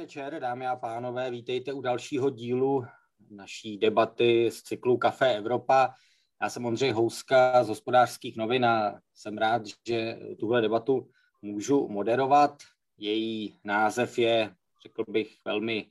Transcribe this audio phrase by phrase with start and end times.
[0.00, 1.30] večer, dámy a pánové.
[1.30, 2.84] Vítejte u dalšího dílu
[3.30, 5.94] naší debaty z cyklu Café Evropa.
[6.42, 11.10] Já jsem Ondřej Houska z hospodářských novin a jsem rád, že tuhle debatu
[11.42, 12.62] můžu moderovat.
[12.98, 15.90] Její název je, řekl bych, velmi,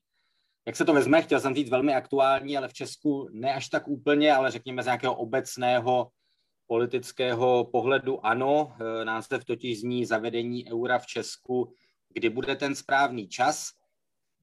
[0.68, 3.88] jak se to vezme, chtěl jsem říct velmi aktuální, ale v Česku ne až tak
[3.88, 6.12] úplně, ale řekněme z nějakého obecného
[6.68, 8.76] politického pohledu ano.
[9.04, 11.74] Název totiž zní zavedení eura v Česku
[12.14, 13.70] kdy bude ten správný čas.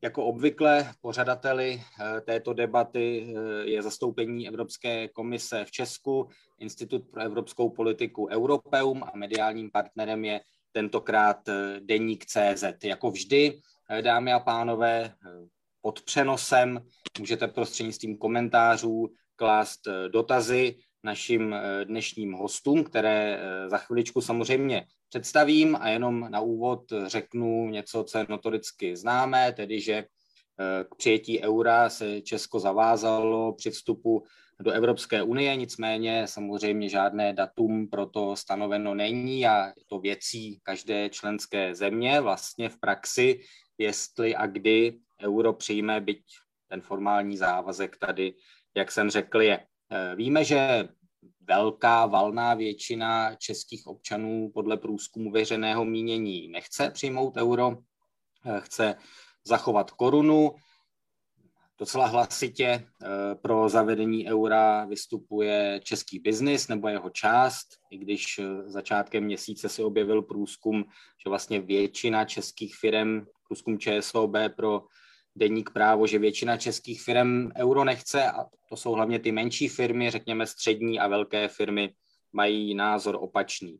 [0.03, 6.29] Jako obvykle pořadateli eh, této debaty eh, je zastoupení Evropské komise v Česku,
[6.59, 10.41] Institut pro evropskou politiku Europeum a mediálním partnerem je
[10.73, 12.65] tentokrát eh, Deník CZ.
[12.85, 13.61] Jako vždy,
[14.01, 15.15] dámy a pánové,
[15.81, 16.87] pod přenosem
[17.19, 26.31] můžete prostřednictvím komentářů klást dotazy našim dnešním hostům, které za chviličku samozřejmě představím a jenom
[26.31, 32.21] na úvod řeknu něco, co je notoricky známé, tedy že eh, k přijetí eura se
[32.21, 34.25] Česko zavázalo při vstupu
[34.61, 40.61] do Evropské unie, nicméně samozřejmě žádné datum pro to stanoveno není a je to věcí
[40.63, 43.41] každé členské země vlastně v praxi,
[43.79, 46.23] jestli a kdy euro přijme, byť
[46.69, 48.35] ten formální závazek tady,
[48.77, 49.67] jak jsem řekl, je.
[49.91, 50.89] Eh, víme, že
[51.41, 57.77] velká valná většina českých občanů podle průzkumu veřejného mínění nechce přijmout euro,
[58.47, 58.95] eh, chce
[59.45, 60.55] zachovat korunu.
[61.79, 68.71] Docela hlasitě eh, pro zavedení eura vystupuje český biznis nebo jeho část, i když eh,
[68.71, 70.85] začátkem měsíce se objevil průzkum,
[71.25, 74.83] že vlastně většina českých firm, průzkum ČSOB pro
[75.37, 80.11] deník právo, že většina českých firm euro nechce a to jsou hlavně ty menší firmy,
[80.11, 81.95] řekněme střední a velké firmy,
[82.33, 83.79] mají názor opačný.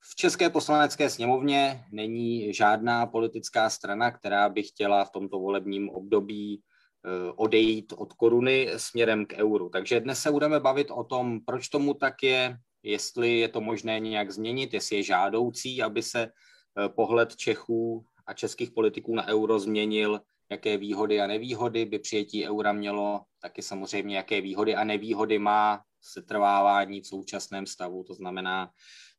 [0.00, 6.60] V České poslanecké sněmovně není žádná politická strana, která by chtěla v tomto volebním období
[6.60, 9.68] eh, odejít od koruny směrem k euru.
[9.68, 14.00] Takže dnes se budeme bavit o tom, proč tomu tak je, jestli je to možné
[14.00, 19.58] nějak změnit, jestli je žádoucí, aby se eh, pohled Čechů a českých politiků na euro
[19.58, 20.20] změnil,
[20.52, 25.82] jaké výhody a nevýhody by přijetí eura mělo, taky samozřejmě, jaké výhody a nevýhody má
[26.00, 28.70] setrvávání v současném stavu, to znamená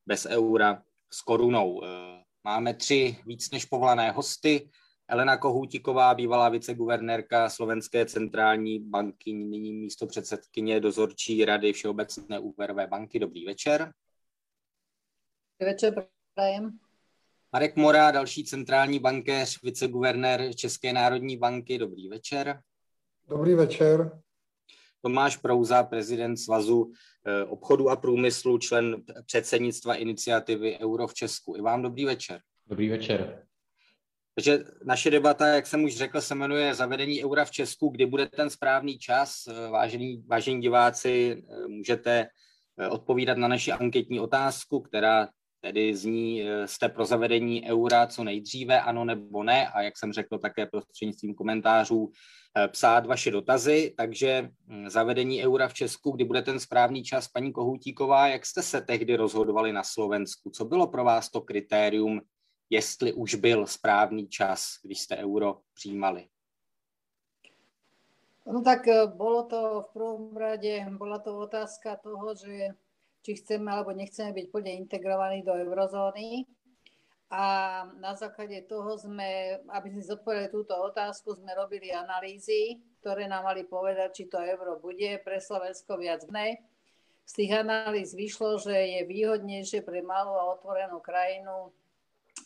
[0.06, 0.84] bez eura
[1.14, 1.84] s korunou.
[1.84, 1.88] Eh,
[2.44, 4.70] máme tři víc než povolané hosty.
[5.08, 13.20] Elena Kohoutíková, bývalá viceguvernérka Slovenské centrální banky, nyní místo předsedkyně dozorčí rady Všeobecné úvěrové banky.
[13.20, 13.94] Dobrý večer.
[15.60, 16.80] Dobrý večer, prajem.
[17.56, 21.78] Marek Mora, další centrální bankéř, viceguvernér České národní banky.
[21.78, 22.60] Dobrý večer.
[23.30, 24.22] Dobrý večer.
[25.02, 26.92] Tomáš Prouza, prezident Svazu
[27.26, 31.56] eh, obchodu a průmyslu, člen předsednictva iniciativy Euro v Česku.
[31.58, 32.42] I vám dobrý večer.
[32.68, 33.46] Dobrý večer.
[34.36, 37.90] Takže naše debata, jak jsem už řekl, se jmenuje Zavedení eura v Česku.
[37.90, 39.48] Kdy bude ten správný čas?
[39.48, 42.28] Eh, vážení, vážení diváci, eh, můžete
[42.90, 45.28] odpovídat na naši anketní otázku, která
[45.64, 50.14] tedy zní, eh, jste pro zavedení eura co nejdříve, ano nebo ne, a jak jsem
[50.14, 52.12] řekl také prostřednictvím komentářů,
[52.58, 57.28] eh, psát vaše dotazy, takže hm, zavedení eura v Česku, kdy bude ten správný čas,
[57.28, 60.50] paní Kohoutíková, jak jste se tehdy rozhodovali na Slovensku?
[60.50, 62.22] Co bylo pro vás to kritérium,
[62.70, 66.28] jestli už byl správný čas, když jste euro přijímali?
[68.46, 72.70] No tak eh, bolo to v prvom rade, bola to otázka toho, že
[73.24, 76.44] či chceme alebo nechceme byť plne integrovaní do eurozóny.
[77.34, 77.46] A
[77.98, 83.66] na základe toho sme, aby sme zodpovedali túto otázku, sme robili analýzy, ktoré nám mali
[83.66, 86.62] povedať, či to euro bude pre Slovensko viac ne.
[87.26, 91.74] Z tých analýz vyšlo, že je výhodnejšie pre malú a otvorenú krajinu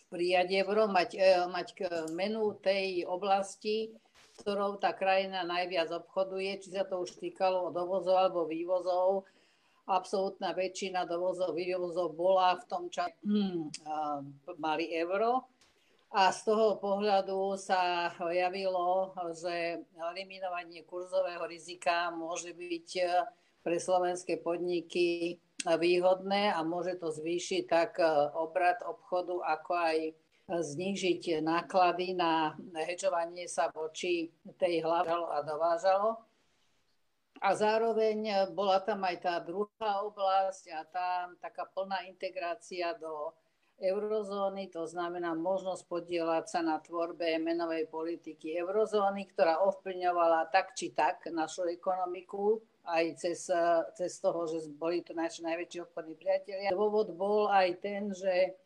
[0.07, 1.67] prijať euro, mať, e, mať
[2.15, 3.91] menu tej oblasti,
[4.39, 9.27] ktorou tá krajina najviac obchoduje, či sa to už týkalo dovozov alebo vývozov,
[9.87, 13.71] absolútna väčšina dovozov, vývozov bola v tom čase, hm,
[14.59, 15.47] mali euro.
[16.07, 23.03] A z toho pohľadu sa javilo, že eliminovanie kurzového rizika môže byť e,
[23.59, 25.35] pre slovenské podniky
[25.67, 28.07] výhodné a môže to zvýšiť tak e,
[28.39, 29.97] obrad obchodu, ako aj
[30.47, 32.55] znížiť náklady na
[32.87, 36.23] hedžovanie sa voči tej hlavalo a dovážalo.
[37.41, 41.09] A zároveň eh, bola tam aj tá druhá oblasť a tá
[41.41, 43.33] taká plná integrácia do
[43.77, 50.97] eurozóny, to znamená možnosť podielať sa na tvorbe menovej politiky eurozóny, ktorá ovplyvňovala tak či
[50.97, 52.57] tak našu ekonomiku,
[52.89, 53.45] aj cez,
[53.93, 56.73] cez toho, že boli to naši najväčší obchodní priatelia.
[56.73, 58.57] Dôvod bol aj ten, že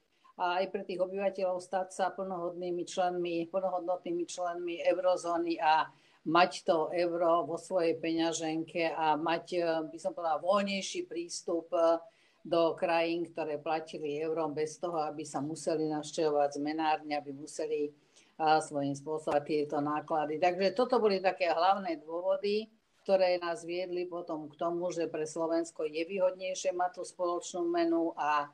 [0.42, 5.86] a aj pre tých obyvateľov stať sa plnohodnými členmi, plnohodnotnými členmi eurozóny a
[6.22, 11.98] mať to euro vo svojej peňaženke a mať, e, by som povedala, voľnejší prístup e,
[12.42, 17.94] do krajín, ktoré platili eurom bez toho, aby sa museli navštevovať zmenárne, aby museli
[18.42, 20.42] svojím spôsobom tieto náklady.
[20.42, 22.66] Takže toto boli také hlavné dôvody,
[23.06, 28.14] ktoré nás viedli potom k tomu, že pre Slovensko je výhodnejšie mať tú spoločnú menu
[28.14, 28.50] a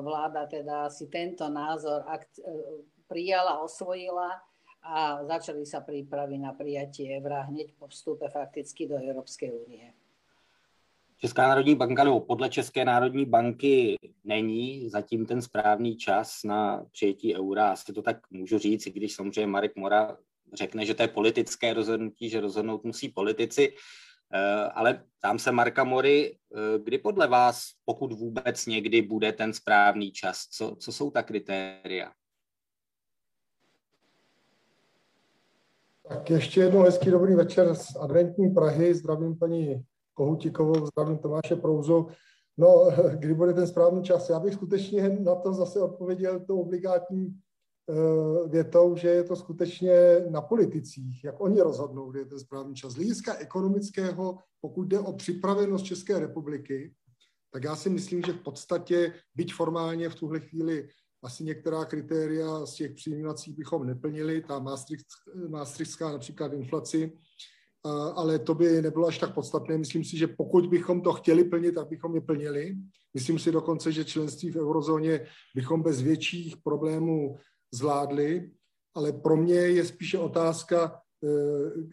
[0.00, 2.04] vláda teda si tento názor
[3.08, 4.36] prijala, osvojila
[4.86, 9.90] a začali sa prípravy na prijatie eura hneď po vstupe fakticky do Európskej únie.
[11.18, 17.36] Česká národní banka, nebo podle České národní banky není zatím ten správný čas na přijetí
[17.36, 17.72] eura.
[17.72, 20.16] Asi to tak můžu říct, i když samozřejmě Marek Mora
[20.52, 23.74] řekne, že to je politické rozhodnutí, že rozhodnout musí politici.
[24.32, 29.52] Eh, ale tam se Marka Mory, eh, kdy podle vás, pokud vůbec někdy bude ten
[29.52, 32.12] správný čas, co, co jsou ta kritéria?
[36.08, 38.94] Tak ještě jednou hezký dobrý večer z adventní Prahy.
[38.94, 42.06] Zdravím paní Kohutikovou, zdravím Tomáše Prouzu.
[42.56, 42.88] No,
[43.18, 44.30] kdy bude ten správný čas?
[44.30, 50.20] Já bych skutečně na to zase odpověděl tou obligátní uh, větou, že je to skutečně
[50.30, 52.92] na politicích, jak oni rozhodnou, kdy je ten správný čas.
[52.92, 56.94] Z hlediska ekonomického, pokud jde o připravenost České republiky,
[57.52, 60.88] tak já si myslím, že v podstatě, byť formálně v tuhle chvíli
[61.26, 64.58] asi některá kritéria z těch přijímacích bychom neplnili, ta
[65.48, 67.12] Maastrichtská například inflaci,
[68.14, 69.78] ale to by nebylo až tak podstatné.
[69.78, 72.76] Myslím si, že pokud bychom to chtěli plnit, tak bychom je plnili.
[73.14, 77.36] Myslím si dokonce, že členství v eurozóně bychom bez větších problémů
[77.74, 78.50] zvládli,
[78.94, 81.28] ale pro mě je spíše otázka, e,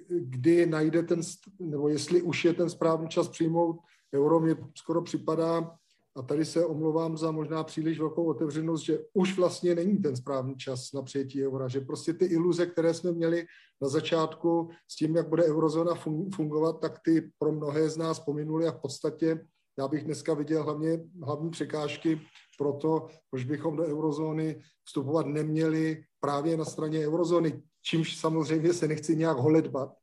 [0.10, 1.22] kdy najde ten,
[1.60, 3.80] nebo jestli už je ten správný čas přijmout
[4.16, 5.78] euro, mě skoro připadá,
[6.16, 10.56] a tady se omlouvám za možná příliš velkou otevřenost, že už vlastně není ten správný
[10.56, 13.46] čas na přijetí eura, že prostě ty iluze, které jsme měli
[13.82, 15.96] na začátku s tím, jak bude eurozóna
[16.36, 19.46] fungovat, tak ty pro mnohé z nás pominuly a v podstatě
[19.80, 22.22] já bych dneska viděl hlavně hlavní překážky
[22.58, 28.88] pro to, proč bychom do eurozóny vstupovat neměli právě na straně eurozóny, čímž samozřejmě se
[28.88, 29.94] nechci nějak holedbat,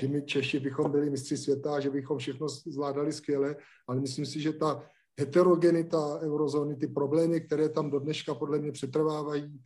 [0.00, 3.56] že my Češi bychom byli mistři světa, že bychom všechno zvládali skvěle,
[3.88, 4.86] ale myslím si, že ta
[5.18, 9.60] heterogenita eurozóny, ty problémy, které tam do dneška podle mě přetrvávají,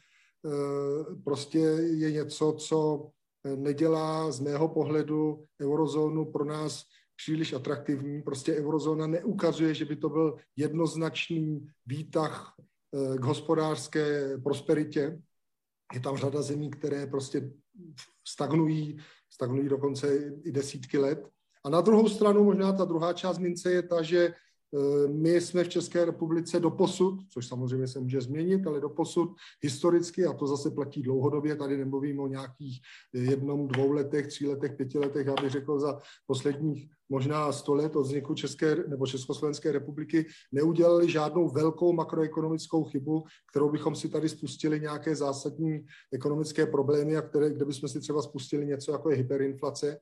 [0.47, 3.11] eh, prostě je něco, co
[3.56, 6.85] nedělá z mého pohledu eurozónu pro nás
[7.17, 8.23] příliš atraktivní.
[8.23, 15.23] Prostě eurozóna neukazuje, že by to byl jednoznačný výtah eh, k hospodářské prosperitě.
[15.94, 17.50] Je tam řada zemí, které prostě
[18.29, 18.99] stagnují,
[19.31, 21.29] stagnují dokonce i desítky let.
[21.64, 24.35] A na druhou stranu možná ta druhá část mince je ta, že
[25.08, 29.31] my jsme v České republice do posud, což samozřejmě se může změnit, ale do posud
[29.62, 32.81] historicky, a to zase platí dlouhodobě, tady nemluvím o nějakých
[33.12, 37.96] jednom, dvou letech, tří letech, pěti letech, já bych řekl za posledních možná sto let
[37.96, 44.28] od vzniku České nebo Československé republiky neudělali žádnou velkou makroekonomickou chybu, kterou bychom si tady
[44.28, 49.16] spustili nějaké zásadní ekonomické problémy, a které, kde bychom si třeba spustili něco jako je
[49.16, 49.99] hyperinflace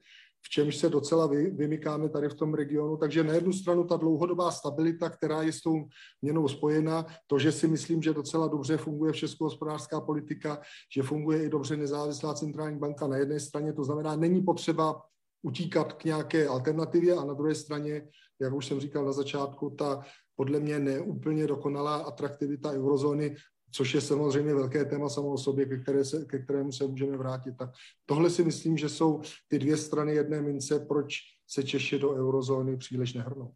[0.49, 2.97] čemž se docela vy, vymykáme tady v tom regionu.
[2.97, 5.85] Takže na jednu stranu ta dlouhodobá stabilita, která je s tou
[6.23, 10.61] měnou spojena, to, že si myslím, že docela dobře funguje v Českou hospodářská politika,
[10.95, 15.03] že funguje i dobře nezávislá centrální banka na jedné straně, to znamená, není potřeba
[15.43, 18.09] utíkat k nějaké alternativě a na druhé straně,
[18.41, 20.03] jak už jsem říkal na začátku, ta
[20.37, 23.37] podle mě neúplně dokonalá atraktivita eurozóny
[23.71, 27.17] což je samozřejmě velké téma samo o sobě, ke, které se, ke kterému se můžeme
[27.17, 27.57] vrátit.
[27.59, 27.71] Tak
[28.07, 31.15] tohle si myslím, že jsou ty dvě strany jedné mince, proč
[31.47, 33.53] se Češi do eurozóny příliš nehrnou.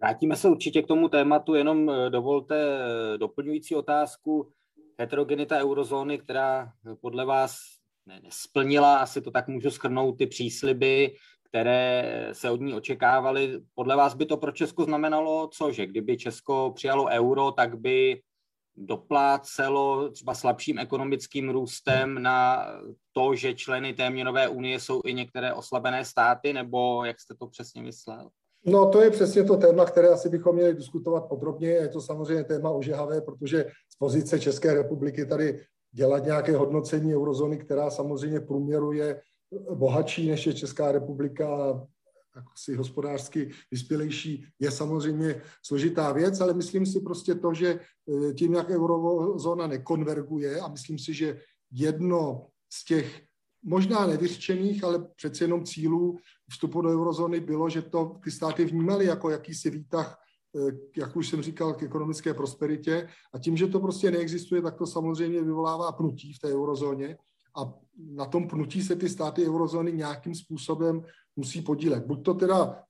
[0.00, 4.50] Vrátíme se určitě k tomu tématu, jenom eh, dovolte eh, doplňující otázku.
[4.98, 7.56] Heterogenita eurozóny, která podle vás
[8.22, 11.14] nesplnila, asi to tak můžu schrnout, ty přísliby,
[11.48, 13.60] které se od ní očekávaly.
[13.74, 18.20] Podle vás by to pro Česko znamenalo co, že kdyby Česko přijalo euro, tak by
[18.76, 22.66] doplácelo třeba slabším ekonomickým růstem na
[23.12, 27.46] to, že členy té měnové unie jsou i některé oslabené státy, nebo jak jste to
[27.46, 28.28] přesně myslel?
[28.66, 31.68] No to je přesně to téma, které asi bychom měli diskutovat podrobně.
[31.68, 35.60] Je to samozřejmě téma ožehavé, protože z pozice České republiky tady
[35.92, 39.20] dělat nějaké hodnocení eurozóny, která samozřejmě průměru je
[39.74, 41.80] bohatší než je Česká republika,
[42.56, 48.54] si hospodářsky vyspělejší, je samozřejmě složitá věc, ale myslím si prostě to, že e, tím,
[48.54, 51.40] jak eurozóna nekonverguje a myslím si, že
[51.72, 53.22] jedno z těch
[53.62, 56.18] možná nevyřčených, ale přeci jenom cílů
[56.50, 60.24] vstupu do eurozóny bylo, že to ty státy vnímaly jako jakýsi výtah
[60.96, 63.08] jak už jsem říkal, k ekonomické prosperitě.
[63.32, 67.16] A tím, že to prostě neexistuje, tak to samozřejmě vyvolává pnutí v té eurozóně
[67.56, 71.04] a na tom pnutí se ty státy eurozóny nějakým způsobem
[71.36, 72.06] musí podílet.
[72.06, 72.82] Buď to teda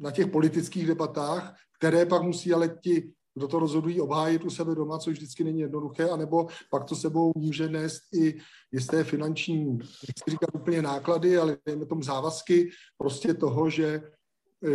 [0.00, 4.74] na těch politických debatách, které pak musí ale ti, kdo to rozhodují, obhájit u sebe
[4.74, 8.38] doma, což vždycky není jednoduché, anebo pak to sebou může nést i
[8.72, 14.02] jisté finanční, nechci říkat úplně náklady, ale dejme tomu závazky prostě toho, že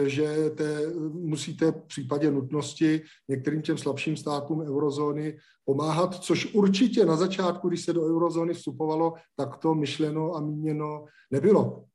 [0.06, 7.16] že te, musíte v případě nutnosti některým těm slabším státům eurozóny pomáhat, což určitě na
[7.16, 11.86] začátku, když se do eurozóny vstupovalo, tak to myšleno a míněno nebylo.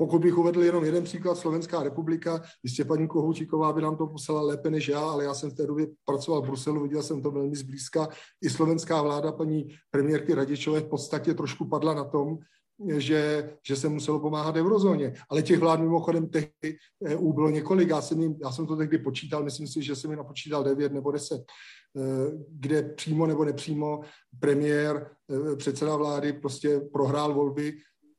[0.00, 4.42] Pokud bych uvedl jenom jeden příklad, Slovenská republika, jistě paní Kohoučíková by nám to poslala
[4.42, 7.30] lépe než já, ale já jsem v té době pracoval v Bruselu, viděl jsem to
[7.30, 8.08] velmi zblízka.
[8.42, 12.38] I slovenská vláda paní premiérky Radičové v podstatě trošku padla na tom,
[12.96, 15.14] že, že se muselo pomáhat eurozóně.
[15.30, 17.88] Ale těch vlád mimochodem tehdy EU bylo několik.
[17.88, 20.92] Já jsem, jim, já jsem to tehdy počítal, myslím si, že jsem mi napočítal 9
[20.92, 21.42] nebo 10,
[21.96, 22.00] eh,
[22.48, 24.00] kde přímo nebo nepřímo
[24.38, 25.10] premiér,
[25.52, 27.72] eh, předseda vlády prostě prohrál volby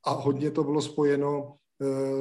[0.06, 1.61] a hodně to bylo spojeno eh,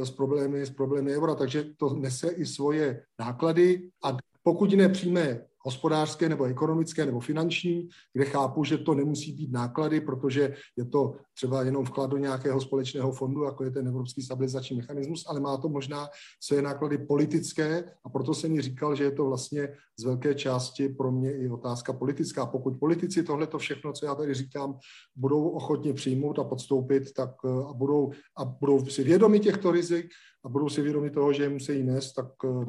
[0.02, 3.90] s problémy, s problémy eura, takže to nese i svoje náklady.
[4.05, 10.00] A pokud nepřijme hospodářské nebo ekonomické nebo finanční, kde chápu, že to nemusí být náklady,
[10.00, 14.76] protože je to třeba jenom vklad do nějakého společného fondu, jako je ten Evropský stabilizační
[14.76, 16.09] mechanismus, ale má to možná
[16.43, 20.88] své náklady politické a proto jsem mi říkal, že je to vlastně z velké části
[20.88, 22.47] pro mě i otázka politická.
[22.47, 24.79] Pokud politici tohle to všechno, co já tady říkám,
[25.17, 30.07] budou ochotně přijmout a podstoupit, tak eh, a budou, a budou si vědomi těchto rizik
[30.45, 32.64] a budou si vědomi toho, že je musí nést, tak eh,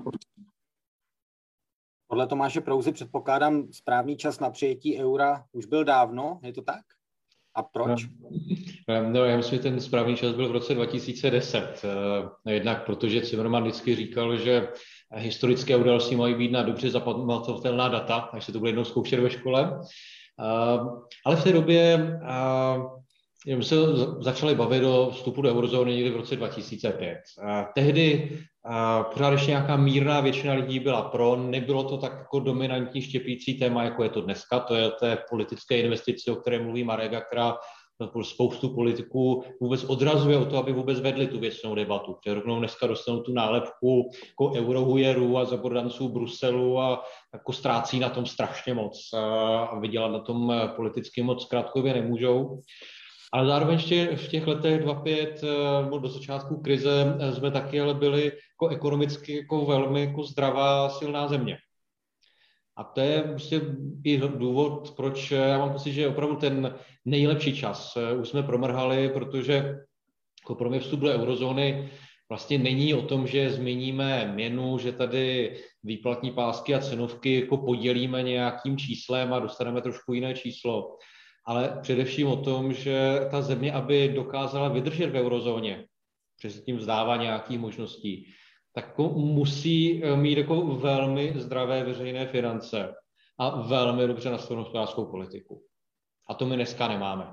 [2.11, 6.81] podle Tomáše Prouzy předpokládám správný čas na přijetí eura už byl dávno, je to tak?
[7.55, 8.05] A proč?
[8.89, 11.81] No, no já myslím, že ten správný čas byl v roce 2010.
[12.45, 14.67] Eh, jednak protože Zimmermann vždycky říkal, že
[15.15, 19.29] historické události mají být na dobře zapamatovatelná data, až se to bude jednou zkoušet ve
[19.29, 19.79] škole.
[20.39, 20.79] Eh,
[21.25, 22.19] ale v té době
[23.45, 23.75] jsme se
[24.19, 27.17] začali bavit o vstupu do eurozóny někdy v roce 2005.
[27.43, 28.37] A tehdy
[29.13, 33.83] pořád ještě nějaká mírná většina lidí byla pro, nebylo to tak jako dominantní štěpící téma,
[33.83, 37.57] jako je to dneska, to je té politické investice, o které mluví Marega, která
[38.21, 42.17] spoustu politiků vůbec odrazuje o to, aby vůbec vedli tu věcnou debatu.
[42.25, 47.03] Že rovnou dneska dostanou tu nálepku jako eurohujerů a zabordanců Bruselu a
[47.33, 52.61] jako ztrácí na tom strašně moc a vydělat na tom politicky moc krátkově nemůžou.
[53.33, 57.93] Ale zároveň ještě v těch letech 2005 eh, do začátku krize eh, jsme taky ale
[57.93, 61.57] byli jako ekonomicky jako velmi jako zdravá, silná země.
[62.77, 63.61] A to je prostě
[64.03, 69.09] i důvod, proč já mám pocit, že opravdu ten nejlepší čas eh, už jsme promrhali,
[69.09, 69.75] protože
[70.43, 71.91] jako pro mě vstup do eurozóny
[72.29, 78.23] vlastně není o tom, že změníme měnu, že tady výplatní pásky a cenovky jako podělíme
[78.23, 80.97] nějakým číslem a dostaneme trošku jiné číslo
[81.45, 85.87] ale především o tom, že ta země, aby dokázala vydržet v eurozóně,
[86.37, 88.33] přes tím vzdává nějakých možností,
[88.73, 92.93] tak jako musí eh, mít jako velmi zdravé veřejné finance
[93.39, 95.63] a velmi dobře nastavenou hospodářskou politiku.
[96.29, 97.25] A to my dneska nemáme.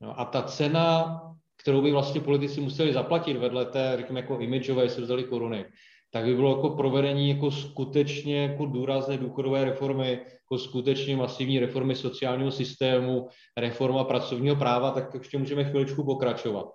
[0.00, 1.20] No a ta cena,
[1.56, 5.64] kterou by vlastně politici museli zaplatit vedle té, řekněme, jako imidžové, jestli vzali koruny,
[6.12, 11.94] tak by bylo jako provedení jako skutečně jako důrazné důchodové reformy, jako skutečně masivní reformy
[11.96, 16.66] sociálního systému, reforma pracovního práva, tak ještě můžeme chviličku pokračovat.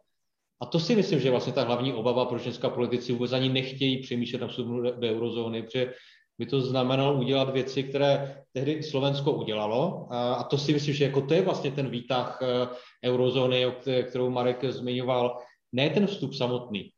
[0.62, 3.50] A to si myslím, že je vlastně ta hlavní obava, proč dneska politici vůbec ani
[3.50, 5.94] nechtějí přemýšlet na vstupu do eurozóny, protože
[6.39, 10.08] by to znamenalo udělat věci, které tehdy Slovensko udělalo.
[10.13, 12.67] A to si myslím, že jako to je vlastně ten výtah eh,
[13.06, 13.65] eurozóny,
[14.10, 15.38] kterou Marek zmiňoval.
[15.72, 16.91] Ne ten vstup samotný,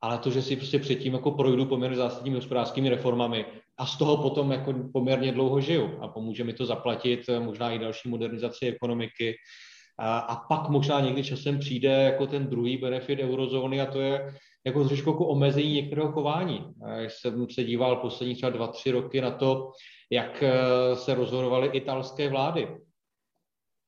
[0.00, 3.46] ale to, že si prostě předtím jako projdu poměrně zásadními hospodářskými reformami
[3.78, 7.70] a z toho potom jako poměrně dlouho žiju a pomůže mi to zaplatit eh, možná
[7.70, 9.34] i další modernizaci ekonomiky.
[9.98, 14.34] A, a pak možná někdy časem přijde jako ten druhý benefit eurozóny a to je
[14.66, 16.66] jako trošku jako omezení některého chování.
[16.96, 19.70] Já jsem se díval poslední třeba dva, tři roky na to,
[20.10, 22.68] jak eh, se rozhodovaly italské vlády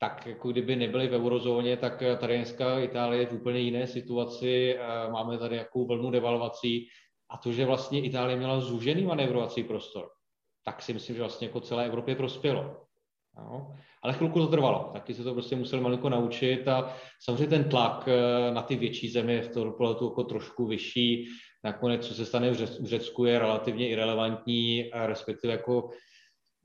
[0.00, 4.78] tak jako kdyby nebyli v eurozóně, tak tady dneska Itálie je v úplně jiné situaci,
[5.10, 6.88] máme tady jakou vlnu devalvací
[7.30, 10.08] a to, že vlastně Itálie měla zúžený manévrovací prostor,
[10.64, 12.86] tak si myslím, že vlastně jako celé Evropě prospělo.
[13.36, 13.74] No.
[14.02, 18.08] Ale chvilku to trvalo, taky se to prostě museli malinko naučit a samozřejmě ten tlak
[18.08, 21.28] eh, na ty větší země v tom pohledu jako trošku vyšší.
[21.64, 25.90] Nakonec, co se stane v Řecku, je relativně irrelevantní, respektive jako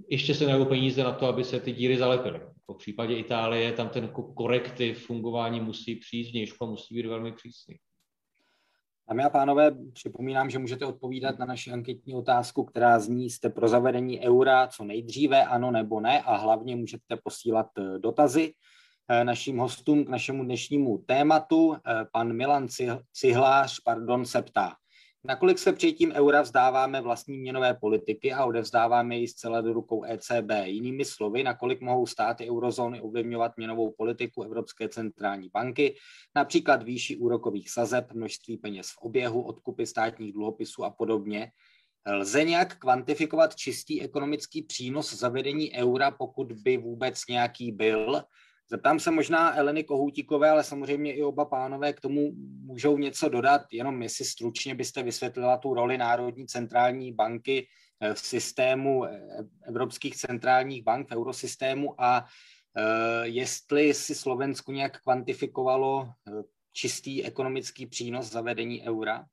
[0.10, 2.42] ještě se najdou peníze na to, aby se ty díry zalepily.
[2.72, 7.76] V případě Itálie tam ten korektiv fungování musí přijít z a musí být velmi přísný.
[9.10, 13.68] Dámy a pánové, připomínám, že můžete odpovídat na naši anketní otázku, která zní, jste pro
[13.68, 18.54] zavedení eura co nejdříve, ano nebo ne, a hlavně můžete posílat eh, dotazy
[19.10, 21.76] eh, našim hostům k našemu dnešnímu tématu.
[21.76, 22.68] Eh, pan Milan
[23.12, 24.76] Cihlář, pardon, se ptá,
[25.28, 30.50] Nakolik se přijetím eura vzdáváme vlastní měnové politiky a odevzdáváme ji zcela do rukou ECB?
[30.64, 35.96] Jinými slovy, nakolik mohou státy eurozóny ovlivňovat měnovou politiku Evropské centrální banky,
[36.36, 41.52] například výši úrokových sazeb, množství peněz v oběhu, odkupy státních dluhopisů a podobně.
[42.08, 48.24] Lze nějak kvantifikovat čistý ekonomický přínos zavedení eura, pokud by vůbec nějaký byl?
[48.70, 52.32] Zeptám se možná Eleny Kohoutíkové, ale samozřejmě i oba pánové k tomu
[52.62, 57.68] můžou něco dodat, jenom jestli stručně byste vysvětlila tu roli Národní centrální banky
[58.02, 59.22] eh, v systému eh,
[59.68, 62.26] evropských centrálních bank, v eurosystému a
[62.78, 66.10] eh, jestli si Slovensko nějak kvantifikovalo
[66.74, 69.26] čistý ekonomický přínos zavedení eura?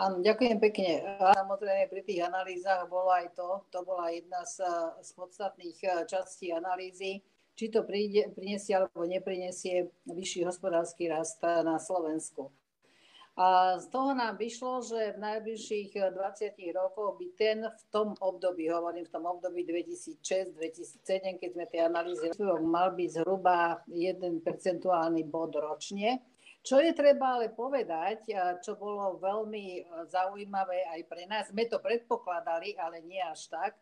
[0.00, 1.04] Áno, ďakujem pekne.
[1.20, 4.64] A samozrejme pri tých analýzach bolo aj to, to bola jedna z,
[5.04, 7.20] z podstatných eh, častí analýzy,
[7.52, 12.48] či to príde, prinesie alebo neprinesie vyšší hospodársky rast eh, na Slovensku.
[13.36, 18.16] A z toho nám vyšlo, že v najbližších 20 eh, rokoch by ten v tom
[18.16, 22.32] období, hovorím v tom období 2006-2007, keď sme tie analýzy
[22.64, 26.24] mal byť zhruba 1 percentuálny bod ročne.
[26.60, 28.28] Čo je treba ale povedať,
[28.60, 33.72] čo bolo veľmi e, zaujímavé aj pre nás, sme to predpokladali, ale nie až tak,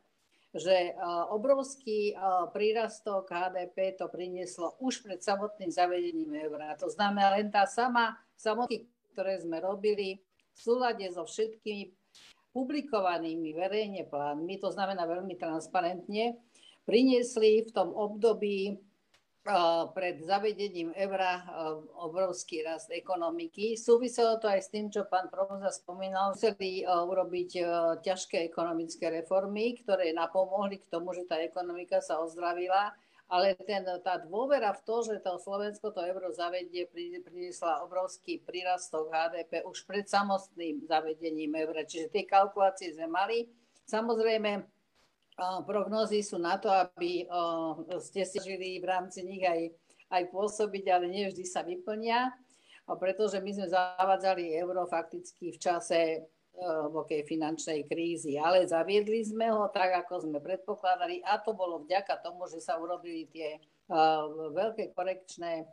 [0.55, 0.93] že e,
[1.35, 2.15] obrovský
[2.55, 6.79] prírastok HDP to prinieslo už pred samotným zavedením eura.
[6.79, 10.23] To znamená len tá sama samotky, ktoré sme robili
[10.55, 11.99] v súlade so všetkými
[12.55, 16.39] publikovanými verejne plánmi, to znamená veľmi transparentne,
[16.89, 18.81] priniesli v tom období
[19.97, 21.40] pred zavedením eura
[21.97, 23.81] obrovský rast ekonomiky.
[23.81, 26.37] Súviselo to aj s tým, čo pán profesor spomínal.
[26.37, 27.50] Museli urobiť
[28.05, 32.93] ťažké ekonomické reformy, ktoré napomohli k tomu, že tá ekonomika sa ozdravila.
[33.28, 36.88] Ale ten, tá dôvera v to, že to Slovensko to euro zavedie,
[37.20, 41.85] priniesla obrovský prírastok HDP už pred samotným zavedením eura.
[41.85, 43.44] Čiže tie kalkulácie sme mali.
[43.85, 44.64] Samozrejme,
[45.62, 47.24] prognózy sú na to, aby
[48.03, 49.70] ste si žili v rámci nich aj,
[50.11, 52.35] aj pôsobiť, ale nie vždy sa vyplnia,
[52.98, 56.01] pretože my sme zavádzali euro fakticky v čase
[56.59, 62.18] hlbokej finančnej krízy, ale zaviedli sme ho tak, ako sme predpokladali a to bolo vďaka
[62.18, 63.62] tomu, že sa urobili tie
[64.51, 65.70] veľké korekčné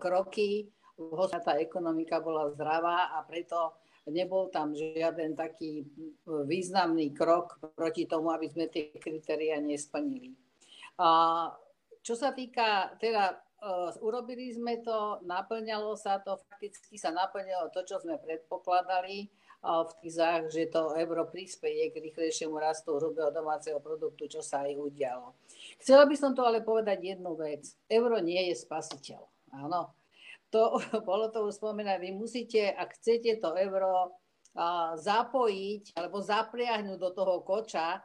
[0.00, 0.72] kroky,
[1.44, 3.76] tá ekonomika bola zdravá a preto
[4.08, 5.88] nebol tam žiaden taký
[6.26, 10.36] významný krok proti tomu, aby sme tie kritéria nesplnili.
[11.00, 11.50] A
[12.04, 13.32] čo sa týka, teda
[13.64, 19.32] uh, urobili sme to, naplňalo sa to, fakticky sa naplňalo to, čo sme predpokladali
[19.64, 24.76] v týzach, že to euro prispieje k rýchlejšiemu rastu hrubého domáceho produktu, čo sa aj
[24.76, 25.32] udialo.
[25.80, 27.64] Chcela by som to ale povedať jednu vec.
[27.88, 29.24] Euro nie je spasiteľ.
[29.56, 29.96] Áno,
[30.54, 30.78] to,
[31.10, 34.14] bolo to už spomenané, vy musíte, ak chcete to euro
[34.54, 38.02] a, zapojiť alebo zapriahnuť do toho koča a,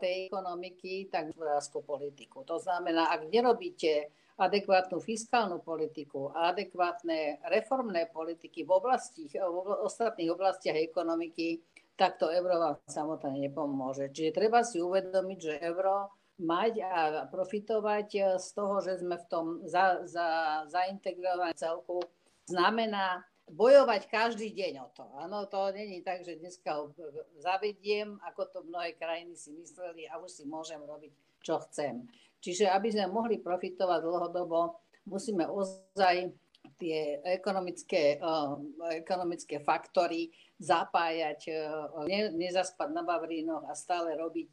[0.00, 2.48] tej ekonomiky, tak hospodárskú politiku.
[2.48, 4.08] To znamená, ak nerobíte
[4.40, 11.60] adekvátnu fiskálnu politiku a adekvátne reformné politiky v, oblasti, v ostatných oblastiach ekonomiky,
[11.92, 14.08] tak to euro vám samotné nepomôže.
[14.08, 16.08] Čiže treba si uvedomiť, že euro
[16.42, 16.92] mať a
[17.30, 20.28] profitovať e, z toho, že sme v tom za, za,
[20.68, 22.02] zaintegrovaní celku,
[22.50, 25.04] znamená bojovať každý deň o to.
[25.18, 26.94] Áno, to není tak, že dneska ho
[27.38, 32.06] zavediem, ako to mnohé krajiny si mysleli a už si môžem robiť, čo chcem.
[32.42, 36.34] Čiže aby sme mohli profitovať dlhodobo, musíme ozaj
[36.78, 38.58] tie ekonomické, uh,
[38.94, 44.52] ekonomické faktory zapájať, uh, ne, nezaspať na Vavrínoch a stále robiť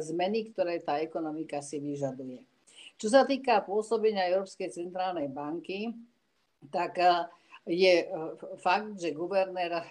[0.00, 2.40] zmeny, ktoré tá ekonomika si vyžaduje.
[2.96, 5.90] Čo sa týka pôsobenia Európskej centrálnej banky,
[6.70, 6.96] tak
[7.66, 8.06] je
[8.62, 9.86] fakt, že guvernér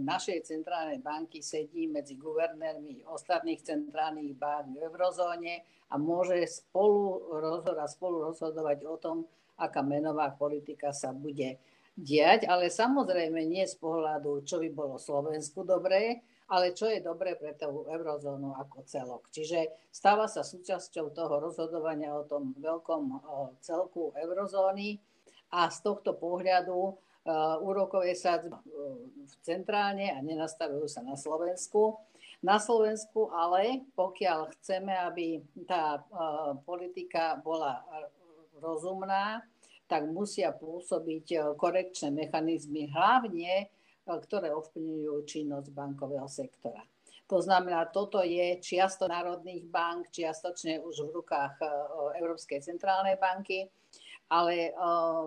[0.00, 7.88] našej centrálnej banky sedí medzi guvernérmi ostatných centrálnych bank v eurozóne a môže spolu, rozhodať,
[7.92, 9.16] spolu rozhodovať o tom,
[9.60, 11.60] aká menová politika sa bude
[11.94, 17.36] diať, ale samozrejme nie z pohľadu, čo by bolo Slovensku dobré, ale čo je dobré
[17.40, 19.22] pre tú eurozónu ako celok.
[19.32, 23.24] Čiže stáva sa súčasťou toho rozhodovania o tom veľkom
[23.64, 25.00] celku eurozóny
[25.54, 28.50] a z tohto pohľadu uh, úrokové sa uh,
[29.40, 31.96] centrálne a nenastavujú sa na Slovensku.
[32.44, 37.80] Na Slovensku ale, pokiaľ chceme, aby tá uh, politika bola
[38.60, 39.40] rozumná,
[39.84, 43.68] tak musia pôsobiť korekčné mechanizmy, hlavne
[44.04, 46.84] ktoré ovplyvňujú činnosť bankového sektora.
[47.32, 51.56] To znamená, toto je čiasto národných bank, čiastočne už v rukách
[52.20, 53.64] Európskej centrálnej banky,
[54.28, 54.76] ale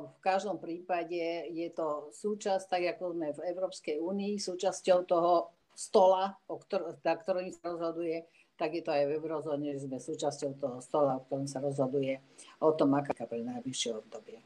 [0.05, 6.37] v každom prípade je to súčasť, tak ako sme v Európskej únii, súčasťou toho stola,
[6.45, 10.51] o ktor- na ktorom sa rozhoduje, tak je to aj v eurozóne, že sme súčasťou
[10.57, 12.17] toho stola, o ktorom sa rozhoduje
[12.61, 14.41] o tom, aká pre najbližšie obdobie.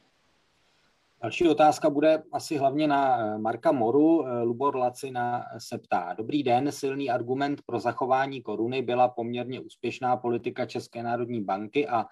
[1.21, 4.27] Další otázka bude asi hlavně na eh, Marka Moru.
[4.27, 6.13] Eh, Lubor Lacina se ptá.
[6.17, 12.05] Dobrý den, silný argument pro zachování koruny byla poměrně úspěšná politika České národní banky a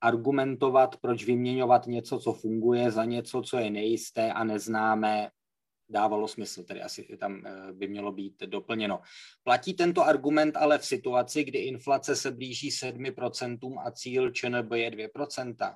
[0.00, 5.30] argumentovat, proč vyměňovat něco, co funguje, za něco, co je nejisté a neznámé,
[5.88, 9.00] dávalo smysl, tedy asi tam eh, by mělo být doplněno.
[9.42, 14.90] Platí tento argument ale v situaci, kdy inflace se blíží 7% a cíl ČNB je
[14.90, 15.74] 2%?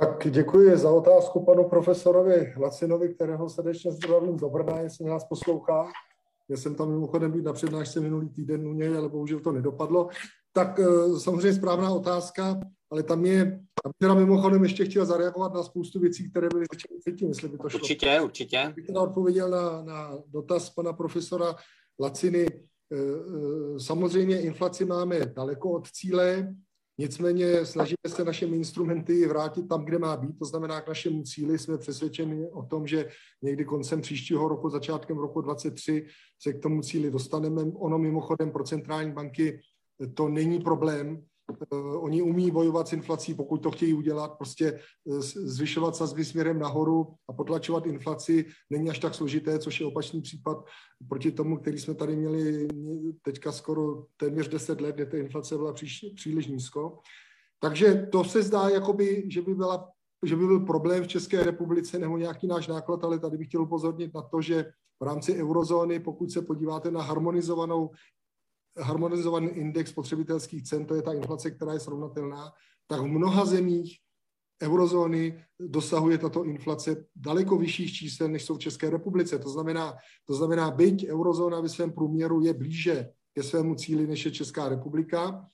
[0.00, 5.92] Tak děkuji za otázku panu profesorovi Lacinovi, kterého srdečně zdravím do Brna, jestli nás poslouchá.
[6.48, 10.08] Já jsem tam mimochodem být na přednášce minulý týden u něj, ale bohužel to nedopadlo.
[10.52, 12.60] Tak eh, samozřejmě správná otázka,
[12.90, 17.00] ale tam je, já teda mimochodem ještě chtěl zareagovat na spoustu věcí, které byly řečeny
[17.00, 17.80] předtím, jestli by to šlo.
[17.80, 18.72] Určitě, určitě.
[18.76, 21.56] Bych teda odpověděl na, na dotaz pana profesora
[22.00, 22.46] Laciny.
[22.46, 26.54] Eh, eh, samozřejmě inflaci máme daleko od cíle,
[27.00, 31.58] Nicméně snažíme se naše instrumenty vrátit tam, kde má být, to znamená k našemu cíli.
[31.58, 33.08] Jsme přesvědčeni o tom, že
[33.42, 36.06] někdy koncem příštího roku, začátkem roku 2023
[36.42, 37.62] se k tomu cíli dostaneme.
[37.62, 39.60] Ono mimochodem pro centrální banky
[40.14, 41.24] to není problém,
[41.96, 47.06] oni umí bojovat s inflací, pokud to chtějí udělat, prostě eh, zvyšovat sazby směrem nahoru
[47.28, 50.64] a potlačovat inflaci není až tak složité, což je opačný případ
[51.08, 52.68] proti tomu, který jsme tady měli
[53.22, 56.98] teďka skoro téměř 10 let, kde ta inflace byla příš, příliš nízko.
[57.60, 59.88] Takže to se zdá, jakoby, že by byla
[60.26, 63.62] že by byl problém v České republice nebo nějaký náš náklad, ale tady bych chtěl
[63.62, 64.64] upozornit na to, že
[65.02, 67.90] v rámci eurozóny, pokud se podíváte na harmonizovanou
[68.78, 72.52] harmonizovaný index spotřebitelských cen, to je ta inflace, která je srovnatelná,
[72.86, 73.98] tak v mnoha zemích
[74.62, 79.38] eurozóny dosahuje tato inflace daleko vyšších čísel, než jsou v České republice.
[79.38, 79.94] To znamená,
[80.26, 84.68] to znamená byť eurozóna ve svém průměru je blíže ke svému cíli, než je Česká
[84.68, 85.46] republika,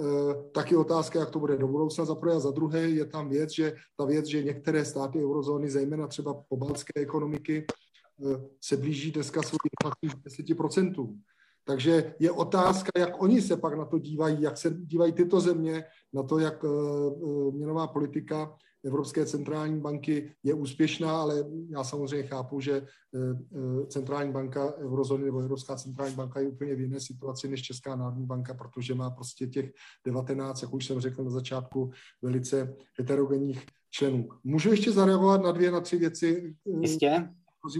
[0.00, 3.04] eh, tak je otázka, jak to bude do budoucna za prvé a za druhé je
[3.04, 8.76] tam věc, že ta věc, že některé státy eurozóny, zejména třeba pobaltské ekonomiky, eh, se
[8.76, 11.18] blíží dneska svou inflací 10%.
[11.64, 15.84] Takže je otázka, jak oni se pak na to dívají, jak se dívají tyto země
[16.12, 22.26] na to, jak eh, eh, měnová politika Evropské centrální banky je úspěšná, ale já samozřejmě
[22.26, 27.48] chápu, že eh, centrální banka eurozóny nebo Evropská centrální banka je úplně v jiné situaci
[27.48, 29.72] než Česká národní banka, protože má prostě těch
[30.06, 31.90] 19, jak už jsem řekl na začátku,
[32.22, 34.28] velice heterogenních členů.
[34.44, 36.54] Můžu ještě zareagovat na dvě, na tři věci?
[36.80, 37.28] Jistě.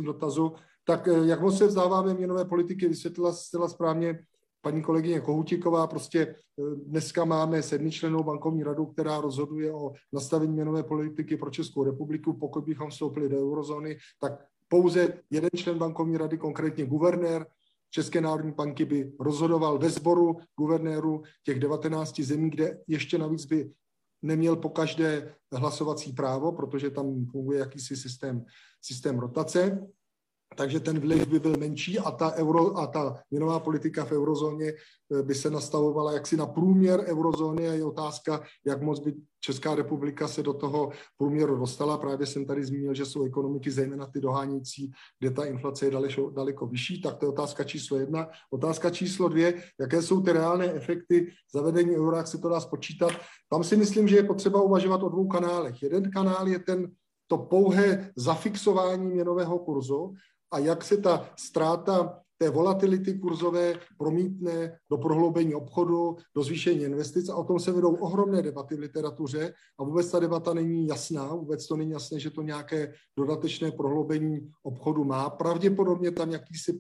[0.04, 0.52] Dotazu
[0.84, 4.18] tak eh, jak moc se vzdáváme měnové politiky, vysvětlila zcela správně
[4.60, 6.34] paní kolegyně Kohutiková, prostě eh,
[6.86, 12.32] dneska máme sedmičlenou bankovní radu, která rozhoduje o nastavení měnové politiky pro Českou republiku.
[12.32, 14.32] Pokud bychom vstoupili do eurozóny, tak
[14.68, 17.46] pouze jeden člen bankovní rady, konkrétně guvernér
[17.90, 23.70] České národní banky, by rozhodoval ve sboru guvernéru těch 19 zemí, kde ještě navíc by
[24.22, 28.44] neměl po každé hlasovací právo, protože tam funguje jakýsi systém,
[28.80, 29.86] systém rotace
[30.54, 34.66] takže ten vliv by byl menší a ta, euro, a ta měnová politika v eurozóně
[34.68, 39.74] eh, by se nastavovala jaksi na průměr eurozóny a je otázka, jak moc by Česká
[39.74, 41.98] republika se do toho průměru dostala.
[41.98, 44.90] Právě jsem tady zmínil, že jsou ekonomiky, zejména ty dohánící,
[45.20, 48.28] kde ta inflace je daleko, daleko vyšší, tak to je otázka číslo jedna.
[48.50, 53.12] Otázka číslo dvě, jaké jsou ty reálné efekty zavedení eura, jak se to dá spočítat.
[53.50, 55.82] Tam si myslím, že je potřeba uvažovat o dvou kanálech.
[55.82, 56.90] Jeden kanál je ten
[57.26, 60.14] to pouhé zafixování měnového kurzu
[60.54, 67.28] a jak se ta ztráta té volatility kurzové promítne do prohloubení obchodu, do zvýšení investic
[67.28, 71.34] a o tom se vedou ohromné debaty v literatuře a vůbec ta debata není jasná,
[71.34, 75.30] vůbec to není jasné, že to nějaké dodatečné prohloubení obchodu má.
[75.30, 76.78] Pravděpodobně tam jakýsi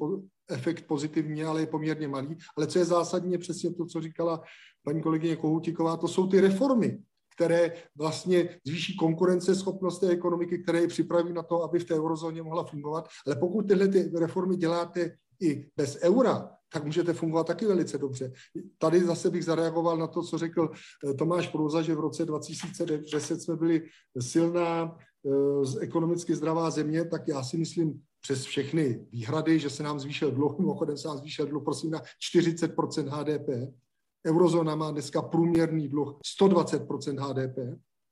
[0.50, 2.36] efekt pozitivní, ale je poměrně malý.
[2.56, 4.42] Ale co je zásadní, je přesně to, co říkala
[4.82, 6.98] paní kolegyně Kohutiková, to jsou ty reformy,
[7.34, 12.42] které vlastně zvýší konkurenceschopnost té ekonomiky, které je připraví na to, aby v té eurozóně
[12.42, 13.08] mohla fungovat.
[13.26, 18.32] Ale pokud tyhle ty reformy děláte i bez eura, tak můžete fungovat taky velice dobře.
[18.78, 20.70] Tady zase bych zareagoval na to, co řekl
[21.10, 23.82] eh, Tomáš Prouza, že v roce 2010 jsme byli
[24.20, 30.00] silná, eh, ekonomicky zdravá země, tak já si myslím, přes všechny výhrady, že se nám
[30.00, 33.74] zvýšil dluh, mimochodem se nám zvýšil dluh, prosím, na 40% HDP,
[34.26, 36.82] Eurozóna má dneska průměrný dluh 120
[37.18, 37.58] HDP.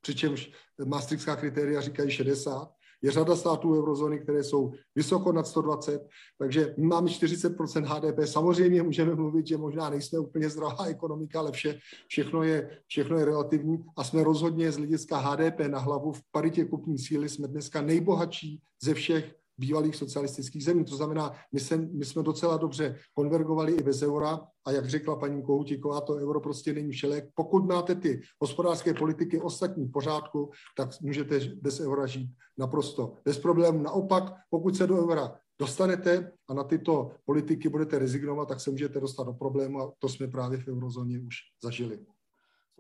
[0.01, 0.53] přičemž
[0.85, 2.73] Maastrichtská kritéria říkají 60.
[3.03, 8.29] Je řada států eurozóny, které jsou vysoko nad 120, takže máme 40% HDP.
[8.29, 13.25] Samozřejmě můžeme mluvit, že možná nejsme úplně zdravá ekonomika, ale vše, všechno, je, všechno je
[13.25, 17.83] relativní a jsme rozhodně z hlediska HDP na hlavu v paritě kupní síly jsme dneska
[17.83, 20.85] nejbohatší ze všech bývalých socialistických zemí.
[20.85, 25.17] To znamená, my, se, my jsme docela dobře konvergovali i bez eura a jak řekla
[25.17, 27.31] paní Kohutiková, to euro prostě není všelek.
[27.35, 33.39] Pokud máte ty hospodářské politiky ostatní v pořádku, tak můžete bez eura žít naprosto bez
[33.39, 33.83] problémů.
[33.83, 39.01] Naopak, pokud se do eura dostanete a na tyto politiky budete rezignovat, tak se můžete
[39.01, 41.99] dostat do problému a to jsme právě v eurozóně už zažili.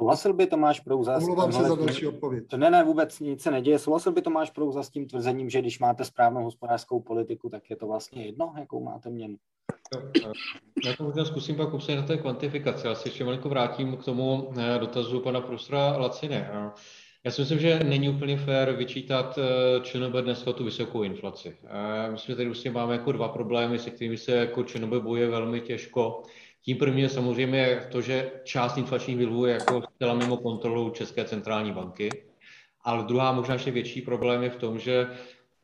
[0.03, 2.45] Souhlasil by Tomáš Prouza Omlouvám se za další odpověď.
[2.49, 3.79] To ne, ne, vůbec nic se neděje.
[3.79, 7.77] Souhlasil by Tomáš Prouza s tím tvrzením, že když máte správnou hospodářskou politiku, tak je
[7.77, 9.37] to vlastně jedno, jakou máte měnu?
[10.85, 12.87] Já to možná zkusím pak upsat na té kvantifikaci.
[12.87, 16.51] Já se ještě malinko vrátím k tomu eh, dotazu pana profesora Lacine.
[17.25, 21.57] Já si myslím, že není úplně fér vyčítat eh, ČNB dneska tu vysokou inflaci.
[22.11, 25.61] Myslím, že tady vlastně máme jako dva problémy, se kterými se jako ČNB bojuje velmi
[25.61, 26.23] těžko.
[26.65, 31.25] Tím prvním je samozřejmě to, že část inflačních vlivů je jako zcela mimo kontrolu České
[31.25, 32.11] centrální banky.
[32.85, 35.07] Ale druhá, možná ještě větší problém je v tom, že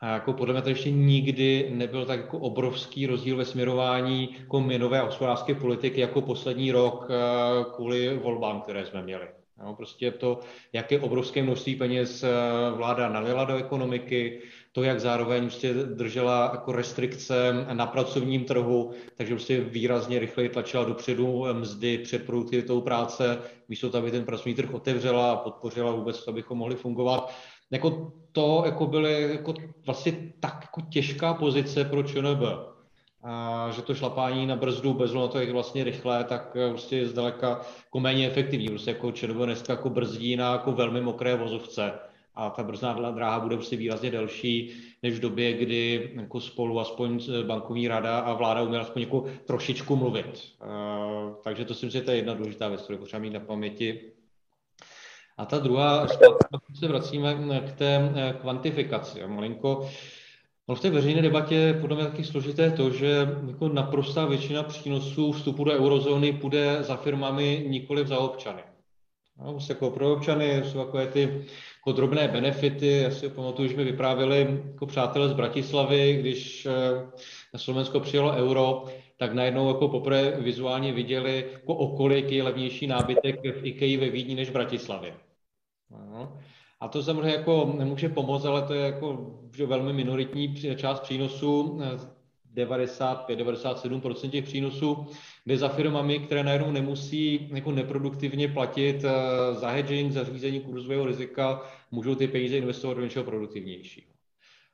[0.02, 5.00] jako podle mě to ještě nikdy nebyl tak jako obrovský rozdíl ve směrování jako měnové
[5.00, 9.38] a hospodářské politiky jako poslední rok eh, kvůli volbám, které jsme měli.
[9.59, 10.40] No, prostě to,
[10.73, 12.31] jaké obrovské množství peněz eh,
[12.77, 14.40] vláda nalila do ekonomiky,
[14.73, 20.85] to, jak zároveň prostě držela jako restrikce na pracovním trhu, takže prostě výrazně rychleji tlačila
[20.85, 26.25] dopředu mzdy před produktivitou práce, místo toho, aby ten pracovní trh otevřela a podpořila vůbec
[26.25, 27.35] to, abychom mohli fungovat.
[27.71, 29.55] Jako to jako byly jako
[29.87, 32.42] vlastně tak jako těžká pozice pro ČNB,
[33.22, 37.09] a že to šlapání na brzdu bez na to, jak vlastně rychlé, tak prostě je
[37.09, 38.68] zdaleka jako méně efektivní.
[38.68, 41.92] Prostě jako ČNB dneska jako brzdí na jako velmi mokré vozovce
[42.35, 47.20] a ta brzná dráha bude prostě výrazně delší než v době, kdy jako spolu aspoň
[47.46, 50.26] bankovní rada a vláda uměla aspoň jako trošičku mluvit.
[50.26, 53.40] Uh, takže to si myslím, že to je jedna důležitá věc, kterou potřeba mít na
[53.40, 54.12] paměti.
[55.37, 56.07] A ta druhá,
[56.78, 59.26] se vracíme k té eh, kvantifikaci.
[59.26, 59.90] Malinko,
[60.68, 65.33] No v té veřejné debatě podle mě taky složité to, že jako naprostá většina přínosů
[65.33, 68.62] vstupu do eurozóny půjde za firmami, nikoli za občany.
[69.38, 71.20] No, prostě jako pro občany jsou takové ty
[71.76, 72.88] jako drobné benefity.
[72.88, 76.70] Já si pamatuju, že mi vyprávěli jako přátelé z Bratislavy, když eh,
[77.54, 78.85] na Slovensko přijelo euro,
[79.18, 84.35] tak najednou jako poprvé vizuálně viděli, jako okolik je levnější nábytek v IKEA ve Vídni
[84.35, 85.14] než v Bratislavě.
[85.90, 86.38] No.
[86.80, 91.80] A to samozřejmě jako nemůže pomoct, ale to je jako že velmi minoritní část přínosů,
[92.54, 95.06] 95-97% těch přínosů
[95.46, 99.10] jde za firmami, které najednou nemusí jako neproduktivně platit eh,
[99.54, 104.08] za hedging, za řízení kurzového rizika, můžou ty peníze investovat do něčeho produktivnějšího.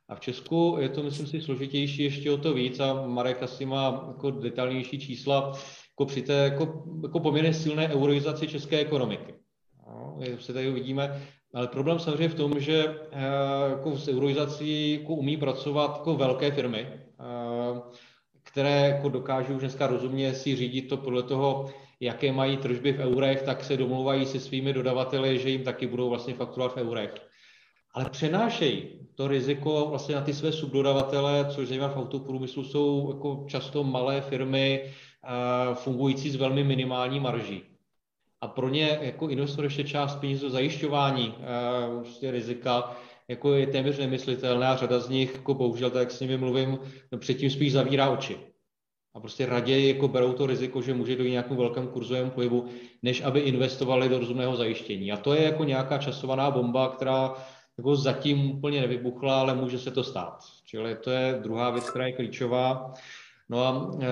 [0.08, 3.66] A v Česku je to, myslím si, složitější ještě o to víc a Marek asi
[3.66, 5.52] má jako detailnější čísla
[5.90, 9.34] jako při té jako, jako poměrně silné euroizaci české ekonomiky.
[9.87, 11.23] No, se tady vidíme,
[11.55, 13.20] ale problém samozřejmě v tom, že eh,
[13.70, 17.81] jako s euroizací jako umí pracovat jako velké firmy, eh,
[18.42, 21.70] které jako dokážou dneska rozumně si řídit to podle toho,
[22.01, 26.09] jaké mají tržby v eurech, tak se domluvají se svými dodavateli, že jim taky budou
[26.09, 27.14] vlastně fakturovat v eurech.
[27.94, 33.44] Ale přenášejí to riziko vlastně na ty své subdodavatele, což zejména v autoprůmyslu jsou jako
[33.49, 37.73] často malé firmy eh, fungující s velmi minimální marží
[38.44, 42.96] a pro ně jako investor ještě část peněz do zajišťování uh, prostě rizika
[43.28, 46.78] jako je téměř nemyslitelné a řada z nich, jako bohužel, tak jak s nimi mluvím,
[47.12, 48.38] no předtím spíš zavírá oči.
[49.14, 52.66] A prostě raději jako berou to riziko, že může dojít nějakému velkému kurzovému pohybu,
[53.02, 55.12] než aby investovali do rozumného zajištění.
[55.12, 57.35] A to je jako nějaká časovaná bomba, která
[57.78, 60.38] jako zatím úplně nevybuchla, ale může se to stát.
[60.64, 62.94] Čili to je druhá věc, která je klíčová.
[63.48, 64.07] No a e,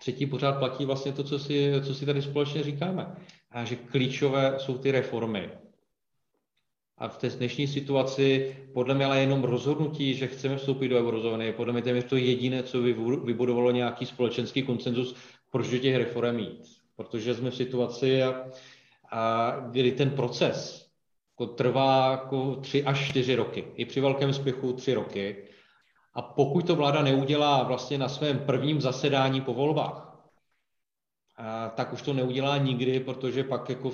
[0.00, 3.16] třetí pořád platí vlastně to, co si, co si tady společně říkáme.
[3.50, 5.50] A že klíčové jsou ty reformy.
[6.98, 11.52] A v té dnešní situaci podle mě ale jenom rozhodnutí, že chceme vstoupit do eurozóny,
[11.52, 12.82] podle mě téměř to jediné, co
[13.24, 15.16] vybudovalo nějaký společenský koncenzus,
[15.50, 16.62] proč do těch reform jít.
[16.96, 18.44] Protože jsme v situaci, a,
[19.10, 20.86] a kdy ten proces
[21.30, 23.64] jako trvá jako tři až čtyři roky.
[23.74, 25.36] I při velkém spěchu tři roky.
[26.20, 30.18] A pokud to vláda neudělá vlastně na svém prvním zasedání po volbách,
[31.74, 33.92] tak už to neudělá nikdy, protože pak jako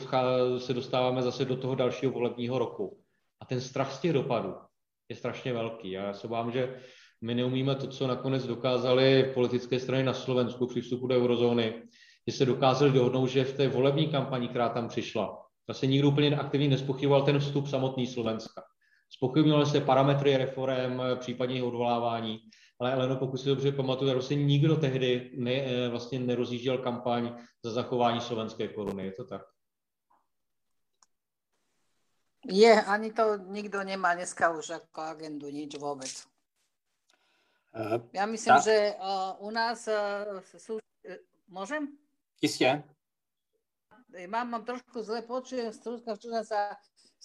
[0.59, 2.99] se dostáváme zase do toho dalšího volebního roku.
[3.41, 4.55] A ten strach z těch dopadů
[5.09, 5.99] je strašně velký.
[5.99, 6.81] A já se bám, že
[7.23, 11.83] my neumíme to, co nakonec dokázali politické strany na Slovensku při vstupu do eurozóny,
[12.27, 16.37] že se dokázali dohodnout, že v té volební kampani, která tam přišla, Zase nikdo úplně
[16.37, 18.62] aktivně nespochybňoval ten vstup samotný Slovenska.
[19.11, 22.40] Spochybňovaly se parametry reform, případně jejich odvolávání,
[22.81, 27.71] ale Eleno, pokud si dobře pamatuju, prostě nikdo tehdy ne, eh, vlastně nerozjížděl kampaň za
[27.71, 29.05] zachování slovenské koruny.
[29.05, 29.42] Je to tak?
[32.49, 36.27] Je, ani to nikdo nemá dneska už jako agendu, nič vůbec.
[37.75, 38.61] Uh, Já myslím, ta...
[38.61, 40.79] že uh, u nás uh, jsou...
[41.49, 41.99] Můžem?
[42.42, 42.83] Jistě.
[44.27, 46.77] Mám, mám trošku zle počujem, stručka, sa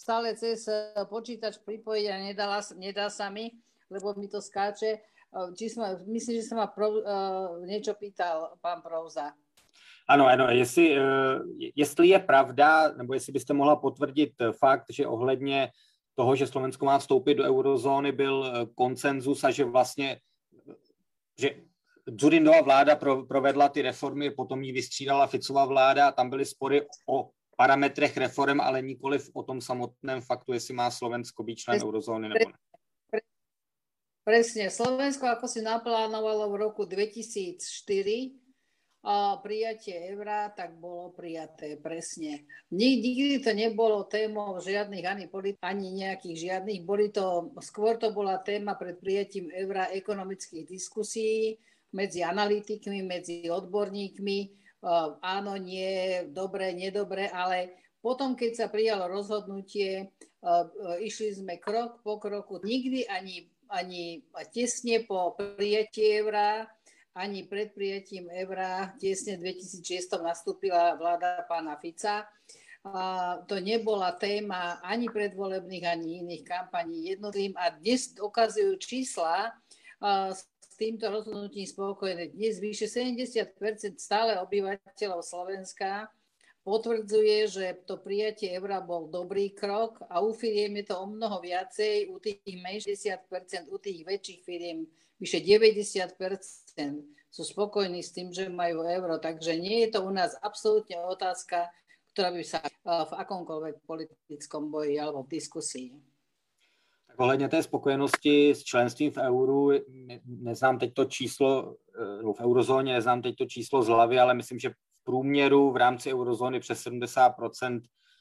[0.02, 0.66] stále cez
[1.06, 3.54] počítač pripojiť a nedala, nedá sa mi,
[3.86, 4.98] lebo mi to skáče.
[5.54, 9.32] Či som, myslím, že sa ma pro, uh, niečo pýtal pán Prouza.
[10.08, 10.98] Ano, ano, jestli,
[11.76, 15.70] jestli je pravda, nebo jestli byste mohla potvrdit fakt, že ohledně
[16.14, 20.20] toho, že Slovensko má vstoupit do eurozóny, byl koncenzus a že vlastně,
[21.38, 21.50] že
[22.10, 26.86] Dzurindova vláda pro, provedla ty reformy, potom ji vystřídala Ficova vláda a tam byly spory
[27.08, 32.28] o parametrech reform, ale nikoliv o tom samotném faktu, jestli má Slovensko být člen eurozóny
[32.28, 32.56] nebo ne.
[34.22, 34.70] Presne.
[34.70, 37.58] Slovensko, ako si naplánovalo v roku 2004
[39.02, 42.46] a prijatie eura, tak bolo prijaté presne.
[42.70, 46.86] Nikdy to nebolo témou žiadnych ani, polit- ani nejakých žiadnych.
[46.86, 51.58] Boli to, skôr to bola téma pred prijatím eura ekonomických diskusí
[51.90, 54.61] medzi analytikmi, medzi odborníkmi.
[55.22, 60.10] Áno, nie, dobre, nedobre, ale potom, keď sa prijalo rozhodnutie,
[60.98, 62.58] išli sme krok po kroku.
[62.58, 64.20] Nikdy ani ani
[64.52, 66.68] tesne po prijatí eura,
[67.16, 72.28] ani pred prijatím eura, tesne 2006 nastúpila vláda pána Fica.
[72.82, 79.54] A to nebola téma ani predvolebných, ani iných kampaní jednotlivým a dnes ukazujú čísla
[80.82, 82.34] týmto rozhodnutím spokojné.
[82.34, 83.54] Dnes vyše 70%
[84.02, 86.10] stále obyvateľov Slovenska
[86.66, 91.38] potvrdzuje, že to prijatie eura bol dobrý krok a u firiem je to o mnoho
[91.38, 92.98] viacej, u tých menších
[93.30, 94.82] 60%, u tých väčších firiem
[95.22, 96.18] vyše 90%
[97.30, 99.22] sú spokojní s tým, že majú euro.
[99.22, 101.70] Takže nie je to u nás absolútne otázka,
[102.10, 106.11] ktorá by sa v akomkoľvek politickom boji alebo v diskusii.
[107.12, 109.70] Tak ohledně té spokojenosti s členstvím v euru,
[110.26, 111.76] neznám teď to číslo,
[112.36, 114.70] v eurozóně neznám teď to číslo z hlavy, ale myslím, že
[115.04, 117.80] průměru v rámci eurozóny přes 70%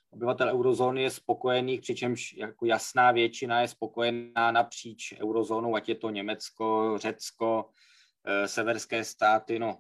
[0.10, 6.10] obyvatel eurozóny je spokojených, přičemž jako jasná většina je spokojená napříč eurozónou, ať je to
[6.10, 7.70] Německo, Řecko,
[8.26, 9.78] eh, severské státy, no,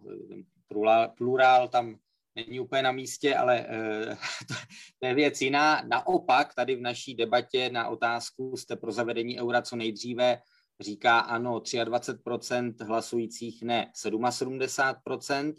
[0.68, 1.96] plurál, plurál tam
[2.36, 4.18] není úplně na místě, ale eh,
[5.00, 5.82] to je věc jiná.
[5.88, 10.38] Naopak, tady v naší debatě na otázku jste pro zavedení eura co nejdříve,
[10.80, 15.54] říká ano 23% hlasujících ne 77%,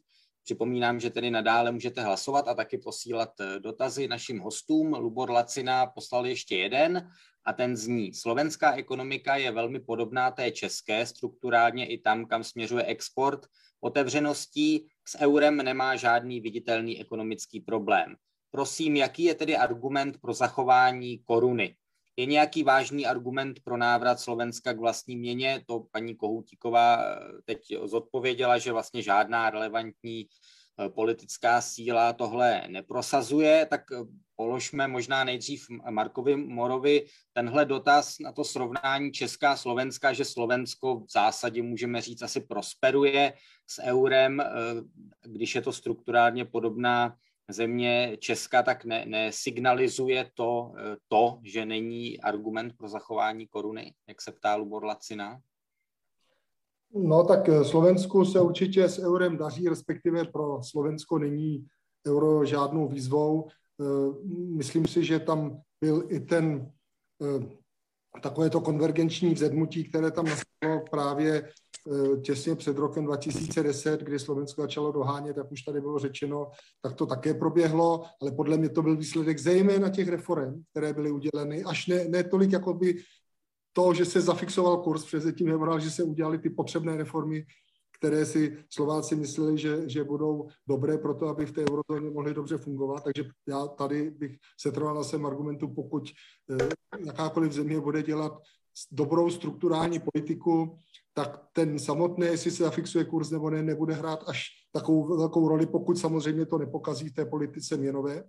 [0.44, 4.92] Připomínám, že tedy nadále můžete hlasovat a taky posílat eh, dotazy našim hostům.
[4.94, 7.10] Lubor Lacina poslal ještě jeden
[7.44, 8.14] a ten zní.
[8.14, 13.46] Slovenská ekonomika je velmi podobná té české, strukturálně i tam, kam směřuje export.
[13.80, 18.16] Otevřeností s eurem nemá žádný viditelný ekonomický problém.
[18.50, 21.76] Prosím, jaký je tedy argument pro zachování koruny?
[22.22, 25.64] Je nějaký vážný argument pro návrat Slovenska k vlastní měně?
[25.66, 33.66] To paní Kohoutíková eh, teď zodpověděla, že vlastně žádná relevantní eh, politická síla tohle neprosazuje,
[33.66, 33.96] tak eh,
[34.36, 41.00] položme možná nejdřív Markovi Morovi tenhle dotaz na to srovnání Česká a Slovenska, že Slovensko
[41.00, 43.32] v zásadě můžeme říct asi prosperuje
[43.66, 44.42] s eurem,
[45.22, 47.16] když je to strukturálně podobná
[47.52, 54.22] země Česka, tak ne, nesignalizuje to, eh, to, že není argument pro zachování koruny, jak
[54.22, 55.40] se ptá Lubor Lacina?
[56.94, 61.66] No tak eh, Slovensku se určitě s eurem daří, respektive pro Slovensko není
[62.06, 63.48] euro žádnou výzvou.
[63.80, 63.84] Eh,
[64.56, 66.72] myslím si, že tam byl i ten
[68.22, 71.48] takové to konvergenční vzedmutí, které tam nastalo právě
[72.22, 76.50] těsně před rokem 2010, kdy Slovensko začalo dohánět, jak už tady bylo řečeno,
[76.82, 81.10] tak to také proběhlo, ale podle mě to byl výsledek zejména těch reform, které byly
[81.10, 82.94] uděleny, až ne, ne tolik jako by
[83.72, 87.46] to, že se zafixoval kurz, přes tím nemoral, že se udělali ty potřebné reformy,
[87.98, 92.34] které si Slováci mysleli, že, že budou dobré pro to, aby v té eurozóně mohly
[92.34, 93.04] dobře fungovat.
[93.04, 96.10] Takže já tady bych se trval na svém argumentu, pokud
[96.50, 96.68] eh,
[97.06, 98.32] jakákoliv země bude dělat
[98.92, 100.78] dobrou strukturální politiku,
[101.14, 105.66] tak ten samotný, jestli se zafixuje kurz nebo ne, nebude hrát až takovou velkou roli,
[105.66, 108.24] pokud samozřejmě to nepokazí v té politice měnové.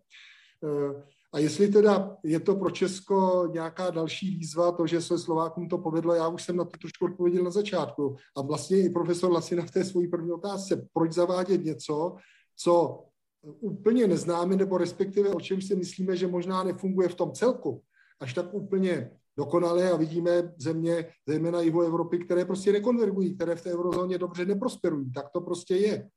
[0.64, 1.04] Eh,
[1.34, 5.78] a jestli teda je to pro Česko nějaká další výzva, to, že se Slovákům to
[5.78, 8.16] povedlo, já už jsem na to trošku odpověděl na začátku.
[8.38, 12.16] A vlastně i profesor Lasina v té svojí první otázce, proč zavádět něco,
[12.56, 13.04] co
[13.44, 17.82] úplně neznáme, nebo respektive o čem si myslíme, že možná nefunguje v tom celku,
[18.20, 23.62] až tak úplně dokonale a vidíme země, zejména jihu Evropy, které prostě nekonvergují, které v
[23.62, 25.12] té eurozóně dobře neprosperují.
[25.12, 26.10] Tak to prostě je.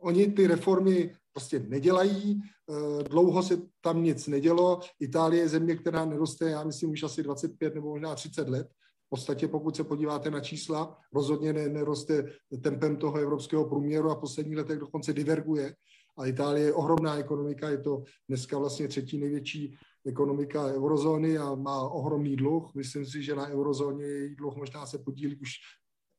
[0.00, 4.80] Oni ty reformy prostě nedělají, eh, dlouho se tam nic nedělo.
[5.00, 8.68] Itálie je země, která neroste, já myslím, už asi 25 nebo možná 30 let.
[9.06, 12.24] V podstatě, pokud se podíváte na čísla, rozhodně neroste
[12.62, 15.74] tempem toho evropského průměru a v posledních letech dokonce diverguje.
[16.18, 21.88] A Itálie je ohromná ekonomika, je to dneska vlastně třetí největší ekonomika eurozóny a má
[21.88, 22.74] ohromný dluh.
[22.74, 25.50] Myslím si, že na eurozóně její dluh možná se podílí už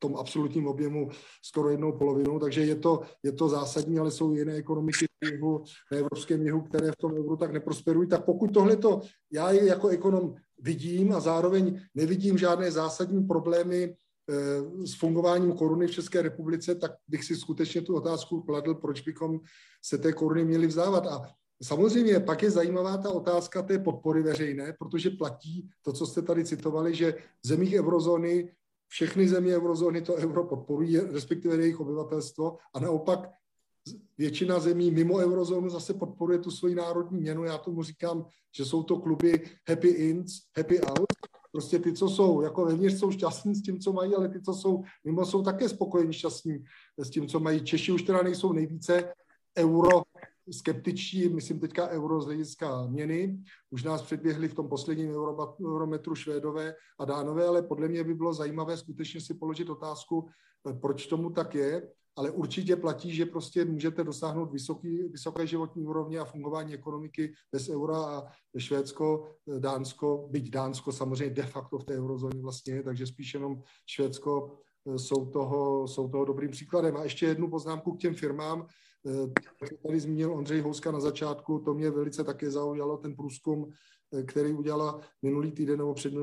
[0.01, 1.09] tom absolutním objemu
[1.43, 5.97] skoro jednou polovinou, takže je to, je to zásadní, ale jsou jiné ekonomiky jihu, na
[5.97, 8.09] evropském jihu, které v tom euru tak neprosperují.
[8.09, 13.95] Tak pokud tohle to já jako ekonom vidím a zároveň nevidím žádné zásadní problémy
[14.85, 19.39] s fungováním koruny v České republice, tak bych si skutečně tu otázku kladl, proč bychom
[19.83, 21.07] se té koruny měli vzdávat.
[21.07, 21.21] A
[21.63, 26.45] Samozřejmě pak je zajímavá ta otázka té podpory veřejné, protože platí to, co jste tady
[26.45, 27.13] citovali, že
[27.43, 28.53] v zemích eurozóny
[28.87, 33.29] všechny země eurozóny to euro podporují, respektive jejich obyvatelstvo, a naopak
[34.17, 37.43] většina zemí mimo eurozónu zase podporuje tu svoji národní měnu.
[37.43, 38.25] Já tomu říkám,
[38.55, 41.30] že jsou to kluby happy ins, happy out.
[41.51, 44.53] Prostě ty, co jsou jako vevnitř, jsou šťastní s tím, co mají, ale ty, co
[44.53, 46.63] jsou mimo, jsou také spokojení, šťastní
[46.97, 47.63] s tím, co mají.
[47.63, 49.13] Češi už teda nejsou nejvíce
[49.57, 50.01] euro
[50.51, 53.43] skeptičtí, myslím teďka euro z hlediska měny.
[53.69, 55.11] Už nás předběhli v tom posledním
[55.65, 60.29] eurometru Švédové a Dánové, ale podle mě by bylo zajímavé skutečně si položit otázku,
[60.81, 66.19] proč tomu tak je, ale určitě platí, že prostě můžete dosáhnout vysoký, vysoké životní úrovně
[66.19, 71.83] a fungování ekonomiky bez eura a Švédsko, eh, Dánsko, byť Dánsko samozřejmě de facto v
[71.83, 74.57] té eurozóně vlastně takže spíš jenom Švédsko
[74.87, 76.97] eh, jsou toho, jsou toho dobrým příkladem.
[76.97, 78.67] A ještě jednu poznámku k těm firmám.
[79.61, 83.75] Jak tady zmínil Ondřej Houska na začátku, to mě velice také zaujalo, ten průzkum, eh,
[84.25, 86.13] který udělala minulý týden nebo před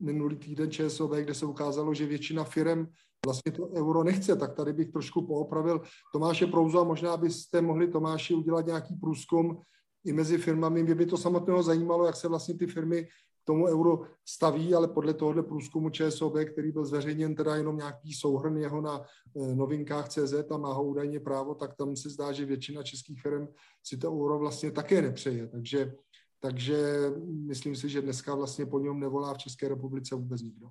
[0.00, 2.86] minulý týden ČSOB, kde se ukázalo, že většina firm
[3.26, 5.80] vlastně to euro nechce, tak tady bych trošku poopravil
[6.12, 9.60] Tomáše Prouzu a možná byste mohli Tomáši udělat nějaký průzkum
[10.04, 10.82] i mezi firmami.
[10.82, 13.08] Mě by to samotného zajímalo, jak se vlastně ty firmy
[13.44, 18.56] tomu euro staví, ale podle tohohle průzkumu ČSOB, který byl zveřejněn teda jenom nějaký souhrn
[18.56, 22.44] jeho na eh, novinkách CZ a má ho údajně právo, tak tam se zdá, že
[22.44, 23.48] většina českých firm
[23.82, 25.48] si to euro vlastně také nepřeje.
[25.48, 25.94] Takže,
[26.40, 30.70] takže myslím si, že dneska vlastně po něm nevolá v České republice vůbec nikdo.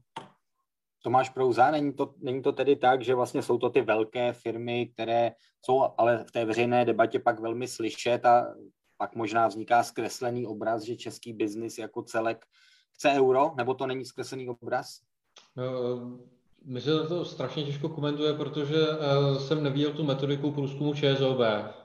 [1.03, 4.87] Tomáš Prouza, není to, není to tedy tak, že vlastně jsou to ty velké firmy,
[4.93, 5.31] které
[5.65, 8.55] jsou ale v té veřejné debatě pak velmi slyšet a
[8.97, 12.45] pak možná vzniká zkreslený obraz, že český biznis jako celek
[12.91, 14.99] chce euro, nebo to není zkreslený obraz?
[15.55, 16.19] No,
[16.65, 21.39] my se to strašně těžko komentuje, protože uh, jsem neviděl tu metodiku průzkumu ČSOB.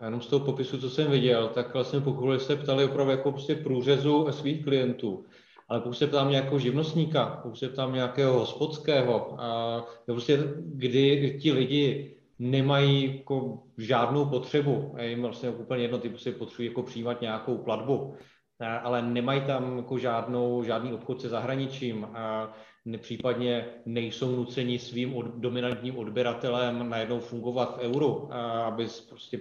[0.04, 3.54] Jenom z toho popisu, co jsem viděl, tak vlastně pokud se ptali opravdu jako prostě
[3.54, 5.24] průřezu svých klientů,
[5.68, 11.52] ale pokud se ptám nějakého živnostníka, pokud se ptám nějakého hospodského, uh, prostě kdy ti
[11.52, 17.20] lidi nemají jako žádnou potřebu, je jim vlastně úplně jedno, ty si potřebují jako přijímat
[17.20, 18.14] nějakou platbu,
[18.82, 22.52] ale nemají tam jako žádnou, žádný obchod se zahraničím a
[22.98, 29.40] případně nejsou nuceni svým od, dominantním odběratelem najednou fungovat v euru, aby prostě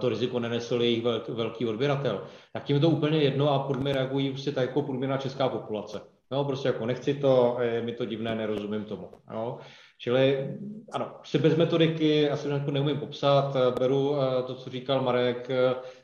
[0.00, 2.24] to riziko nenesl jejich velký, odběratel.
[2.52, 5.48] Tak tím je to úplně jedno a podle mě reagují prostě tak jako průměrná česká
[5.48, 6.00] populace.
[6.30, 9.08] No, prostě jako nechci to, je mi to divné, nerozumím tomu.
[9.30, 9.58] No.
[9.98, 10.56] Čili
[10.92, 14.14] ano, si bez metodiky asi jako neumím popsat, beru
[14.46, 15.48] to, co říkal Marek,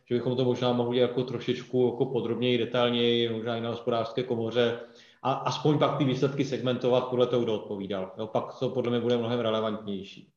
[0.05, 4.79] že bychom to možná mohli jako trošičku jako podrobněji, detailněji, možná i na hospodářské komoře,
[5.25, 8.13] a aspoň pak ty výsledky segmentovat podle toho, kdo odpovídal.
[8.19, 10.31] Jo, pak to podle mě bude mnohem relevantnější.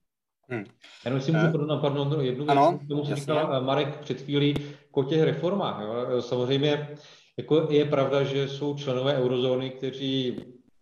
[0.49, 0.65] Hmm.
[1.05, 4.55] Jenom si můžu uh, pardon, jednu věc, ano, tomu, co říkal Marek před chvílí,
[4.91, 5.81] o těch reformách.
[5.81, 6.21] Jo.
[6.21, 6.89] Samozřejmě
[7.37, 10.35] jako je pravda, že jsou členové eurozóny, kteří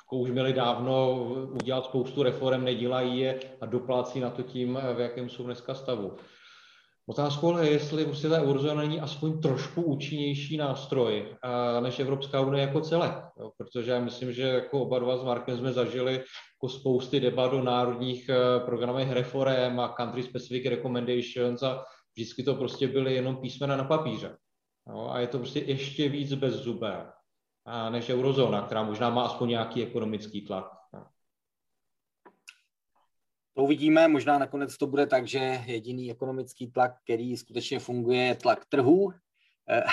[0.03, 1.23] jako už měli dávno
[1.61, 6.13] udělat spoustu reform, nedělají je a doplácí na to tím, v jakém jsou dneska stavu.
[7.07, 11.35] Otázkou je, jestli ta eurozóna není aspoň trošku účinnější nástroj
[11.79, 13.31] než Evropská unie jako celé.
[13.57, 17.63] Protože já myslím, že jako oba dva s Markem jsme zažili jako spousty debat o
[17.63, 21.83] národních eh, programech reform a country specific recommendations a
[22.15, 24.37] vždycky to prostě byly jenom písmena na papíře.
[25.09, 27.11] A je to prostě ještě víc bezzubé
[27.89, 30.74] než eurozóna, která možná má aspoň nějaký ekonomický tlak.
[33.55, 38.35] To uvidíme, možná nakonec to bude tak, že jediný ekonomický tlak, který skutečně funguje, je
[38.35, 39.11] tlak trhů,
[39.69, 39.83] eh,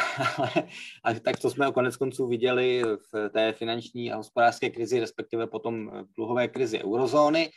[1.05, 2.83] ale tak to jsme konec konců viděli
[3.13, 7.51] v té finanční a hospodářské krizi, respektive potom dluhové krizi eurozóny.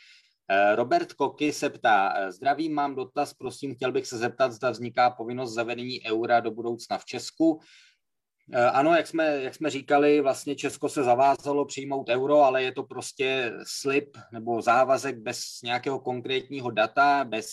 [0.74, 5.54] Robert Koky se ptá, zdravím, mám dotaz, prosím, chtěl bych se zeptat, zda vzniká povinnost
[5.54, 7.60] zavedení eura do budoucna v Česku.
[8.72, 12.82] Ano, jak jsme, jak jsme říkali, vlastně Česko se zavázalo přijmout euro, ale je to
[12.82, 17.48] prostě slib nebo závazek bez nějakého konkrétního data, bez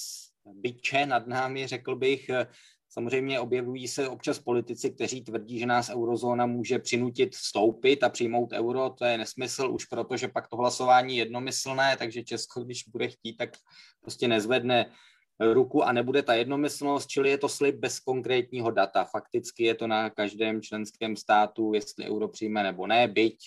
[0.46, 2.30] byče nad námi, řekl bych.
[2.90, 8.54] Samozřejmě objevují se občas politici, kteří tvrdí, že nás eurozóna může přinutit vstoupit a přijmout
[8.54, 8.90] euro.
[8.90, 13.08] To je nesmysl už proto, že pak to hlasování je jednomyslné, takže Česko, když bude
[13.08, 13.50] chtít, tak
[14.02, 14.86] prostě nezvedne
[15.40, 19.04] ruku a nebude ta jednomyslnost, čili je to slib bez konkrétního data.
[19.04, 23.38] Fakticky je to na každém členském státu, jestli euro přijme nebo ne, byť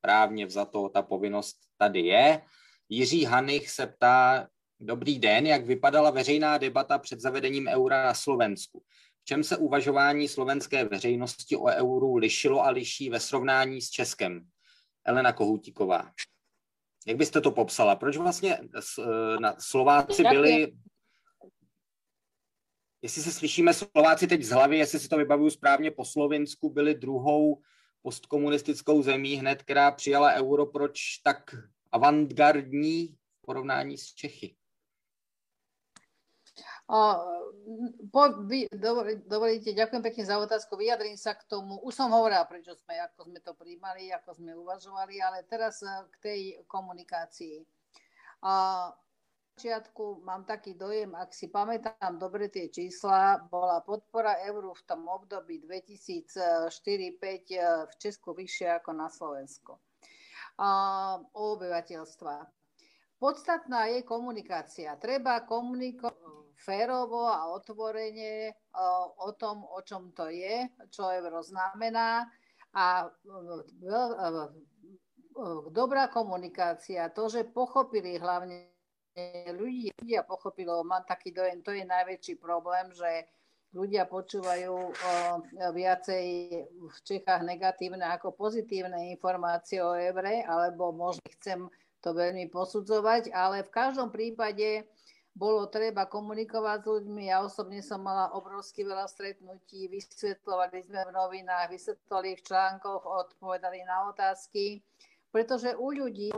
[0.00, 2.42] právně vzato ta povinnost tady je.
[2.88, 4.48] Jiří Hanich se ptá,
[4.82, 8.82] Dobrý den, jak vypadala veřejná debata před zavedením eura na Slovensku?
[9.20, 14.40] V čem se uvažování slovenské veřejnosti o euru lišilo a liší ve srovnání s Českem?
[15.04, 16.10] Elena Kohoutíková.
[17.06, 17.96] Jak byste to popsala?
[17.96, 18.58] Proč vlastně
[19.40, 20.72] na Slováci byli...
[23.02, 26.94] Jestli se slyšíme Slováci teď z hlavy, jestli si to vybavuju správně, po Slovensku byli
[26.94, 27.62] druhou
[28.02, 31.54] postkomunistickou zemí hned, která přijala euro, proč tak
[31.92, 34.56] avantgardní v porovnání s Čechy?
[38.10, 38.66] Po, vy,
[39.30, 41.78] dovolíte, ďakujem pekne za otázku, vyjadrím sa k tomu.
[41.86, 45.90] Už som hovorila, prečo sme, ako sme to príjmali, ako sme uvažovali, ale teraz eh,
[46.10, 47.62] k tej komunikácii.
[48.42, 48.90] A
[49.60, 55.04] začiatku mám taký dojem, ak si pamätám dobre tie čísla, bola podpora euru v tom
[55.04, 59.76] období 2004-2005 eh, v Česku vyššia ako na Slovensku.
[60.56, 60.68] A,
[61.20, 62.48] o obyvateľstva.
[63.20, 64.96] Podstatná je komunikácia.
[64.96, 68.56] Treba komunikovať férovo a otvorene
[69.20, 72.24] o tom, o čom to je, čo euro znamená
[72.72, 73.12] a
[75.68, 78.79] dobrá komunikácia, to, že pochopili hlavne
[79.54, 83.26] ľudí, ľudia pochopilo, mám taký dojem, to je najväčší problém, že
[83.70, 85.12] ľudia počúvajú o,
[85.70, 86.26] viacej
[86.66, 91.70] v Čechách negatívne ako pozitívne informácie o evre, alebo možno chcem
[92.02, 94.88] to veľmi posudzovať, ale v každom prípade
[95.30, 97.30] bolo treba komunikovať s ľuďmi.
[97.30, 103.86] Ja osobne som mala obrovsky veľa stretnutí, vysvetlovali sme v novinách, vysvetlovali v článkoch, odpovedali
[103.86, 104.82] na otázky,
[105.30, 106.34] pretože u ľudí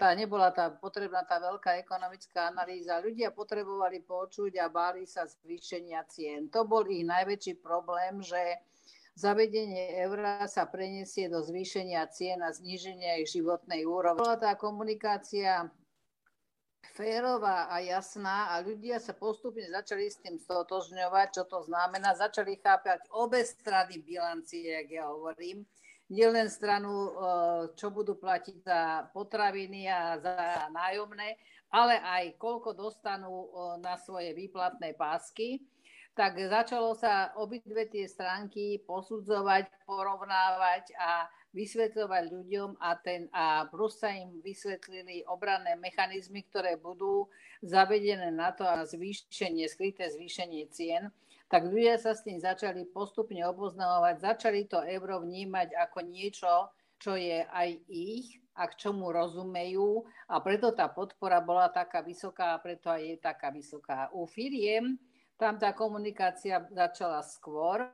[0.00, 3.04] tá, nebola tá potrebná tá veľká ekonomická analýza.
[3.04, 6.48] Ľudia potrebovali počuť a báli sa zvýšenia cien.
[6.48, 8.40] To bol ich najväčší problém, že
[9.20, 14.24] zavedenie eura sa preniesie do zvýšenia cien a zníženia ich životnej úrovne.
[14.24, 15.68] Bola tá komunikácia
[16.96, 22.56] férová a jasná a ľudia sa postupne začali s tým stotožňovať, čo to znamená, začali
[22.56, 25.68] chápať obe strany bilancie, jak ja hovorím,
[26.06, 27.12] nielen stranu,
[27.74, 31.34] čo budú platiť za potraviny a za nájomné,
[31.70, 33.50] ale aj koľko dostanú
[33.82, 35.62] na svoje výplatné pásky.
[36.16, 44.00] Tak začalo sa obidve tie stránky posudzovať, porovnávať a vysvetľovať ľuďom a, ten, a plus
[44.00, 47.28] sa im vysvetlili obranné mechanizmy, ktoré budú
[47.60, 51.12] zavedené na to a zvýšenie, skryté zvýšenie cien,
[51.46, 56.52] tak ľudia sa s tým začali postupne oboznamovať, začali to euro vnímať ako niečo,
[56.98, 62.56] čo je aj ich a k čomu rozumejú a preto tá podpora bola taká vysoká
[62.56, 64.08] a preto aj je taká vysoká.
[64.16, 64.96] U firiem
[65.36, 67.84] tam tá komunikácia začala skôr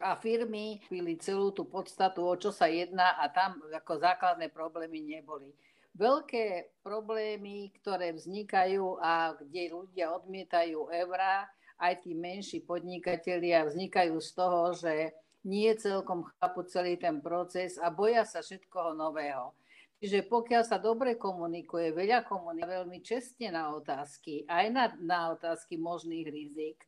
[0.00, 5.00] a firmy pili celú tú podstatu, o čo sa jedná a tam ako základné problémy
[5.00, 5.52] neboli.
[5.96, 11.50] Veľké problémy, ktoré vznikajú a kde ľudia odmietajú eurá,
[11.80, 15.16] aj tí menší podnikatelia vznikajú z toho, že
[15.48, 19.56] nie celkom chápu celý ten proces a boja sa všetkoho nového.
[20.00, 25.76] Čiže pokiaľ sa dobre komunikuje, veľa komunikuje veľmi čestne na otázky, aj na, na otázky
[25.76, 26.80] možných rizik,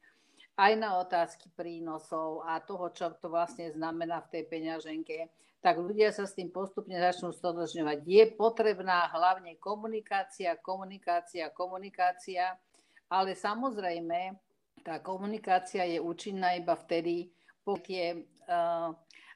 [0.56, 5.28] aj na otázky prínosov a toho, čo to vlastne znamená v tej peňaženke,
[5.60, 7.98] tak ľudia sa s tým postupne začnú stotožňovať.
[8.02, 12.56] Je potrebná hlavne komunikácia, komunikácia, komunikácia,
[13.12, 14.34] ale samozrejme
[14.82, 17.30] tá komunikácia je účinná iba vtedy,
[17.62, 18.90] pokiaľ uh,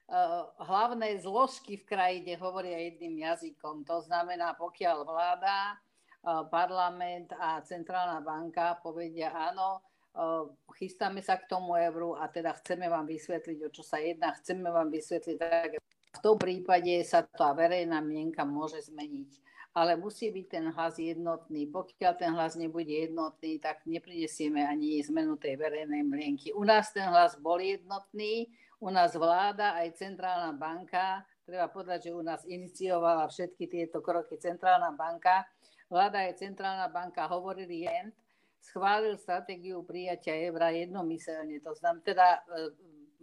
[0.07, 3.83] Eh, hlavné zložky v krajine hovoria jedným jazykom.
[3.91, 9.83] To znamená, pokiaľ vláda, eh, parlament a centrálna banka povedia áno,
[10.15, 10.47] eh,
[10.79, 14.71] chystáme sa k tomu euru a teda chceme vám vysvetliť, o čo sa jedná, chceme
[14.71, 15.83] vám vysvetliť tak.
[16.15, 19.43] V tom prípade sa tá verejná mienka môže zmeniť.
[19.77, 21.69] Ale musí byť ten hlas jednotný.
[21.69, 26.57] Pokiaľ ten hlas nebude jednotný, tak neprinesieme ani zmenu tej verejnej mienky.
[26.57, 28.49] U nás ten hlas bol jednotný,
[28.81, 34.41] u nás vláda aj centrálna banka, treba povedať, že u nás iniciovala všetky tieto kroky
[34.41, 35.45] centrálna banka
[35.91, 38.11] vláda aj centrálna banka hovorili jen,
[38.59, 41.63] schválil stratégiu prijatia eura jednomyselne.
[41.63, 42.41] To znamená, teda e,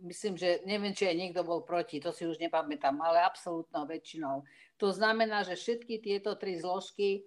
[0.04, 4.44] myslím, že neviem, či aj niekto bol proti, to si už nepamätám, ale absolútnou väčšinou.
[4.78, 7.24] To znamená, že všetky tieto tri zložky,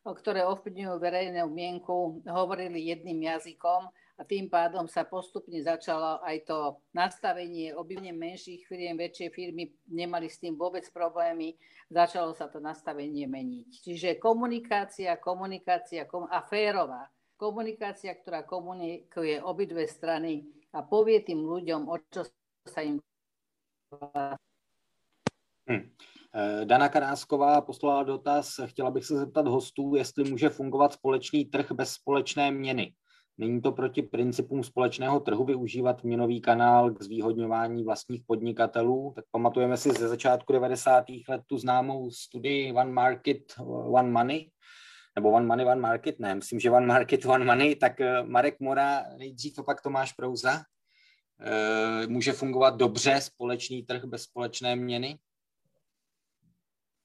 [0.00, 6.80] ktoré ovplyvňujú verejnú mienku, hovorili jedným jazykom a tým pádom sa postupne začalo aj to
[6.96, 11.58] nastavenie objemne menších firiem, väčšie firmy nemali s tým vôbec problémy,
[11.92, 13.68] začalo sa to nastavenie meniť.
[13.84, 17.10] Čiže komunikácia, komunikácia kom- a férová
[17.40, 22.26] komunikácia, ktorá komunikuje obidve strany a povie tým ľuďom, o čo
[22.66, 23.02] sa im
[25.70, 25.90] Hmm.
[26.64, 31.92] Dana Karásková poslala dotaz, chtěla bych se zeptat hostů, jestli může fungovat společný trh bez
[31.92, 32.94] společné měny.
[33.38, 39.12] Není to proti principům společného trhu využívat měnový kanál k zvýhodňování vlastních podnikatelů?
[39.16, 41.04] Tak pamatujeme si ze začátku 90.
[41.28, 43.42] let tu známou studii One Market,
[43.92, 44.50] One Money,
[45.16, 48.60] nebo One Money, One Market, ne, myslím, že One Market, One Money, tak eh, Marek
[48.60, 50.62] Mora nejdřív a pak Tomáš Prouza.
[51.40, 55.18] Eh, může fungovat dobře společný trh bez společné měny?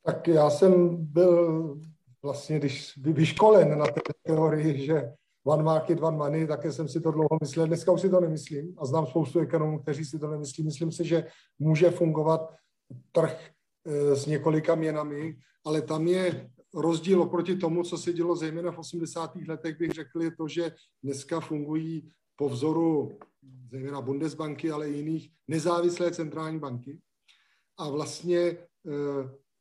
[0.06, 1.76] Tak já jsem byl
[2.24, 5.14] vlastně, když vyškolen na té teorii, že
[5.45, 7.68] one market, one money, také jsem si to dlouho myslel.
[7.68, 10.64] Dneska už si to nemyslím a znám spoustu ekonomů, kteří si to nemyslí.
[10.64, 11.28] Myslím si, že
[11.60, 12.53] může fungovat
[13.12, 13.49] trh
[13.86, 15.36] eh, s několika měnami,
[15.66, 19.36] ale tam je rozdíl oproti tomu, co se dělo zejména v 80.
[19.47, 20.71] letech, bych řekl, je to, že
[21.03, 23.19] dneska fungují po vzoru
[23.71, 26.99] zejména Bundesbanky, ale i jiných nezávislé centrální banky.
[27.78, 28.57] A vlastně e,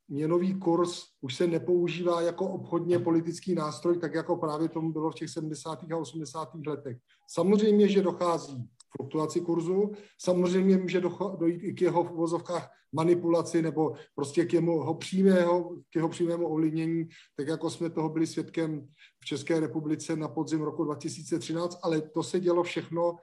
[0.07, 5.15] měnový kurz už se nepoužívá jako obchodně politický nástroj, tak jako právě tomu bylo v
[5.15, 5.83] těch 70.
[5.91, 6.49] a 80.
[6.67, 6.97] letech.
[7.29, 9.91] Samozřejmě, že dochází fluktuaci kurzu.
[10.21, 11.01] Samozřejmě může
[11.39, 16.47] dojít i k jeho v uvozovkách manipulaci nebo prostě k jeho, přímého, k jeho přímému
[16.47, 18.87] ovlivnění, tak jako jsme toho byli svědkem
[19.19, 23.15] v České republice na podzim roku 2013, ale to se dělo všechno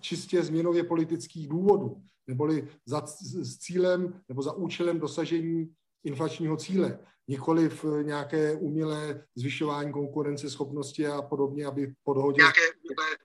[0.00, 5.74] čistě změnově politických důvodů, neboli za, s cílem nebo za účelem dosažení
[6.04, 6.98] inflačního cíle,
[7.28, 13.22] nikoli v nějaké umělé zvyšování konkurenceschopnosti a podobně, aby po dohodě nějaké, nějaké,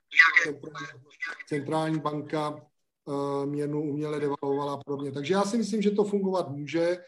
[1.48, 5.12] centrální banka uh, měnu uměle devalvovala a podobně.
[5.12, 6.98] Takže já si myslím, že to fungovat může,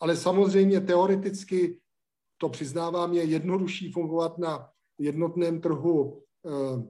[0.00, 1.80] ale samozřejmě teoreticky
[2.36, 6.82] to přiznávám, je jednodušší fungovat na jednotném trhu uh,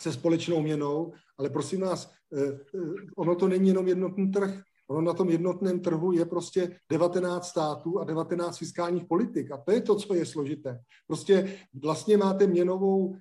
[0.00, 5.12] se společnou měnou, ale prosím nás, uh, ono to není jenom jednotný trh, Ono na
[5.12, 9.50] tom jednotném trhu je prostě 19 států a 19 fiskálních politik.
[9.50, 10.80] A to je to, co je složité.
[11.06, 13.18] Prostě vlastně máte měnovou, eh,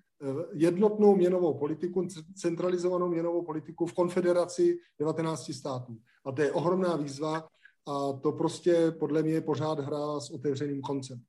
[0.53, 5.97] jednotnou měnovou politiku, centralizovanou měnovou politiku v konfederaci 19 států.
[6.25, 7.47] A to je ohromná výzva
[7.87, 11.21] a to prostě podle mě je pořád hra s otevřeným koncem.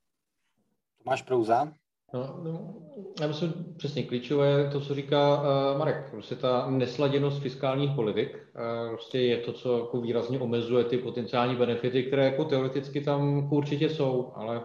[1.04, 1.72] Tomáš Prouza?
[2.14, 2.74] No, no,
[3.20, 6.10] já myslím, přesně klíčové to, co říká uh, Marek.
[6.10, 11.56] Prostě ta nesladěnost fiskálních politik uh, prostě je to, co jako výrazně omezuje ty potenciální
[11.56, 14.64] benefity, které jako teoreticky tam určitě jsou, ale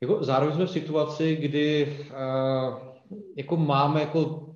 [0.00, 2.91] jako zároveň jsme v situaci, kdy uh,
[3.36, 4.48] jako máme jako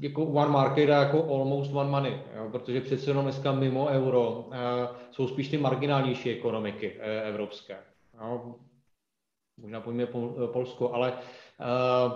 [0.00, 4.30] jako one market a jako almost one money, jo, protože přece jenom dneska mimo euro
[4.30, 4.54] uh,
[5.10, 7.76] jsou spíš ty marginálnější ekonomiky uh, evropské.
[8.20, 8.54] Jo
[9.60, 12.12] možná pojmě Pol, eh, Polsko, ale uh,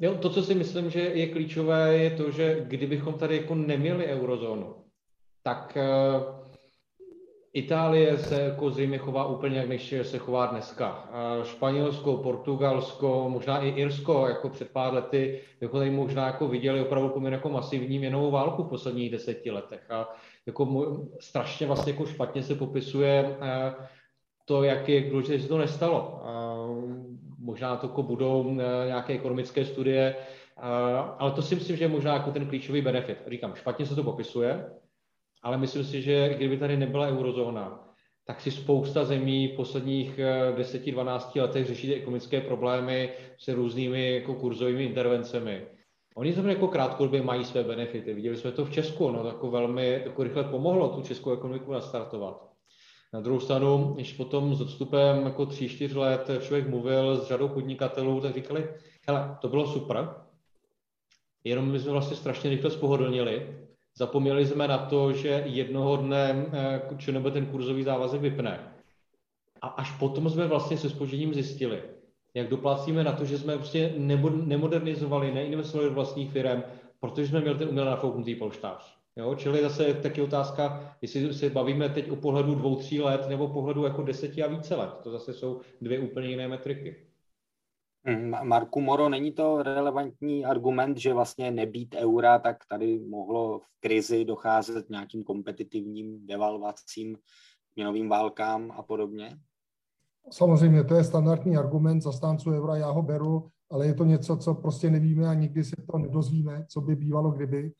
[0.00, 4.06] jo, to, co si myslím, že je klíčové, je to, že kdybychom tady jako neměli
[4.06, 4.74] eurozónu,
[5.42, 6.37] tak uh,
[7.52, 11.10] Itálie se jako zřejmě chová úplně jak než se chová dneska.
[11.44, 17.08] Španělsko, Portugalsko, možná i Irsko, jako před pár lety, jako tady možná jako viděli opravdu
[17.08, 19.90] poměrně jako masivní měnovou válku v posledních deseti letech.
[19.90, 20.08] A
[20.46, 23.36] jako strašně vlastně jako špatně se popisuje
[24.44, 26.22] to, jak je důležité, že se to nestalo.
[27.38, 30.16] Možná to jako budou e, nějaké ekonomické studie,
[31.18, 33.18] ale to si myslím, že je možná jako ten klíčový benefit.
[33.26, 34.64] Říkám, špatně se to popisuje,
[35.42, 37.88] ale myslím si, že kdyby tady nebyla eurozóna,
[38.26, 40.18] tak si spousta zemí v posledních
[40.56, 45.66] 10-12 e, letech řeší ekonomické problémy se různými jako kurzovými intervencemi.
[46.16, 48.14] Oni samozřejmě jako krátkodobě mají své benefity.
[48.14, 52.48] Viděli jsme to v Česku, no, jako velmi jako rychle pomohlo tu českou ekonomiku nastartovat.
[53.12, 57.48] Na druhou stranu, když potom s odstupem jako tří, čtyř let člověk mluvil s řadou
[57.48, 58.68] podnikatelů, tak říkali,
[59.06, 60.14] hele, to bylo super,
[61.44, 63.67] jenom my jsme vlastně strašně rychle spohodlnili,
[63.98, 66.46] zapomněli jsme na to, že jednoho dne
[67.08, 68.72] eh, nebo ten kurzový závazek vypne.
[69.62, 71.82] A až potom jsme vlastně se spožením zjistili,
[72.34, 73.94] jak doplácíme na to, že jsme prostě
[74.44, 76.62] nemodernizovali, neinvestovali do vlastních firm,
[77.00, 78.98] protože jsme měli ten uměle nafouknutý polštář.
[79.16, 83.48] Jo, čili zase taky otázka, jestli se bavíme teď o pohledu dvou, tří let nebo
[83.48, 84.90] pohledu jako deseti a více let.
[85.02, 86.96] To zase jsou dvě úplně jiné metriky.
[88.06, 93.80] Hmm, Marku Moro, není to relevantní argument, že vlastně nebýt eura, tak tady mohlo v
[93.80, 97.16] krizi docházet nějakým kompetitivním devalvacím,
[97.76, 99.38] měnovým válkám a podobně?
[100.30, 104.54] Samozřejmě, to je standardní argument zastánců eura, já ho beru, ale je to něco, co
[104.54, 107.72] prostě nevíme a nikdy se to nedozvíme, co by bývalo kdyby.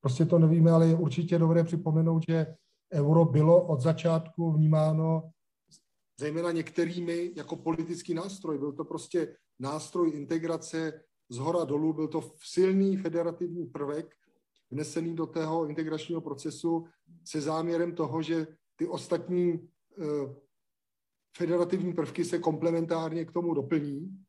[0.00, 2.46] Prostě to nevíme, ale je určitě dobré připomenout, že
[2.92, 5.30] euro bylo od začátku vnímáno
[6.18, 8.58] zejména některými jako politický nástroj.
[8.58, 14.14] Byl to prostě nástroj integrace z hora dolů, byl to silný federativní prvek,
[14.70, 16.84] vnesený do tého integračního procesu
[17.24, 18.46] se záměrem toho, že
[18.76, 20.34] ty ostatní eh,
[21.36, 24.24] federativní prvky se komplementárně k tomu doplní,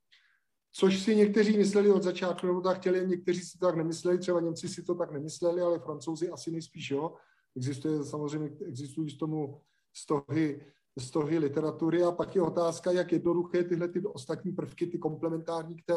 [0.72, 4.40] což si někteří mysleli od začátku, nebo tak chtěli, někteří si to tak nemysleli, třeba
[4.40, 7.14] Němci si to tak nemysleli, ale Francouzi asi nejspíš jo.
[7.56, 9.62] Existuje samozřejmě, existují z tomu
[9.94, 10.66] stohy,
[11.00, 15.86] stohy literatury a pak je otázka, jak jednoduché tyhle ty ostatní prvky, ty komplementární k
[15.86, 15.94] té,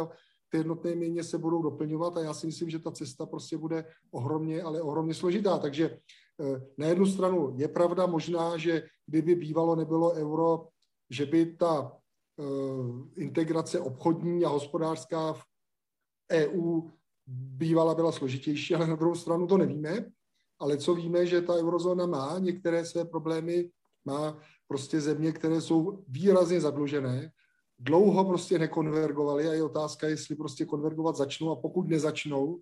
[0.49, 3.85] té jednotné měně se budou doplňovat a já si myslím, že ta cesta prostě bude
[4.11, 5.59] ohromně, ale ohromně složitá.
[5.59, 5.99] Takže
[6.41, 10.69] eh, na jednu stranu je pravda možná, že kdyby bývalo nebylo euro,
[11.11, 11.93] že by ta
[12.41, 15.43] eh, integrace obchodní a hospodářská v
[16.33, 16.83] EU
[17.27, 20.11] bývala byla složitější, ale na druhou stranu to nevíme.
[20.59, 23.71] Ale co víme, že ta eurozóna má některé své problémy,
[24.05, 24.39] má
[24.69, 27.31] prostě země, které jsou výrazně zadlužené,
[27.79, 32.61] dlouho prostě nekonvergovaly a je otázka, jestli prostě konvergovat začnou a pokud nezačnou,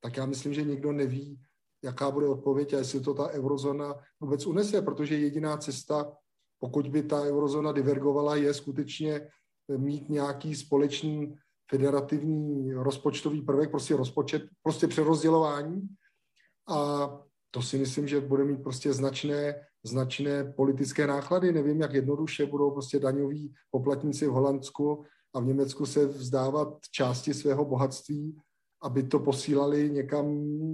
[0.00, 1.40] tak já myslím, že nikdo neví,
[1.84, 6.16] jaká bude odpověď a jestli to ta eurozóna vůbec unese, protože jediná cesta
[6.58, 9.28] pokud by ta eurozóna divergovala, je skutečně
[9.76, 11.34] mít nějaký společný
[11.70, 15.88] federativní rozpočtový prvek, prostě rozpočet, prostě přerozdělování.
[16.68, 17.08] A
[17.50, 21.52] to si myslím, že bude mít prostě značné, značné politické náklady.
[21.52, 27.34] Nevím, jak jednoduše budou prostě daňoví poplatníci v Holandsku a v Německu se vzdávat části
[27.34, 28.36] svého bohatství
[28.82, 30.26] aby to posílali někam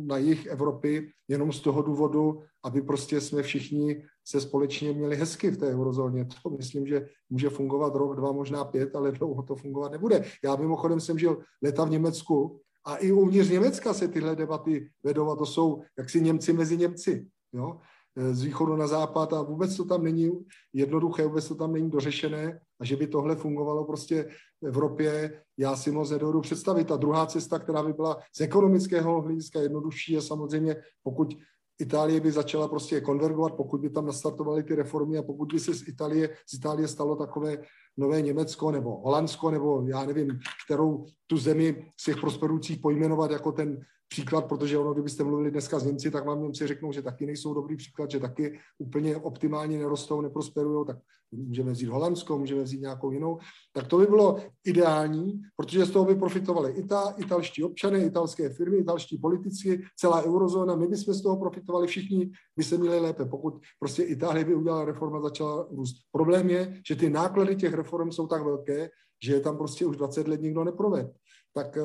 [0.07, 5.51] na jih Evropy jenom z toho důvodu, aby prostě jsme všichni se společně měli hezky
[5.51, 6.25] v té eurozóně.
[6.43, 10.25] To myslím, že může fungovat rok, dva, možná pět, ale dlouho to fungovat nebude.
[10.45, 15.31] Já mimochodem jsem žil leta v Německu a i uvnitř Německa se tyhle debaty vedou
[15.31, 17.27] a to jsou jaksi Němci mezi Němci.
[17.53, 17.79] Jo?
[18.17, 20.31] Z východu na západ a vůbec to tam není
[20.73, 24.29] jednoduché, vůbec to tam není dořešené a že by tohle fungovalo prostě
[24.63, 26.91] v Evropě, já si moc nedovedu představit.
[26.91, 31.35] A druhá cesta, která by byla z ekonomického hlediska jednodušší, je samozřejmě, pokud
[31.81, 35.75] Itálie by začala prostě konvergovat, pokud by tam nastartovaly ty reformy a pokud by se
[35.75, 37.59] z Itálie, z Itálie stalo takové
[37.97, 43.53] nové Německo nebo Holandsko nebo já nevím, kterou tu zemi z těch prosperujících pojmenovat jako
[43.53, 43.81] ten
[44.13, 47.55] příklad, protože ono, kdybyste mluvili dneska s Němci, tak vám Němci řeknou, že taky nejsou
[47.55, 50.97] dobrý příklad, že taky úplně optimálně nerostou, neprosperují, tak
[51.33, 53.39] můžeme vzít Holandsko, můžeme vzít nějakou jinou,
[53.73, 58.49] tak to by bylo ideální, protože z toho by profitovali i ta, italští občany, italské
[58.49, 63.25] firmy, italští politici, celá eurozóna, my bychom z toho profitovali, všichni by se měli lépe,
[63.25, 65.97] pokud prostě Itálie by udělala reforma, začala růst.
[66.13, 68.91] Problém je, že ty náklady těch reform jsou tak velké,
[69.25, 71.13] že je tam prostě už 20 let nikdo neproved.
[71.55, 71.83] Tak eh,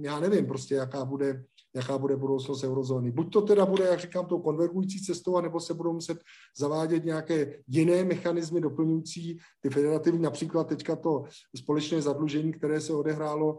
[0.00, 1.44] já nevím prostě, jaká bude,
[1.74, 3.10] jaká bude budoucnost eurozóny.
[3.10, 6.18] Buď to teda bude, jak říkám, tou konvergující cestou, anebo se budou muset
[6.58, 11.24] zavádět nějaké jiné mechanismy doplňující ty federativní, například teďka to
[11.56, 13.58] společné zadlužení, které se odehrálo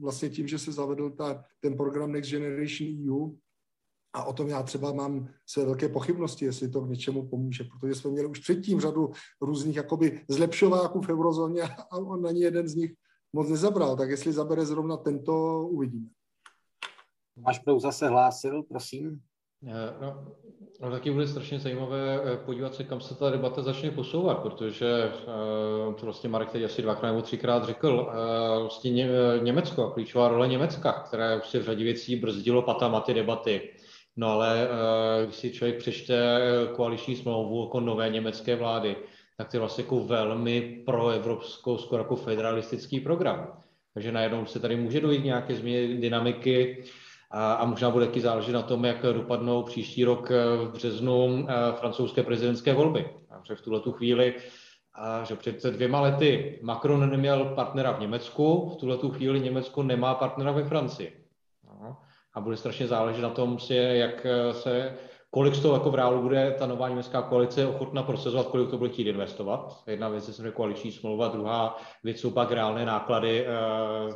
[0.00, 3.30] vlastně tím, že se zavedl ta, ten program Next Generation EU,
[4.12, 7.94] a o tom já třeba mám své velké pochybnosti, jestli to k něčemu pomůže, protože
[7.94, 9.10] jsme měli už předtím řadu
[9.40, 12.92] různých jakoby zlepšováků v eurozóně a on na ní jeden z nich
[13.32, 16.08] moc nezabral, tak jestli zabere zrovna tento, uvidíme.
[17.40, 19.20] Tomáš Prou zase hlásil, prosím.
[19.66, 20.36] Eh, no,
[20.80, 25.12] no, taky bude strašně zajímavé eh, podívat se, kam se ta debata začne posouvat, protože
[25.86, 28.10] uh, to vlastně Marek teď asi dvakrát nebo třikrát řekl,
[28.60, 29.08] vlastně ně,
[29.42, 33.70] Německo, klíčová role Německa, které prostě v řadě věcí brzdilo patama ty debaty.
[34.16, 34.68] No ale
[35.24, 36.40] když si člověk přečte
[36.76, 38.96] koaliční smlouvu jako nové německé vlády,
[39.36, 43.60] tak to je vlastně jako velmi proevropskou, skoro jako federalistický program.
[43.94, 46.84] Takže najednou se tady může dojít nějaké změny dynamiky,
[47.30, 51.46] a, a možná bude taky záležet na tom, jak dopadnou příští rok eh, v březnu
[51.48, 53.10] eh, francouzské prezidentské volby.
[53.40, 54.34] Protože v tuhle tu chvíli,
[54.94, 59.82] a že před dvěma lety Macron neměl partnera v Německu, v tuhle tu chvíli Německo
[59.82, 61.24] nemá partnera ve Francii.
[61.64, 61.96] No.
[62.34, 64.96] A bude strašně záležet na tom, jak eh, se,
[65.30, 68.78] kolik z toho jako v reálu bude ta nová německá koalice ochotna procesovat, kolik to
[68.78, 69.82] bude chtít investovat.
[69.86, 73.46] Jedna věc je koaliční smlouva, druhá věc jsou pak reálné náklady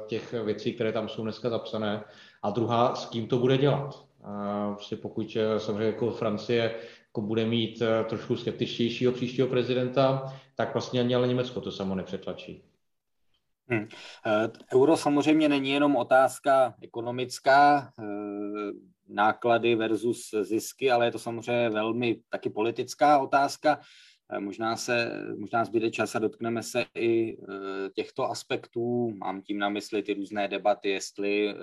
[0.06, 2.04] těch věcí, které tam jsou dneska zapsané
[2.44, 4.04] a druhá, s kým to bude dělat.
[4.74, 6.74] Prostě pokud samozřejmě jako Francie
[7.06, 12.62] jako bude mít trošku skeptičtějšího příštího prezidenta, tak vlastně ani ale Německo to samo nepřetlačí.
[13.68, 13.88] Hmm.
[14.74, 17.92] Euro samozřejmě není jenom otázka ekonomická,
[19.08, 23.80] náklady versus zisky, ale je to samozřejmě velmi taky politická otázka.
[24.32, 29.10] Eh, možná, se, možná zbyde čas a dotkneme se i eh, těchto aspektů.
[29.18, 31.54] Mám tím na mysli ty různé debaty, jestli eh,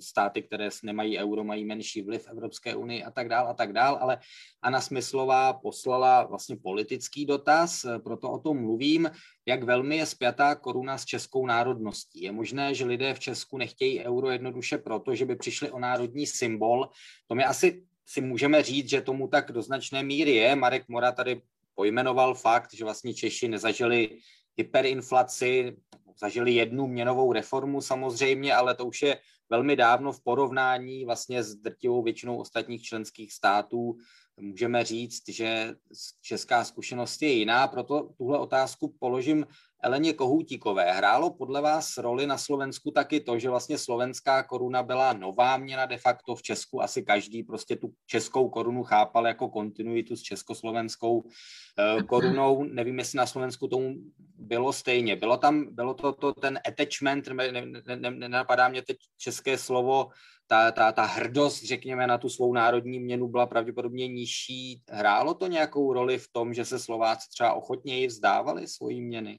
[0.00, 3.72] státy, které nemají euro, mají menší vliv v Evropské unii a tak dál a tak
[3.72, 4.18] dál, ale
[4.62, 9.10] Anna Smyslová poslala vlastně politický dotaz, proto o tom mluvím,
[9.46, 12.22] jak velmi je spjatá koruna s českou národností.
[12.22, 16.26] Je možné, že lidé v Česku nechtějí euro jednoduše proto, že by přišli o národní
[16.26, 16.88] symbol.
[17.26, 20.56] To mi asi si můžeme říct, že tomu tak do značné míry je.
[20.56, 21.42] Marek Mora tady
[21.74, 24.18] pojmenoval fakt, že vlastně Češi nezažili
[24.56, 25.76] hyperinflaci,
[26.20, 29.18] zažili jednu měnovou reformu samozřejmě, ale to už je
[29.50, 33.96] velmi dávno v porovnání vlastně s drtivou většinou ostatních členských států.
[34.40, 35.74] Můžeme říct, že
[36.22, 39.46] česká zkušenost je jiná, proto tuhle otázku položím
[39.84, 40.92] Eleně Kohoutíkové.
[40.92, 45.86] Hrálo podle vás roli na Slovensku taky to, že vlastně slovenská koruna byla nová měna
[45.86, 46.82] de facto v Česku.
[46.82, 52.64] Asi každý prostě tu českou korunu chápal jako kontinuitu s československou uh, korunou.
[52.64, 53.94] Nevím, jestli na Slovensku tomu
[54.38, 55.16] bylo stejně.
[55.16, 60.08] Bylo tam, bylo to, to ten attachment, ne, ne, ne, nenapadá mě teď české slovo,
[60.46, 64.82] ta, ta, ta hrdost, řekněme, na tu svou národní měnu byla pravděpodobně nižší.
[64.90, 69.38] Hrálo to nějakou roli v tom, že se Slováci třeba ochotněji vzdávali svojí měny?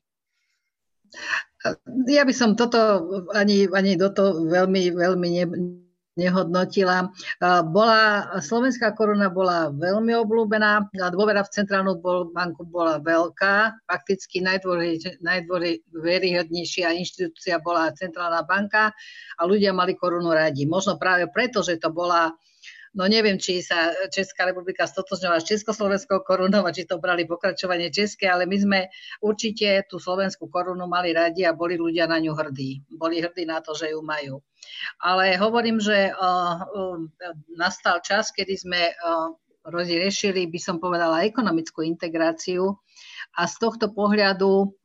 [2.06, 2.78] Ja by som toto
[3.34, 5.46] ani, ani do toho veľmi, veľmi ne,
[6.16, 7.12] nehodnotila.
[7.74, 12.00] Bola, slovenská koruna bola veľmi obľúbená, dôvera v centrálnu
[12.32, 14.46] banku bola veľká, fakticky
[15.20, 18.94] najdôveryhodnejšia inštitúcia bola centrálna banka
[19.36, 20.64] a ľudia mali korunu radi.
[20.70, 22.32] Možno práve preto, že to bola
[22.96, 27.92] No neviem, či sa Česká republika stotožňovala s Československou korunou a či to brali pokračovanie
[27.92, 28.80] České, ale my sme
[29.20, 32.88] určite tú slovenskú korunu mali radi a boli ľudia na ňu hrdí.
[32.96, 34.40] Boli hrdí na to, že ju majú.
[35.04, 36.98] Ale hovorím, že uh, uh,
[37.60, 39.36] nastal čas, kedy sme uh,
[39.68, 42.80] rozriešili, by som povedala, ekonomickú integráciu
[43.36, 44.78] a z tohto pohľadu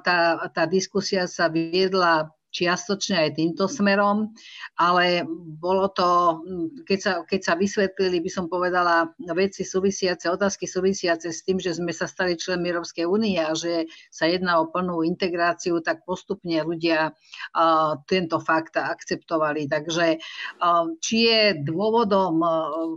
[0.00, 4.34] tá, tá diskusia sa viedla čiastočne aj týmto smerom,
[4.74, 5.24] ale
[5.58, 6.42] bolo to,
[6.84, 11.78] keď sa, keď sa vysvetlili, by som povedala, veci súvisiace, otázky súvisiace s tým, že
[11.78, 16.58] sme sa stali členmi Európskej únie a že sa jedná o plnú integráciu, tak postupne
[16.66, 19.70] ľudia uh, tento fakt akceptovali.
[19.70, 22.42] Takže uh, či je dôvodom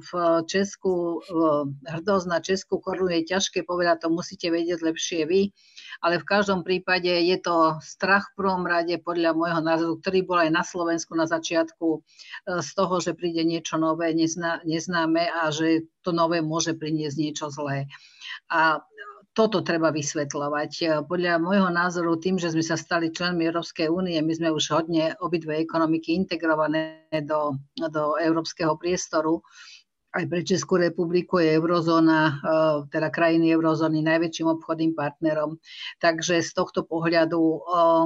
[0.02, 0.12] v
[0.50, 5.54] Česku uh, hrdosť na Českú korunu je ťažké povedať, to musíte vedieť lepšie vy
[6.04, 10.40] ale v každom prípade je to strach v prvom rade podľa môjho názoru, ktorý bol
[10.40, 12.00] aj na Slovensku na začiatku e,
[12.64, 17.52] z toho, že príde niečo nové, nezná, neznáme a že to nové môže priniesť niečo
[17.52, 17.92] zlé.
[18.48, 18.80] A
[19.34, 20.72] toto treba vysvetľovať.
[20.80, 24.64] E, podľa môjho názoru, tým, že sme sa stali členmi Európskej únie, my sme už
[24.72, 29.42] hodne obidve ekonomiky integrované do, do európskeho priestoru,
[30.14, 32.34] aj pre Českú republiku je eurozóna, e,
[32.94, 35.58] teda krajiny eurozóny najväčším obchodným partnerom.
[35.98, 37.58] Takže z tohto pohľadu, e,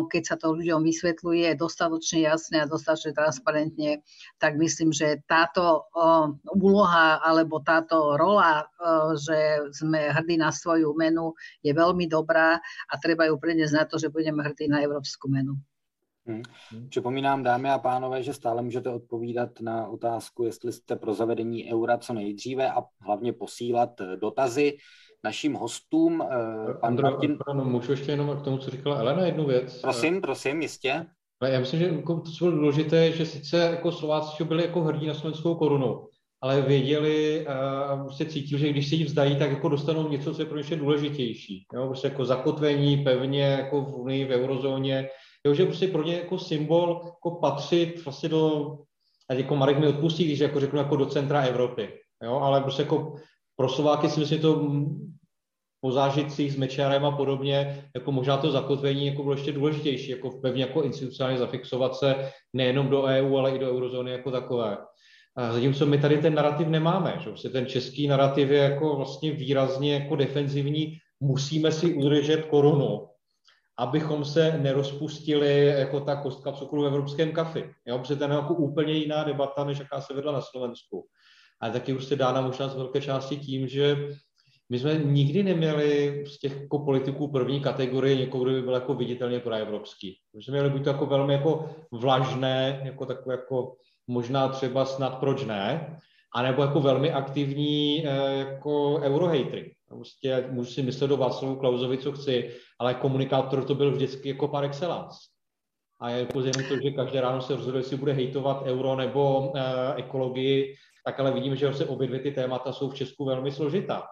[0.08, 4.00] keď sa to ľuďom vysvetľuje dostatočne jasne a dostatočne transparentne,
[4.40, 6.02] tak myslím, že táto e,
[6.56, 8.64] úloha alebo táto rola,
[9.20, 12.56] že sme hrdí na svoju menu, je veľmi dobrá
[12.88, 15.60] a treba ju preniesť na to, že budeme hrdí na európsku menu.
[16.28, 16.44] Hmm.
[16.90, 21.98] Připomínám, dámy a pánové, že stále můžete odpovídat na otázku, jestli jste pro zavedení eura
[21.98, 24.78] co nejdříve a hlavně posílat eh, dotazy
[25.24, 26.22] našim hostům.
[26.22, 27.38] Eh, pan Andro, Martin...
[27.48, 29.82] Ano, můžu ještě jenom k tomu, co říkala Elena, jednu věc.
[29.82, 31.06] Prosím, prosím, jistě.
[31.48, 35.08] Já myslím, že jako to, co bylo důležité, že sice jako Slováci byli jako hrdí
[35.08, 36.08] na slovenskou korunu,
[36.42, 40.42] ale věděli a prostě cítili, že když se jí vzdají, tak jako dostanou něco, co
[40.42, 41.66] je pro ně důležitější.
[41.74, 41.88] Jo?
[41.88, 45.10] Prostě jako zakotvení pevně jako v Unii, v eurozóně,
[45.48, 48.76] Jo, že prostě pro ně jako symbol jako patřit vlastně do,
[49.30, 51.90] a jako Marek mi odpustí, když jako řeknu jako do centra Evropy,
[52.24, 53.16] jo, ale prostě jako
[53.56, 54.72] pro Slováky si myslím, že to
[55.82, 60.32] po zážitcích s Mečarem a podobně, jako možná to zakotvení jako bylo ještě důležitější, jako
[60.42, 64.78] pevně jako institucionálně zafixovat se nejenom do EU, ale i do eurozóny jako takové.
[65.38, 69.32] A zatímco my tady ten narrativ nemáme, že vlastně ten český narrativ je jako vlastně
[69.32, 73.08] výrazně jako defenzivní, musíme si udržet korunu,
[73.78, 77.70] abychom se nerozpustili jako ta kostka cukru v evropském kafi.
[77.86, 81.08] Jo, protože to je jako úplně jiná debata, než jaká se vedla na Slovensku.
[81.62, 84.10] A taky už se dána možná z velké části tím, že
[84.70, 88.94] my jsme nikdy neměli z těch jako politiků první kategorie někoho, kdo by byl jako
[88.94, 90.20] viditelně proevropský.
[90.36, 93.76] My jsme měli být to jako velmi jako vlažné, jako takové jako
[94.08, 95.98] možná třeba snad proč ne,
[96.36, 99.77] anebo jako velmi aktivní eh, jako eurohatery.
[99.88, 104.48] Prostě můžu si myslet do Václavu Klauzovi, co chci, ale komunikátor to byl vždycky jako
[104.48, 105.18] par excellence.
[106.00, 109.94] A je jako to, že každé ráno se rozhoduje, jestli bude hejtovat euro nebo e,
[109.96, 110.76] ekologii,
[111.06, 114.04] tak ale vidím, že se obě dvě ty témata jsou v Česku velmi složitá.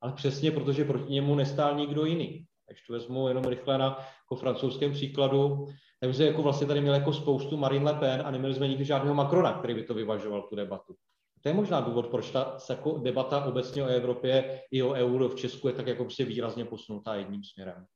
[0.00, 2.44] Ale přesně protože proti němu nestál nikdo jiný.
[2.66, 5.66] Když to vezmu jenom rychle na jako francouzském příkladu,
[6.00, 8.84] tak jsme jako vlastně tady měli jako spoustu Marine Le Pen a neměli jsme nikdy
[8.84, 10.94] žádného Macrona, který by to vyvažoval, tu debatu.
[11.42, 15.34] To je možná důvod, proč ta jako debata obecně o Evropě i o euro v
[15.34, 17.86] Česku je tak jako prostě výrazně posunutá jedním směrem.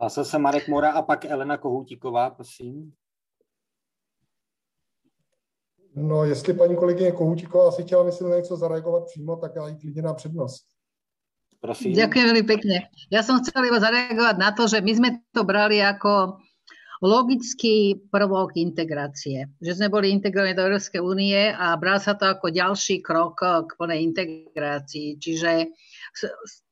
[0.00, 2.92] Hlásil se Marek Mora a pak Elena Kohoutíková, prosím.
[5.94, 9.78] No, jestli paní kolegyně Kohoutíková si chtěla, myslím, na něco zareagovat přímo, tak já jí
[9.78, 10.64] klidně na přednost.
[11.58, 11.90] Prosím.
[11.90, 12.86] Ďakujem veľmi pekne.
[13.10, 16.38] Ja som chcela iba zareagovať na to, že my sme to brali ako
[17.02, 19.46] logický prvok integrácie.
[19.62, 23.70] Že sme boli integrovaní do Európskej únie a bral sa to ako ďalší krok k
[23.78, 25.18] plnej integrácii.
[25.18, 25.70] Čiže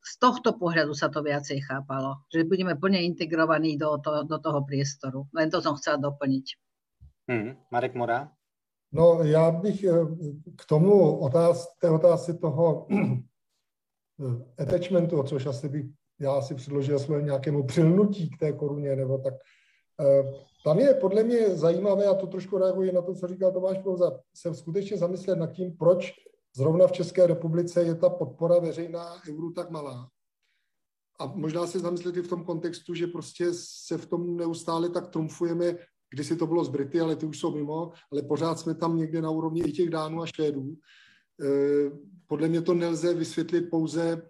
[0.07, 4.63] z tohto pohľadu sa to viacej chápalo, že budeme plne integrovaní do, to, do toho
[4.67, 5.27] priestoru.
[5.35, 6.47] Len to som chcela doplniť.
[7.27, 7.59] Hmm.
[7.71, 8.31] Marek Mora?
[8.93, 9.93] No, já bych eh,
[10.57, 15.87] k tomu otáz, té otázce toho eh, attachmentu, což asi bych
[16.21, 19.56] já si předložil svoje nějakému přilnutí k té koruně, nebo tak eh,
[20.65, 24.21] tam je podle mě zajímavé, a to trošku reaguje na to, co říkal Tomáš Prouza,
[24.35, 26.13] jsem skutečně zamyslet nad tím, proč
[26.57, 30.11] Zrovna v České republice je ta podpora veřejná euru tak malá.
[31.21, 35.07] A možná se zamyslet i v tom kontextu, že prostě se v tom neustále tak
[35.07, 35.77] trumfujeme,
[36.11, 39.23] kdysi to bylo z Brity, ale ty už jsou mimo, ale pořád jsme tam někde
[39.23, 40.73] na úrovni i těch Dánů a Švédů.
[40.73, 40.77] E,
[42.27, 44.23] podle mě to nelze vysvětlit pouze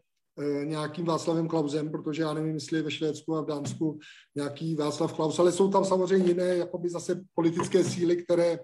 [0.64, 3.98] nějakým Václavem Klausem, protože já nevím, jestli je ve Švédsku a v Dánsku
[4.34, 8.58] nějaký Václav Klaus, ale jsou tam samozřejmě jiné jakoby zase politické síly, které,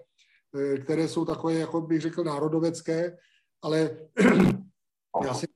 [0.55, 3.17] e, které jsou takové, jako bych řekl, národovecké,
[3.63, 3.97] ale
[5.25, 5.47] já si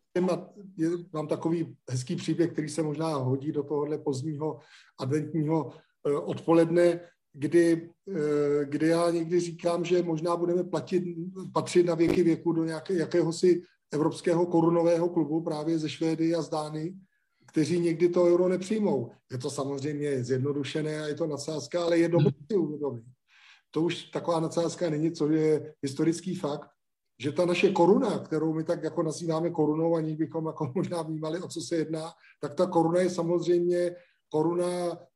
[1.14, 4.60] mám takový hezký příběh, který se možná hodí do tohohle pozdního
[5.00, 5.72] adventního
[6.08, 7.00] eh, odpoledne,
[7.34, 11.04] kdy, eh, kdy já někdy říkám, že možná budeme platit,
[11.54, 13.62] patřit na věky věku do nějaké, jakéhosi
[13.92, 16.94] evropského korunového klubu právě ze Švédy a z Dány,
[17.48, 19.12] kteří někdy to euro nepřijmou.
[19.32, 23.04] Je to samozřejmě zjednodušené a je to nadsázka, ale je dobré si uvědomit.
[23.72, 26.70] To už taková nadsázka není, co je historický fakt,
[27.20, 31.40] že ta naše koruna, kterou my tak jako nazýváme korunou, aniž bychom jako možná vnímali,
[31.40, 32.12] o co se jedná,
[32.42, 33.96] tak ta koruna je samozřejmě
[34.30, 34.68] koruna,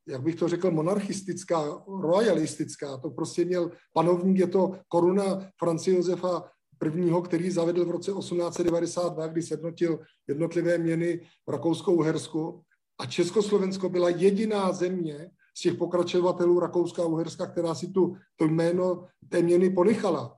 [0.06, 2.96] jak bych to řekl, monarchistická, royalistická.
[2.96, 6.50] To prostě měl panovník, je to koruna Francie Josefa
[6.82, 12.62] prvního, který zavedl v roce 1892, kdy sjednotil jednotlivé měny v Rakouskou-Uhersku.
[12.98, 18.44] A Československo byla jediná země z těch pokračovatelů Rakouska a Uherska, která si tu to
[18.46, 20.36] jméno té měny ponechala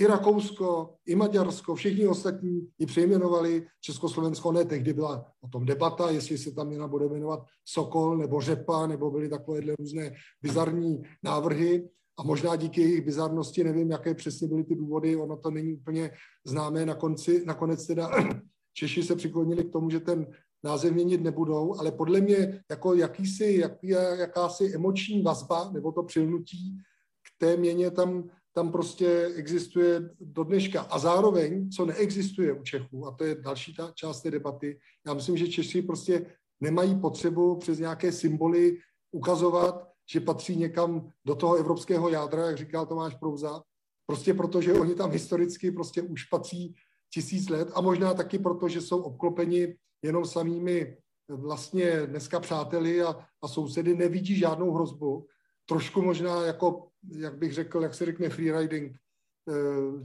[0.00, 4.52] i Rakousko, i Maďarsko, všichni ostatní ji přejmenovali Československo.
[4.52, 8.86] Ne, tehdy byla o tom debata, jestli se tam měna bude jmenovat Sokol nebo Řepa,
[8.86, 11.88] nebo byly takovéhle různé bizarní návrhy.
[12.18, 16.10] A možná díky jejich bizarnosti, nevím, jaké přesně byly ty důvody, ono to není úplně
[16.46, 16.86] známé.
[16.86, 18.10] Na konci, nakonec teda
[18.74, 20.26] Češi se přiklonili k tomu, že ten
[20.64, 23.88] název měnit nebudou, ale podle mě jako jakýsi, jaký,
[24.18, 26.78] jakási emoční vazba nebo to přilnutí
[27.22, 30.80] k té měně tam tam prostě existuje do dneška.
[30.80, 35.14] A zároveň, co neexistuje u Čechů, a to je další ta část té debaty, já
[35.14, 36.26] myslím, že Češi prostě
[36.60, 38.78] nemají potřebu přes nějaké symboly
[39.12, 43.62] ukazovat, že patří někam do toho evropského jádra, jak říkal Tomáš Prouza,
[44.06, 46.74] prostě protože oni tam historicky prostě už patří
[47.14, 50.96] tisíc let a možná taky proto, že jsou obklopeni jenom samými
[51.28, 55.26] vlastně dneska přáteli a, a sousedy, nevidí žádnou hrozbu.
[55.66, 58.98] Trošku možná jako jak bych řekl, jak se řekne freeriding eh,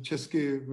[0.02, 0.68] česky.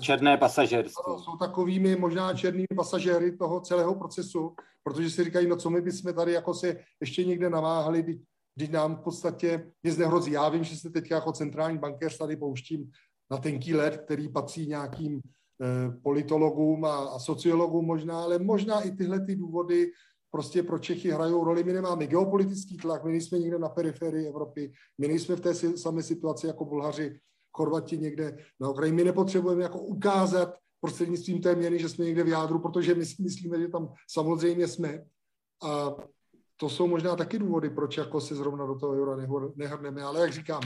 [0.00, 1.14] Černé pasažérství.
[1.24, 6.14] Jsou takovými možná černými pasažéry toho celého procesu, protože si říkají, no co my bychom
[6.14, 8.20] tady jako se ještě někde namáhali,
[8.54, 10.32] když nám v podstatě nic nehrozí.
[10.32, 12.90] Já vím, že se teď jako centrální bankéř tady pouštím
[13.30, 18.90] na tenký let, který patří nějakým eh, politologům a, a sociologům možná, ale možná i
[18.90, 19.90] tyhle ty důvody
[20.30, 21.64] prostě pro Čechy hrajou roli.
[21.64, 26.02] My nemáme geopolitický tlak, my nejsme někde na periferii Evropy, my nejsme v té samé
[26.02, 27.20] situaci jako Bulhaři,
[27.56, 28.92] Chorvati někde na okraji.
[28.92, 33.22] My nepotřebujeme jako ukázat prostřednictvím té měny, že jsme někde v jádru, protože my si
[33.22, 35.04] myslíme, že tam samozřejmě jsme.
[35.62, 35.96] A
[36.56, 39.16] to jsou možná taky důvody, proč jako se zrovna do toho eura
[39.56, 40.02] nehrneme.
[40.02, 40.62] Ale jak říkám,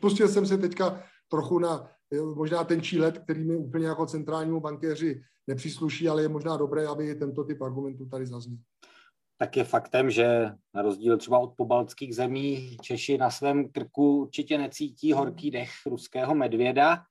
[0.00, 1.90] pustil jsem se teďka trochu na
[2.34, 7.14] možná ten let, který mi úplně jako centrálnímu bankéři nepřísluší, ale je možná dobré, aby
[7.14, 8.58] tento typ argumentů tady zazněl.
[9.38, 14.58] Tak je faktem, že na rozdíl třeba od pobaltských zemí Češi na svém krku určitě
[14.58, 17.04] necítí horký dech ruského medvěda.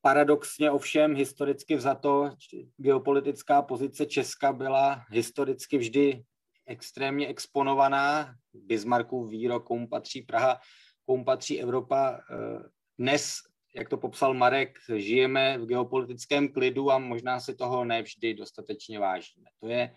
[0.00, 2.30] Paradoxně ovšem historicky vzato
[2.76, 6.22] geopolitická pozice Česka byla historicky vždy
[6.66, 8.34] extrémně exponovaná.
[8.54, 10.60] Bismarckův výrok, komu patří Praha,
[11.06, 12.20] komu patří Evropa.
[12.98, 13.36] Dnes,
[13.76, 19.46] jak to popsal Marek, žijeme v geopolitickém klidu a možná si toho nevždy dostatečně vážíme.
[19.60, 19.94] To je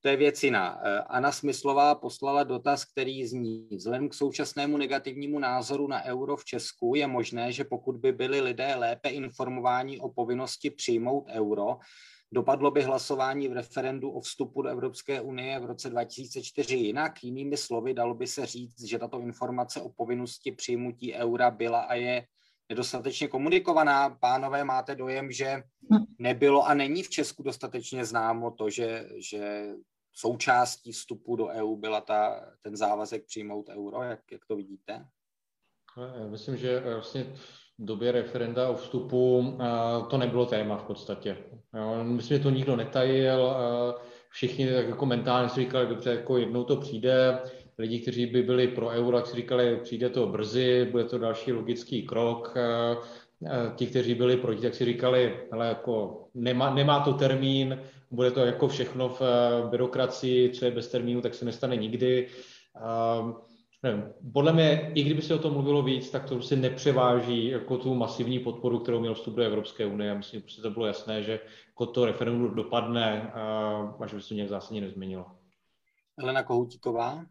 [0.00, 0.80] to je věc jiná.
[0.82, 6.44] Eh, Anna Smyslová poslala dotaz, který zní, vzhledem k současnému negativnímu názoru na euro v
[6.44, 11.78] Česku je možné, že pokud by byli lidé lépe informováni o povinnosti přijmout euro,
[12.32, 17.24] dopadlo by hlasování v referendu o vstupu do Evropské unie v roce 2004 jinak.
[17.24, 21.94] Jinými slovy, dalo by se říct, že tato informace o povinnosti přijmutí eura byla a
[21.94, 22.26] je
[22.68, 24.10] nedostatečně komunikovaná.
[24.10, 25.62] Pánové, máte dojem, že
[26.18, 29.68] nebylo a není v Česku dostatečně známo to, že, že
[30.12, 35.06] součástí vstupu do EU byla ta, ten závazek přijmout euro, jak, jak to vidíte?
[36.20, 37.24] Já myslím, že vlastně
[37.78, 39.58] v době referenda o vstupu
[40.10, 41.36] to nebylo téma v podstatě.
[42.02, 43.56] Myslím, že to nikdo netajil,
[44.30, 47.42] všichni tak jako mentálně si říkali, dobře, jako jednou to přijde,
[47.78, 51.52] lidi, kteří by byli pro euro, tak si říkali, přijde to brzy, bude to další
[51.52, 52.54] logický krok.
[53.76, 57.78] Ti, kteří byli proti, tak si říkali, ale jako nemá, nemá to termín,
[58.10, 62.28] bude to jako všechno v eh, byrokracii, co je bez termínu, tak se nestane nikdy.
[62.76, 63.32] Uh,
[63.82, 67.78] nevím, podle mě, i kdyby se o tom mluvilo víc, tak to prostě nepřeváží jako
[67.78, 70.14] tu masivní podporu, kterou měl vstup do Evropské unie.
[70.14, 74.22] Myslím, že prostě to bylo jasné, že jako to referendum dopadne uh, a že by
[74.22, 75.26] se nějak zásadně nezměnilo.
[76.18, 77.24] Helena Kohoutíková.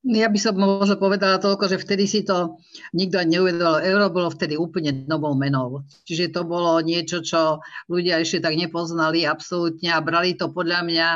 [0.00, 2.56] Ja by som možno povedala toľko, že vtedy si to
[2.96, 3.84] nikto neuvedoval.
[3.84, 5.84] Euro bolo vtedy úplne novou menou.
[6.08, 11.08] Čiže to bolo niečo, čo ľudia ešte tak nepoznali absolútne a brali to podľa mňa,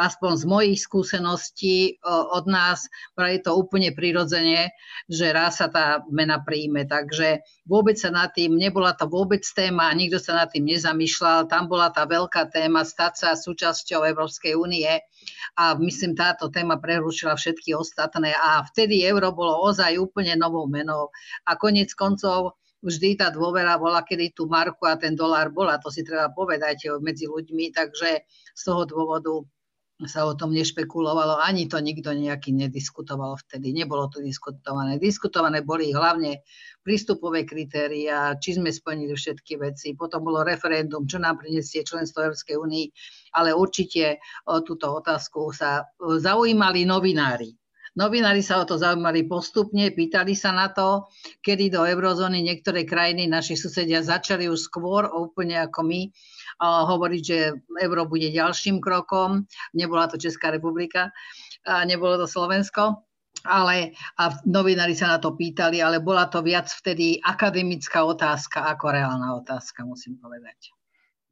[0.00, 4.72] aspoň z mojich skúseností od nás, brali to úplne prirodzene,
[5.04, 6.88] že raz sa tá mena príjme.
[6.88, 11.44] Takže vôbec sa nad tým, nebola to vôbec téma, nikto sa nad tým nezamýšľal.
[11.44, 14.88] Tam bola tá veľká téma stať sa súčasťou Európskej únie
[15.56, 18.32] a myslím, táto téma prerušila všetky ostatné.
[18.34, 21.10] A vtedy euro bolo ozaj úplne novou menou.
[21.46, 25.92] A konec koncov vždy tá dôvera bola, kedy tu marku a ten dolár bola, to
[25.92, 28.24] si treba povedať medzi ľuďmi, takže
[28.56, 29.44] z toho dôvodu
[30.08, 33.76] sa o tom nešpekulovalo, ani to nikto nejaký nediskutoval vtedy.
[33.76, 34.96] Nebolo to diskutované.
[34.96, 36.40] Diskutované boli hlavne
[36.80, 39.92] prístupové kritéria, či sme splnili všetky veci.
[39.92, 42.86] Potom bolo referendum, čo nám prinesie členstvo Európskej únii,
[43.36, 47.52] ale určite o túto otázku sa zaujímali novinári.
[47.98, 51.10] Novinári sa o to zaujímali postupne, pýtali sa na to,
[51.42, 56.00] kedy do eurozóny niektoré krajiny, naši susedia, začali už skôr, úplne ako my,
[56.60, 57.38] hovoriť, že
[57.80, 59.48] euro bude ďalším krokom.
[59.72, 61.08] Nebola to Česká republika,
[61.66, 63.04] a nebolo to Slovensko,
[63.44, 68.92] ale a novinári sa na to pýtali, ale bola to viac vtedy akademická otázka ako
[68.92, 70.72] reálna otázka, musím povedať.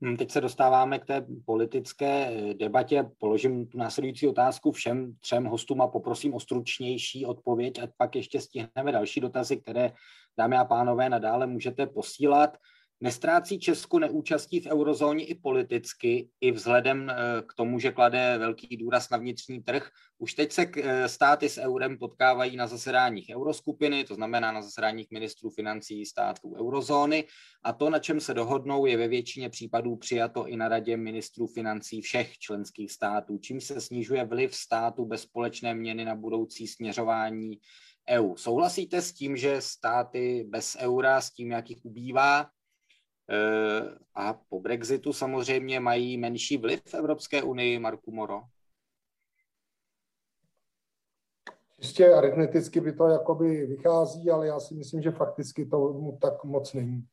[0.01, 3.11] Hm, teď se dostáváme k té politické eh, debatě.
[3.19, 8.41] Položím tu následující otázku všem třem hostům a poprosím o stručnější odpověď, ať pak ještě
[8.41, 9.93] stihneme další dotazy, které,
[10.39, 12.57] dámy a pánové, nadále můžete posílat.
[13.01, 17.15] Nestrácí Česko neúčastí v eurozóně i politicky, i vzhledem eh,
[17.47, 19.91] k tomu, že klade velký důraz na vnitřní trh.
[20.19, 25.11] Už teď se eh, státy s eurem potkávají na zasedáních euroskupiny, to znamená na zasedáních
[25.11, 27.25] ministrů financí států eurozóny
[27.63, 31.47] a to, na čem se dohodnou, je ve většině případů přijato i na radě ministrů
[31.47, 37.59] financí všech členských států, čím se snižuje vliv státu bez společné měny na budoucí směřování
[38.09, 38.37] EU.
[38.37, 42.47] Souhlasíte s tím, že státy bez eura, s tím, jak jich ubývá,
[44.15, 48.43] a po Brexitu samozřejmě mají menší vliv v Evropské unii, Marku Moro?
[51.81, 56.73] Čistě aritmeticky by to jakoby vychází, ale já si myslím, že fakticky to tak moc
[56.73, 57.07] není.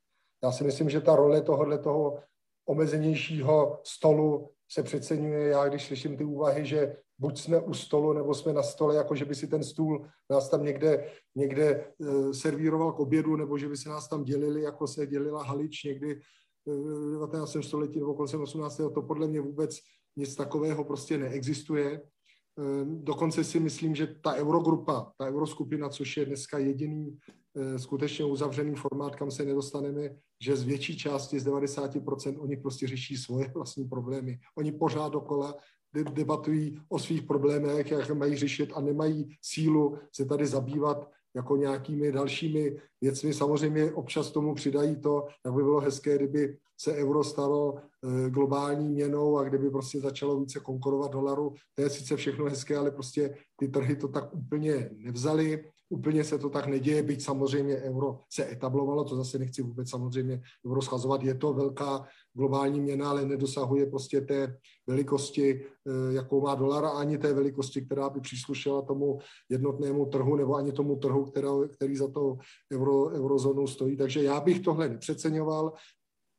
[0.43, 2.23] Já si myslím, že ta role tohohle toho
[2.65, 5.49] omezenějšího stolu se přeceňuje.
[5.49, 9.15] Já když slyším ty úvahy, že buď jsme u stolu, nebo jsme na stole, jako
[9.15, 13.69] že by si ten stůl nás tam někde, někde uh, servíroval k obědu, nebo že
[13.69, 16.21] by se nás tam dělili, jako se dělila Halič někdy
[16.65, 17.57] v 19.
[17.61, 18.77] století nebo koncem 18.
[18.77, 19.79] To podle mě vůbec
[20.17, 22.01] nic takového prostě neexistuje.
[22.59, 27.17] Ehm, dokonce si myslím, že ta Eurogrupa, ta Euroskupina, což je dneska jediný
[27.77, 30.09] skutečně uzavřený formát, kam se nedostaneme,
[30.41, 34.39] že z větší části, z 90%, oni prostě řeší svoje vlastní problémy.
[34.57, 35.55] Oni pořád dokola
[36.03, 42.11] debatují o svých problémech, jak mají řešit a nemají sílu se tady zabývat jako nějakými
[42.11, 43.33] dalšími věcmi.
[43.33, 48.89] Samozřejmě občas tomu přidají to, jak by bylo hezké, kdyby se euro stalo eh, globální
[48.89, 51.53] měnou a kdyby prostě začalo více konkurovat dolaru.
[51.73, 55.63] To je sice všechno hezké, ale prostě ty trhy to tak úplně nevzali.
[55.89, 60.41] Úplně se to tak neděje, byť samozřejmě euro se etablovalo, to zase nechci vůbec samozřejmě
[60.65, 64.57] euro schazovat, je to velká globální měna, ale nedosahuje prostě té
[64.87, 70.55] velikosti, eh, jakou má dolar, ani té velikosti, která by příslušela tomu jednotnému trhu, nebo
[70.55, 71.31] ani tomu trhu,
[71.71, 72.37] který za to
[72.73, 73.97] euro, eurozónou stojí.
[73.97, 75.73] Takže já bych tohle nepřeceňoval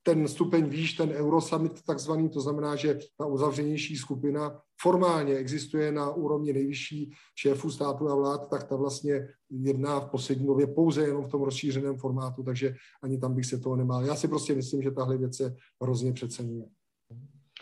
[0.06, 6.10] ten stupeň výš, ten Eurosummit takzvaný, to znamená, že ta uzavřenější skupina formálně existuje na
[6.10, 11.24] úrovni nejvyšší šéfů státu a vlád, tak ta vlastně jedná v poslední době pouze jenom
[11.24, 14.04] v tom rozšířeném formátu, takže ani tam bych se toho nemal.
[14.04, 16.64] Já si prostě myslím, že tahle věc se hrozně přeceňuje.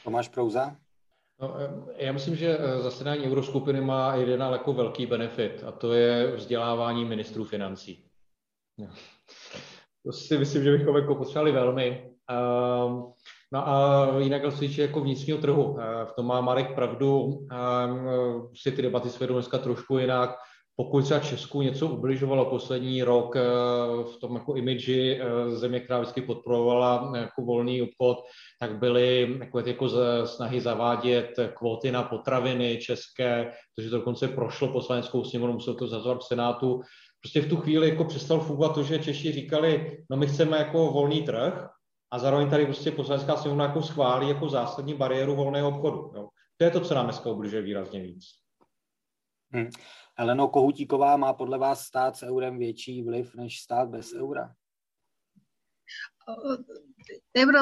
[0.05, 0.77] Tomáš Prouza?
[1.41, 1.55] No,
[1.97, 6.37] já myslím, že eh, zasedání euroskupiny má jeden ale jako velký benefit a to je
[6.37, 8.05] vzdělávání ministrů financí.
[10.07, 12.14] To si myslím, že bychom jako potřebovali velmi.
[12.31, 13.03] Ehm,
[13.53, 18.09] no a jinak se týče jako vnitřního trhu, eh, v tom má Marek pravdu, ehm,
[18.57, 20.31] si ty debaty svedou dneska trošku jinak.
[20.77, 23.41] Pokud třeba Česku něco ubližovalo poslední rok eh,
[24.03, 28.19] v tom jako imidži eh, země, která vždycky podporovala jako volný obchod,
[28.61, 29.89] tak byly jako, jako
[30.27, 36.19] snahy zavádět kvóty na potraviny české, protože to dokonce prošlo poslaneckou sněmovnu, muselo to zazvat
[36.19, 36.81] v Senátu.
[37.23, 40.91] Prostě v tu chvíli jako přestal fungovat to, že Češi říkali, no my chceme jako
[40.91, 41.69] volný trh,
[42.10, 46.12] a zároveň tady prostě poslanecká sněmovna jako schválí jako zásadní bariéru volného obchodu.
[46.14, 46.28] Jo.
[46.56, 48.24] To je to, co nám dneska obližuje výrazně víc.
[49.51, 49.68] Hmm.
[50.18, 54.55] Eleno Kohutíková má podle vás stát s eurem větší vliv než stát bez eura?
[57.36, 57.60] Euro,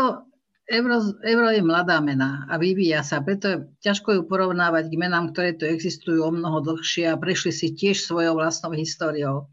[0.71, 5.35] euro, euro je mladá mena a vyvíja sa, preto je ťažko ju porovnávať k menám,
[5.35, 9.51] ktoré tu existujú o mnoho dlhšie a prešli si tiež svojou vlastnou históriou.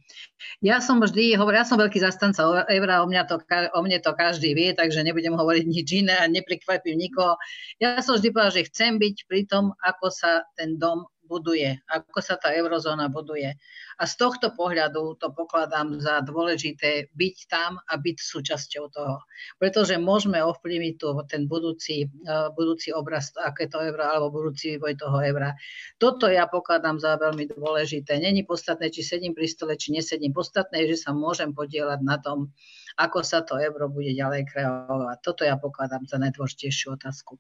[0.64, 3.40] Ja som vždy hovoril, ja som veľký zastanca Evra, o, mňa to,
[3.76, 7.36] o mne to každý vie, takže nebudem hovoriť nič iné a neprekvapím nikoho.
[7.80, 12.20] Ja som vždy povedal, že chcem byť pri tom, ako sa ten dom buduje, ako
[12.26, 13.54] sa tá eurozóna buduje.
[14.02, 19.22] A z tohto pohľadu to pokladám za dôležité byť tam a byť súčasťou toho.
[19.62, 24.98] Pretože môžeme ovplyvniť tu ten budúci, e, budúci obraz, aké to euro, alebo budúci vývoj
[24.98, 25.54] toho eura.
[26.02, 28.18] Toto ja pokladám za veľmi dôležité.
[28.18, 30.34] Není podstatné, či sedím pri stole, či nesedím.
[30.34, 32.50] Podstatné je, že sa môžem podielať na tom,
[32.98, 35.18] ako sa to euro bude ďalej kreovať.
[35.22, 37.38] Toto ja pokladám za najdôležitejšiu otázku.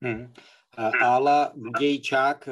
[0.00, 0.32] Hmm.
[0.78, 2.48] Ála Vdejčák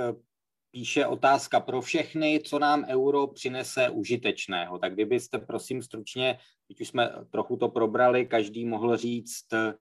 [0.70, 4.78] píše otázka pro všechny, co nám euro přinese užitečného.
[4.78, 6.38] Tak kdybyste, prosím, stručně,
[6.68, 9.74] teď už jsme trochu to probrali, každý mohl říct e,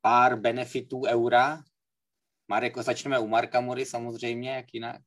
[0.00, 1.58] pár benefitů eura.
[2.48, 5.00] Marek, začneme u Marka Mory samozřejmě, jak jinak.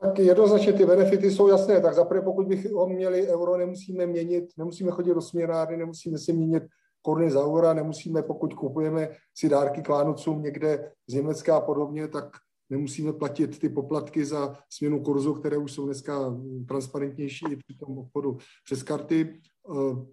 [0.00, 1.80] Tak jednoznačně ty benefity jsou jasné.
[1.80, 6.62] Tak zaprvé, pokud bychom měli euro, nemusíme měnit, nemusíme chodit do směnárny, nemusíme si měnit
[7.02, 12.08] koruny za eura, nemusíme, pokud kupujeme si dárky k Vánocům někde z Německa a podobně,
[12.08, 12.36] tak
[12.70, 17.98] nemusíme platit ty poplatky za směnu kurzu, které už jsou dneska transparentnější i při tom
[17.98, 19.40] obchodu přes karty.
[19.70, 20.06] Eh,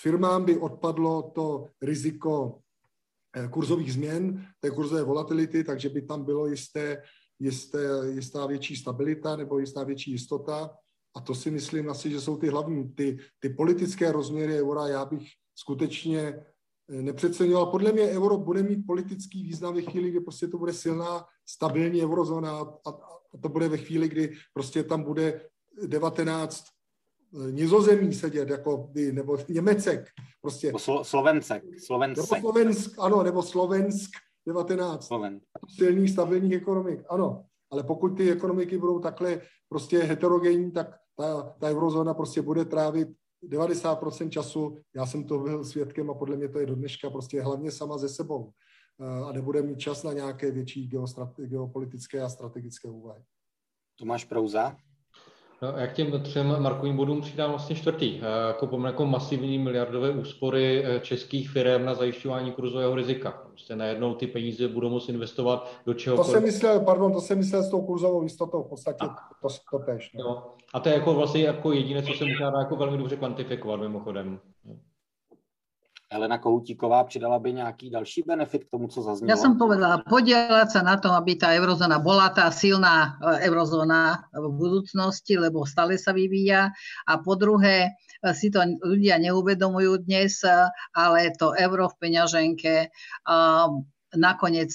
[0.00, 2.58] firmám by odpadlo to riziko
[3.36, 7.02] eh, kurzových změn, té kurzové volatility, takže by tam bylo jisté,
[7.38, 7.78] jisté,
[8.10, 10.70] jistá větší stabilita nebo jistá větší jistota.
[11.16, 14.86] A to si myslím asi, že jsou ty hlavní, ty, ty politické rozměry eura.
[14.86, 16.44] Já bych skutečně
[16.88, 17.66] nepřeceňoval.
[17.66, 22.02] Podle mě euro bude mít politický význam ve chvíli, kdy prostě to bude silná, stabilní
[22.02, 22.92] eurozóna a, a
[23.42, 25.40] to bude ve chvíli, kdy prostě tam bude
[25.86, 30.08] 19 eh, nizozemí sedět, jako by, nebo Němecek,
[30.40, 30.72] prostě.
[30.76, 32.30] Slo, Slovencek, Slovencek.
[32.30, 34.10] Nebo Slovensk, ano, nebo Slovensk
[34.46, 35.06] 19.
[35.06, 35.40] Sloven.
[35.76, 37.44] Silných, stabilních ekonomik, ano.
[37.70, 43.08] Ale pokud ty ekonomiky budou takhle prostě heterogenní, tak ta, ta eurozóna prostě bude trávit
[43.42, 47.42] 90% času, já jsem to byl svědkem a podle mě to je do dneška prostě
[47.42, 48.52] hlavně sama ze sebou
[49.00, 50.90] eh, a nebude mít čas na nějaké větší
[51.36, 53.24] geopolitické a strategické úvahy.
[53.96, 54.76] Tomáš Prouza?
[55.62, 58.20] No, jak těm třem markovým bodům přidám vlastně čtvrtý.
[58.22, 63.30] Eh, jako, jako masivní miliardové úspory eh, českých firm na zajišťování kurzového rizika.
[63.48, 66.16] Prostě najednou ty peníze budou moct investovat do čeho.
[66.16, 69.16] To jsem myslel, pardon, to jsem myslel s tou kurzovou jistotou v podstatě tak.
[69.42, 70.10] to, to tež.
[70.14, 70.24] No.
[70.24, 70.54] No.
[70.74, 73.80] A to je jako vlastně jako jediné, co se možná dá jako velmi dobře kvantifikovat
[73.80, 74.40] mimochodem.
[76.12, 79.28] Helena Koutíková přidala by nějaký další benefit k tomu, co zaznělo?
[79.28, 84.24] Ja som povedala, podielať sa na tom, aby tá eurozóna bola tá silná e, eurozóna
[84.32, 86.72] v budúcnosti, lebo stále sa vyvíja.
[87.04, 87.92] A po druhé,
[88.24, 90.48] e, si to ľudia neuvedomujú dnes, e,
[90.96, 92.88] ale to euro v peňaženke
[94.16, 94.72] nakoniec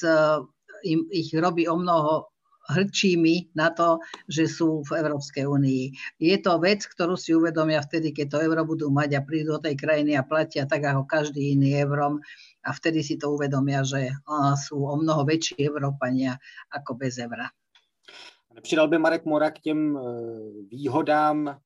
[0.86, 2.33] im, ich robí o mnoho
[2.70, 4.00] hrčími na to,
[4.32, 5.84] že sú v Európskej únii.
[6.20, 9.60] Je to vec, ktorú si uvedomia vtedy, keď to euro budú mať a prídu do
[9.60, 12.24] tej krajiny a platia tak ako každý iný eurom
[12.64, 14.16] a vtedy si to uvedomia, že
[14.64, 16.40] sú o mnoho väčší Európania
[16.72, 17.52] ako bez eura.
[18.56, 20.00] Nepřidal by Marek Mora k těm
[20.72, 21.60] výhodám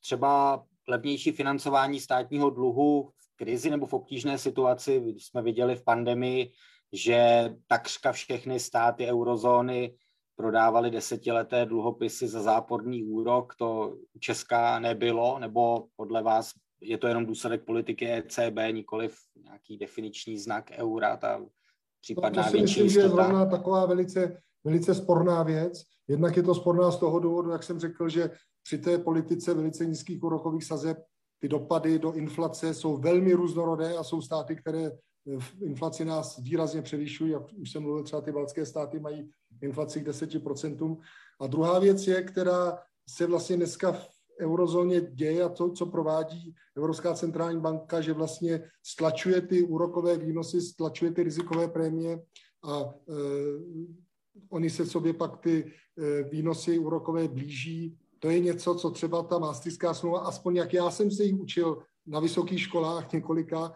[0.00, 5.14] třeba levnější financování státního dluhu v krizi nebo v obtížné situaci.
[5.18, 6.50] Jsme viděli v pandemii,
[6.92, 9.94] že takřka všechny státy eurozóny
[10.38, 13.54] prodávali desetileté dluhopisy za záporný úrok.
[13.58, 16.50] To Česká nebylo, nebo podle vás
[16.80, 21.42] je to jenom důsledek politiky ECB, nikoliv nějaký definiční znak eura, ta
[22.00, 25.82] případná to si větší myslím, že je zrovna taková velice, velice sporná věc.
[26.08, 28.30] Jednak je to sporná z toho důvodu, jak jsem řekl, že
[28.62, 30.98] při té politice velice nízkých úrokových sazeb
[31.38, 34.90] ty dopady do inflace jsou velmi různorodé a jsou státy, které
[35.38, 39.30] v inflaci nás výrazně převyšují, jak už jsem mluvil, třeba ty balské státy mají
[39.62, 40.98] inflaci k 10%.
[41.40, 42.78] A druhá věc je, která
[43.08, 44.08] se vlastně dneska v
[44.40, 50.60] eurozóně děje a to, co provádí Evropská centrální banka, že vlastně stlačuje ty úrokové výnosy,
[50.60, 52.22] stlačuje ty rizikové prémie
[52.64, 53.14] a e,
[54.50, 59.38] oni se sobě pak ty e, výnosy úrokové blíží to je něco, co třeba ta
[59.38, 63.74] mástřská smlouva, aspoň jak já jsem se jí učil na vysokých školách několika,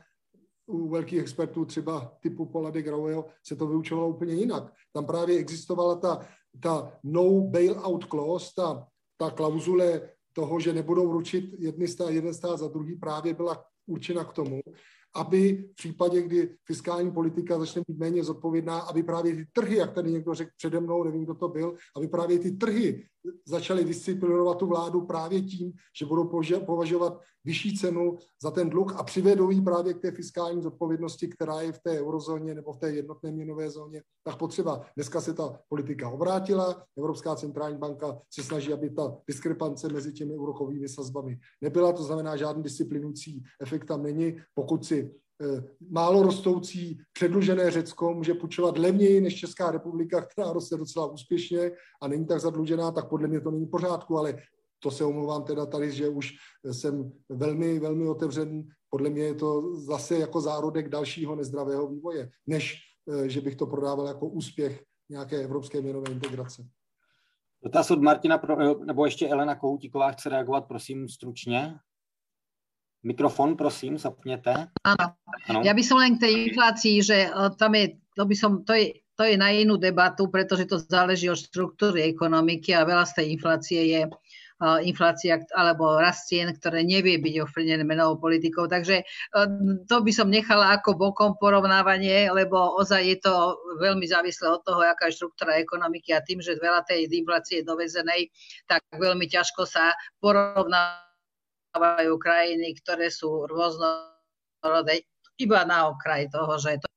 [0.66, 4.72] u velkých expertů, třeba typu Paula de Graueho, se to vyučovalo úplně jinak.
[4.92, 6.26] Tam právě existovala ta,
[6.60, 8.86] ta no bailout clause, ta,
[9.16, 14.24] ta klauzule toho, že nebudou ručit jedny stát, jeden stát za druhý, právě byla určena
[14.24, 14.60] k tomu,
[15.14, 19.92] aby v případě, kdy fiskální politika začne být méně zodpovědná, aby právě ty trhy, jak
[19.92, 23.04] tady někdo řekl přede mnou, nevím, kdo to byl, aby právě ty trhy
[23.46, 26.30] začaly disciplinovat tu vládu právě tím, že budou
[26.66, 31.60] považovat vyšší cenu za ten dluh a přivedou ji právě k té fiskální zodpovědnosti, která
[31.60, 34.86] je v té eurozóně nebo v té jednotné měnové zóně, tak potřeba.
[34.96, 40.36] Dneska se ta politika obrátila, Evropská centrální banka se snaží, aby ta diskrepance mezi těmi
[40.36, 44.36] úrokovými sazbami nebyla, to znamená, žádný disciplinující efekt tam není.
[44.54, 45.14] Pokud si
[45.90, 51.70] málo rostoucí předlužené Řecko může půjčovat levněji než Česká republika, která roste docela úspěšně
[52.02, 54.38] a není tak zadlužená, tak podle mě to není pořádku, ale
[54.82, 56.32] to se omlouvám teda tady, že už
[56.72, 58.62] jsem velmi, velmi otevřen.
[58.90, 62.78] Podle mě je to zase jako zárodek dalšího nezdravého vývoje, než
[63.08, 66.66] eh, že bych to prodával jako úspěch nějaké evropské měnové integrace.
[67.64, 71.74] Dotaz od Martina, pro, nebo ještě Elena Kohoutíková chce reagovat, prosím, stručně.
[73.02, 74.68] Mikrofon, prosím, zapněte.
[74.84, 75.14] Áno.
[75.48, 75.60] ano.
[75.66, 78.78] Ja by som len k tej inflácii, že e, tam je, to by som, to
[78.78, 83.12] je, to je na inú debatu, pretože to záleží od štruktúry ekonomiky a veľa z
[83.18, 88.64] tej inflácie je uh, inflácia alebo rast cien, ktoré nevie byť ovplyvnené menovou politikou.
[88.66, 89.46] Takže uh,
[89.84, 94.80] to by som nechala ako bokom porovnávanie, lebo ozaj je to veľmi závislé od toho,
[94.80, 98.32] aká je štruktúra ekonomiky a tým, že veľa tej inflácie je dovezenej,
[98.64, 99.92] tak veľmi ťažko sa
[100.24, 101.11] porovná
[101.72, 105.08] vyhrávajú krajiny, ktoré sú rôznorodé
[105.40, 106.88] iba na okraj toho, že to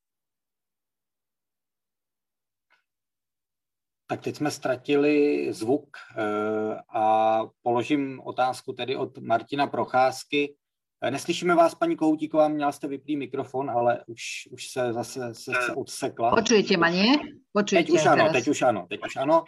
[4.08, 10.54] Tak teď jsme ztratili zvuk eh, a položím otázku tedy od Martina Procházky.
[11.02, 15.52] Eh, neslyšíme vás, paní Kohoutíková, měla jste vyplý mikrofon, ale už, už se zase se,
[15.66, 16.30] se odsekla.
[16.30, 17.18] Počujete ma, nie?
[17.52, 19.44] Počujete teď už ano, teď už ano, teď už ano.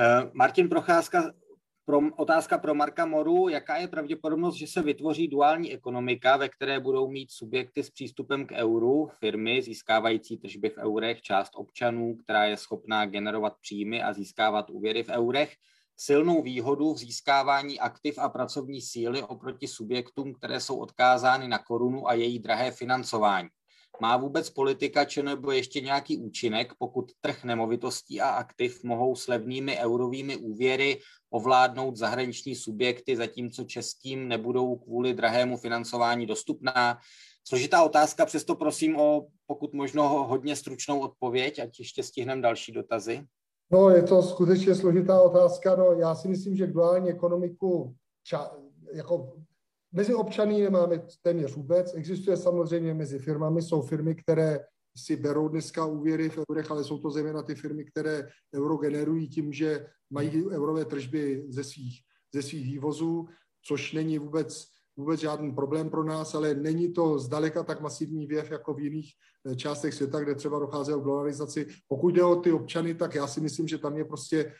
[0.00, 1.32] Eh, Martin Procházka
[1.88, 6.80] pro, otázka pro Marka Moru, jaká je pravděpodobnost, že se vytvoří duální ekonomika, ve které
[6.80, 12.44] budou mít subjekty s přístupem k euru, firmy získávající tržby v eurech, část občanů, která
[12.44, 15.54] je schopná generovat příjmy a získávat úvěry v eurech,
[15.96, 22.08] silnou výhodu v získávání aktiv a pracovní síly oproti subjektům, které jsou odkázány na korunu
[22.08, 23.48] a její drahé financování.
[24.00, 29.28] Má vůbec politika či nebo ještě nějaký účinek, pokud trh nemovitostí a aktiv mohou s
[29.28, 31.00] levnými eurovými úvěry
[31.30, 36.98] ovládnout zahraniční subjekty, zatímco českým nebudou kvůli drahému financování dostupná?
[37.48, 43.26] Složitá otázka, přesto prosím o pokud možno hodně stručnou odpověď, ať ještě stihneme další dotazy.
[43.70, 45.76] No, je to skutečně složitá otázka.
[45.76, 47.94] No, já si myslím, že duální ekonomiku
[48.24, 48.50] ča,
[48.92, 49.32] jako
[49.92, 51.94] Mezi občany nemáme téměř vůbec.
[51.94, 53.62] Existuje samozřejmě mezi firmami.
[53.62, 54.60] Jsou firmy, které
[54.96, 59.28] si berou dneska úvěry v eurech, ale jsou to zejména ty firmy, které euro generují
[59.28, 62.00] tím, že mají eurové tržby ze svých,
[62.34, 63.28] ze svých vývozů,
[63.62, 64.66] což není vůbec,
[64.96, 69.12] vůbec žádný problém pro nás, ale není to zdaleka tak masivní věv jako v jiných
[69.46, 71.66] eh, částech světa, kde třeba dochází k globalizaci.
[71.88, 74.52] Pokud jde o ty občany, tak já si myslím, že tam je prostě,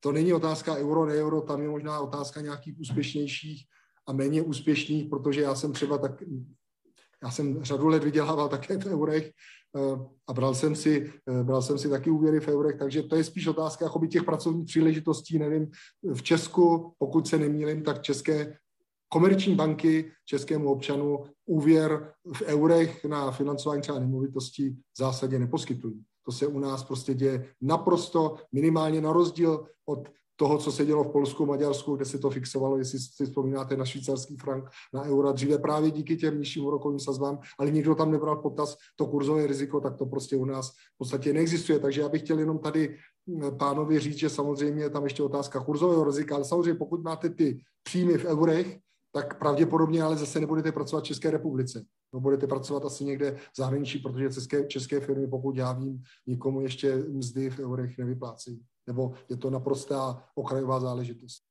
[0.00, 3.66] to není otázka euro, ne euro, tam je možná otázka nějakých úspěšnějších
[4.06, 6.22] a méně úspěšných, protože já jsem třeba tak,
[7.22, 9.30] já jsem řadu let vydělával také v eurech
[9.76, 13.16] eh, a bral jsem si, eh, bral jsem si taky úvěry v eurech, takže to
[13.16, 15.70] je spíš otázka jakoby těch pracovních příležitostí, nevím,
[16.14, 18.56] v Česku, pokud se nemýlim, tak české
[19.12, 26.04] komerční banky českému občanu úvěr v eurech na financování třeba nemovitostí v zásadě neposkytují.
[26.24, 30.08] To se u nás prostě děje naprosto minimálně na rozdíl od
[30.42, 33.84] toho, co se dělo v Polsku, Maďarsku, kde se to fixovalo, jestli si vzpomínáte na
[33.84, 34.64] švýcarský frank,
[34.94, 39.06] na eura, dříve právě díky těm nižším úrokovým sazbám, ale nikdo tam nebral potaz to
[39.06, 41.78] kurzové riziko, tak to prostě u nás v podstatě neexistuje.
[41.78, 42.96] Takže já bych chtěl jenom tady
[43.58, 47.60] pánovi říct, že samozřejmě je tam ještě otázka kurzového rizika, ale samozřejmě pokud máte ty
[47.82, 48.78] příjmy v eurech,
[49.12, 51.84] tak pravděpodobně ale zase nebudete pracovat v České republice.
[52.14, 56.60] No, budete pracovat asi někde v zahraničí, protože české, české firmy, pokud já vím, nikomu
[56.60, 61.42] ještě mzdy v eurech nevyplácejí nebo je to naprostá okrajová záležitost.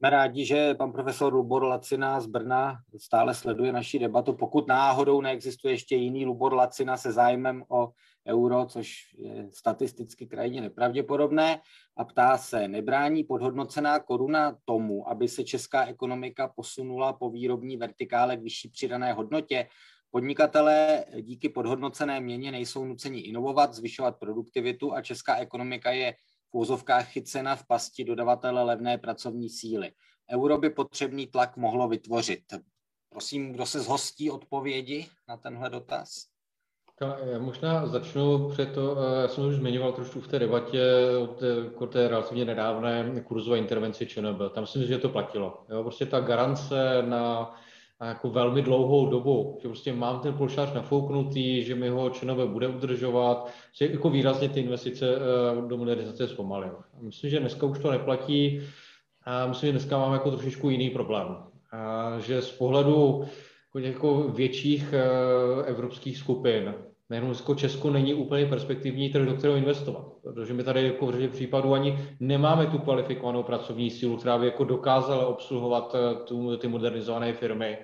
[0.00, 4.32] Jsme rádi, že pan profesor Lubor Lacina z Brna stále sleduje naši debatu.
[4.32, 7.92] Pokud náhodou neexistuje ještě jiný Lubor Lacina se zájmem o
[8.28, 11.60] euro, což je statisticky krajně nepravděpodobné,
[11.96, 18.36] a ptá se, nebrání podhodnocená koruna tomu, aby se česká ekonomika posunula po výrobní vertikále
[18.36, 19.66] k vyšší přidané hodnotě?
[20.12, 26.12] Podnikatelé díky podhodnocené měně nejsou nuceni inovovat, zvyšovat produktivitu a česká ekonomika je
[26.50, 29.92] v úzovkách chycena v pasti dodavatele levné pracovní síly.
[30.32, 32.42] Euro by potřebný tlak mohlo vytvořit.
[33.10, 36.26] Prosím, kdo se zhostí odpovědi na tenhle dotaz?
[37.32, 40.82] Já možná začnu před to, já jsem už zmiňoval trošku v té debatě
[41.22, 44.40] o té, o té relativně nedávné kurzové intervenci ČNB.
[44.54, 45.64] Tam si myslím, že to platilo.
[45.68, 47.54] Jo, prostě ta garance na
[48.06, 52.68] jako velmi dlouhou dobu, že prostě mám ten polšář nafouknutý, že mi ho ČNB bude
[52.68, 56.76] udržovat, že jako výrazně ty investice eh, do modernizace zpomalil.
[57.00, 58.60] Myslím, že dneska už to neplatí
[59.24, 61.36] a myslím, že dneska máme jako trošičku jiný problém.
[61.72, 63.24] A že z pohledu
[63.66, 66.74] jako, jako větších eh, evropských skupin,
[67.10, 70.04] nejenom Česko není úplně perspektivní trh, do kterého investovat.
[70.22, 74.46] Protože my tady jako v řadě případů ani nemáme tu kvalifikovanou pracovní sílu, která by
[74.46, 77.78] jako dokázala obsluhovat eh, tu, ty modernizované firmy.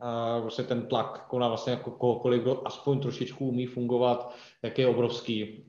[0.00, 4.86] A vlastně ten tlak na vlastně jako kohokoliv, kdo aspoň trošičku umí fungovat, jak je
[4.86, 5.64] obrovský.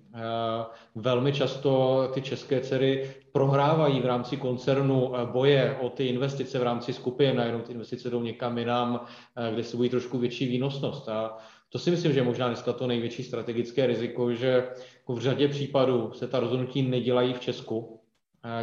[0.96, 6.64] Velmi často ty české dcery prohrávají v rámci koncernu eh, boje o ty investice v
[6.64, 9.06] rámci skupin, najednou ty investice jdou někam jinam,
[9.36, 11.10] eh, kde se bojí trošku větší výnosnost.
[11.10, 11.38] A
[11.72, 14.68] to si myslím, že je možná dneska to největší strategické riziko, že
[14.98, 18.00] jako v řadě případů se ta rozhodnutí nedělají v Česku,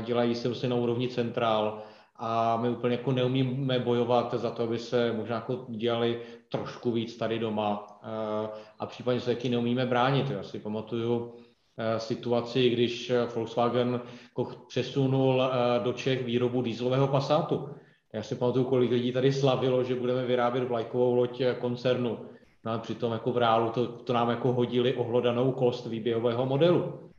[0.05, 1.83] dělají se prostě na úrovni centrál
[2.17, 7.17] a my úplně jako neumíme bojovat za to, aby se možná jako dělali trošku víc
[7.17, 7.87] tady doma
[8.79, 10.31] a případně se taky neumíme bránit.
[10.31, 11.35] Já si pamatuju
[11.77, 17.69] e, situaci, když Volkswagen jako přesunul e, do Čech výrobu dýzlového Passatu.
[18.13, 22.19] Já si pamatuju, kolik lidí tady slavilo, že budeme vyrábět vlajkovou loď koncernu
[22.69, 27.11] No a přitom jako v reálu to, to nám jako hodili ohlodanou kost výběhového modelu.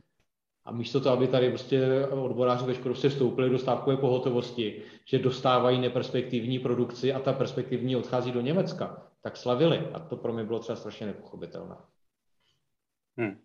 [0.64, 5.80] A místo toho, aby tady prostě odboráři ve Škodovce vstoupili do stávkové pohotovosti, že dostávají
[5.80, 9.78] neperspektivní produkci a ta perspektivní odchází do Německa, tak slavili.
[9.92, 11.76] A to pro mě bylo třeba strašně nepochopitelné.
[13.18, 13.40] Hmm.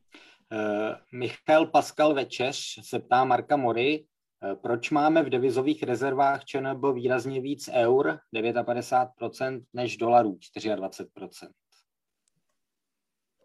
[1.14, 4.06] Michal Pascal Večeř se ptá Marka Mory,
[4.44, 11.50] uh, proč máme v devizových rezervách ČNB výrazně víc eur, 59%, než dolarů, 24%?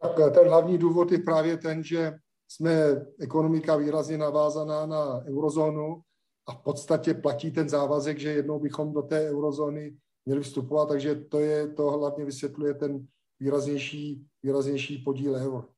[0.02, 2.12] Tak eh, ten hlavní důvod je právě ten, že
[2.48, 2.72] jsme
[3.20, 6.02] ekonomika výrazně navázaná na eurozónu
[6.48, 9.97] a v podstatě platí ten závazek, že jednou bychom do té eurozóny
[10.27, 13.06] měli vstupovat, takže to je to hlavně vysvětluje ten
[13.40, 15.68] výraznější, výraznější podíl eur.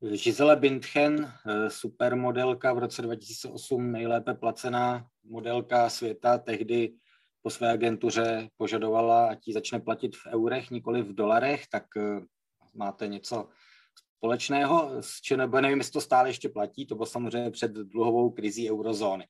[0.00, 6.94] Gisele Bindchen, eh, supermodelka v roce 2008, nejlépe placená modelka světa, tehdy
[7.42, 12.20] po své agentuře požadovala, ať ji začne platit v eurech, nikoli v dolarech, tak eh,
[12.74, 13.48] máte něco
[14.16, 18.70] společného s ČNB, nevím, jestli to stále ještě platí, to bylo samozřejmě před dluhovou krizí
[18.70, 19.26] eurozóny.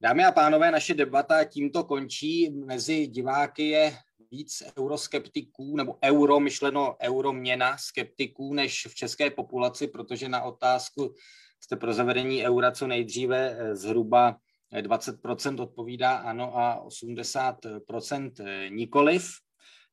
[0.00, 2.50] Dámy a pánové, naše debata tímto končí.
[2.50, 3.96] Mezi diváky je
[4.30, 11.14] víc euroskeptiků, nebo euro, myšleno euroměna skeptiků, než v české populaci, protože na otázku
[11.60, 14.36] jste pro zavedení eura co nejdříve eh, zhruba
[14.72, 19.30] 20% odpovídá ano a 80% eh, nikoliv.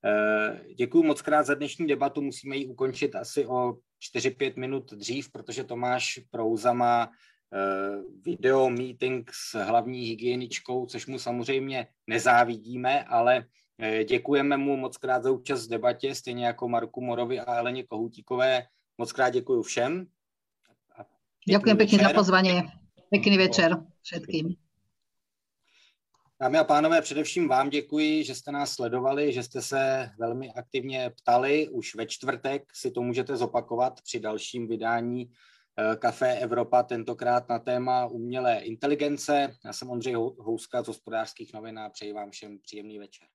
[0.05, 2.21] Eh, Děkuji moc krát za dnešní debatu.
[2.21, 3.73] Musíme ji ukončit asi o
[4.15, 7.09] 4-5 minut dřív, protože Tomáš Prouza má
[7.53, 13.45] eh, video meeting s hlavní hygieničkou, což mu samozřejmě nezávidíme, ale
[13.79, 17.83] eh, děkujeme mu moc krát za účast v debatě, stejně jako Marku Morovi a Eleně
[17.83, 18.63] Kohutíkové.
[18.97, 20.07] Moc krát děkuji všem.
[21.49, 22.61] Děkuji pěkně za pozvání.
[23.09, 24.64] Pěkný večer všetkým.
[26.41, 31.09] Dámy a pánové, především vám děkuji, že jste nás sledovali, že jste se velmi aktivně
[31.09, 31.69] ptali.
[31.69, 35.31] Už ve čtvrtek si to můžete zopakovat při dalším vydání
[35.99, 39.55] Café eh, Evropa, tentokrát na téma umělé inteligence.
[39.65, 43.27] Já jsem Ondřej Houska z hospodářských novin a přeji vám všem příjemný večer.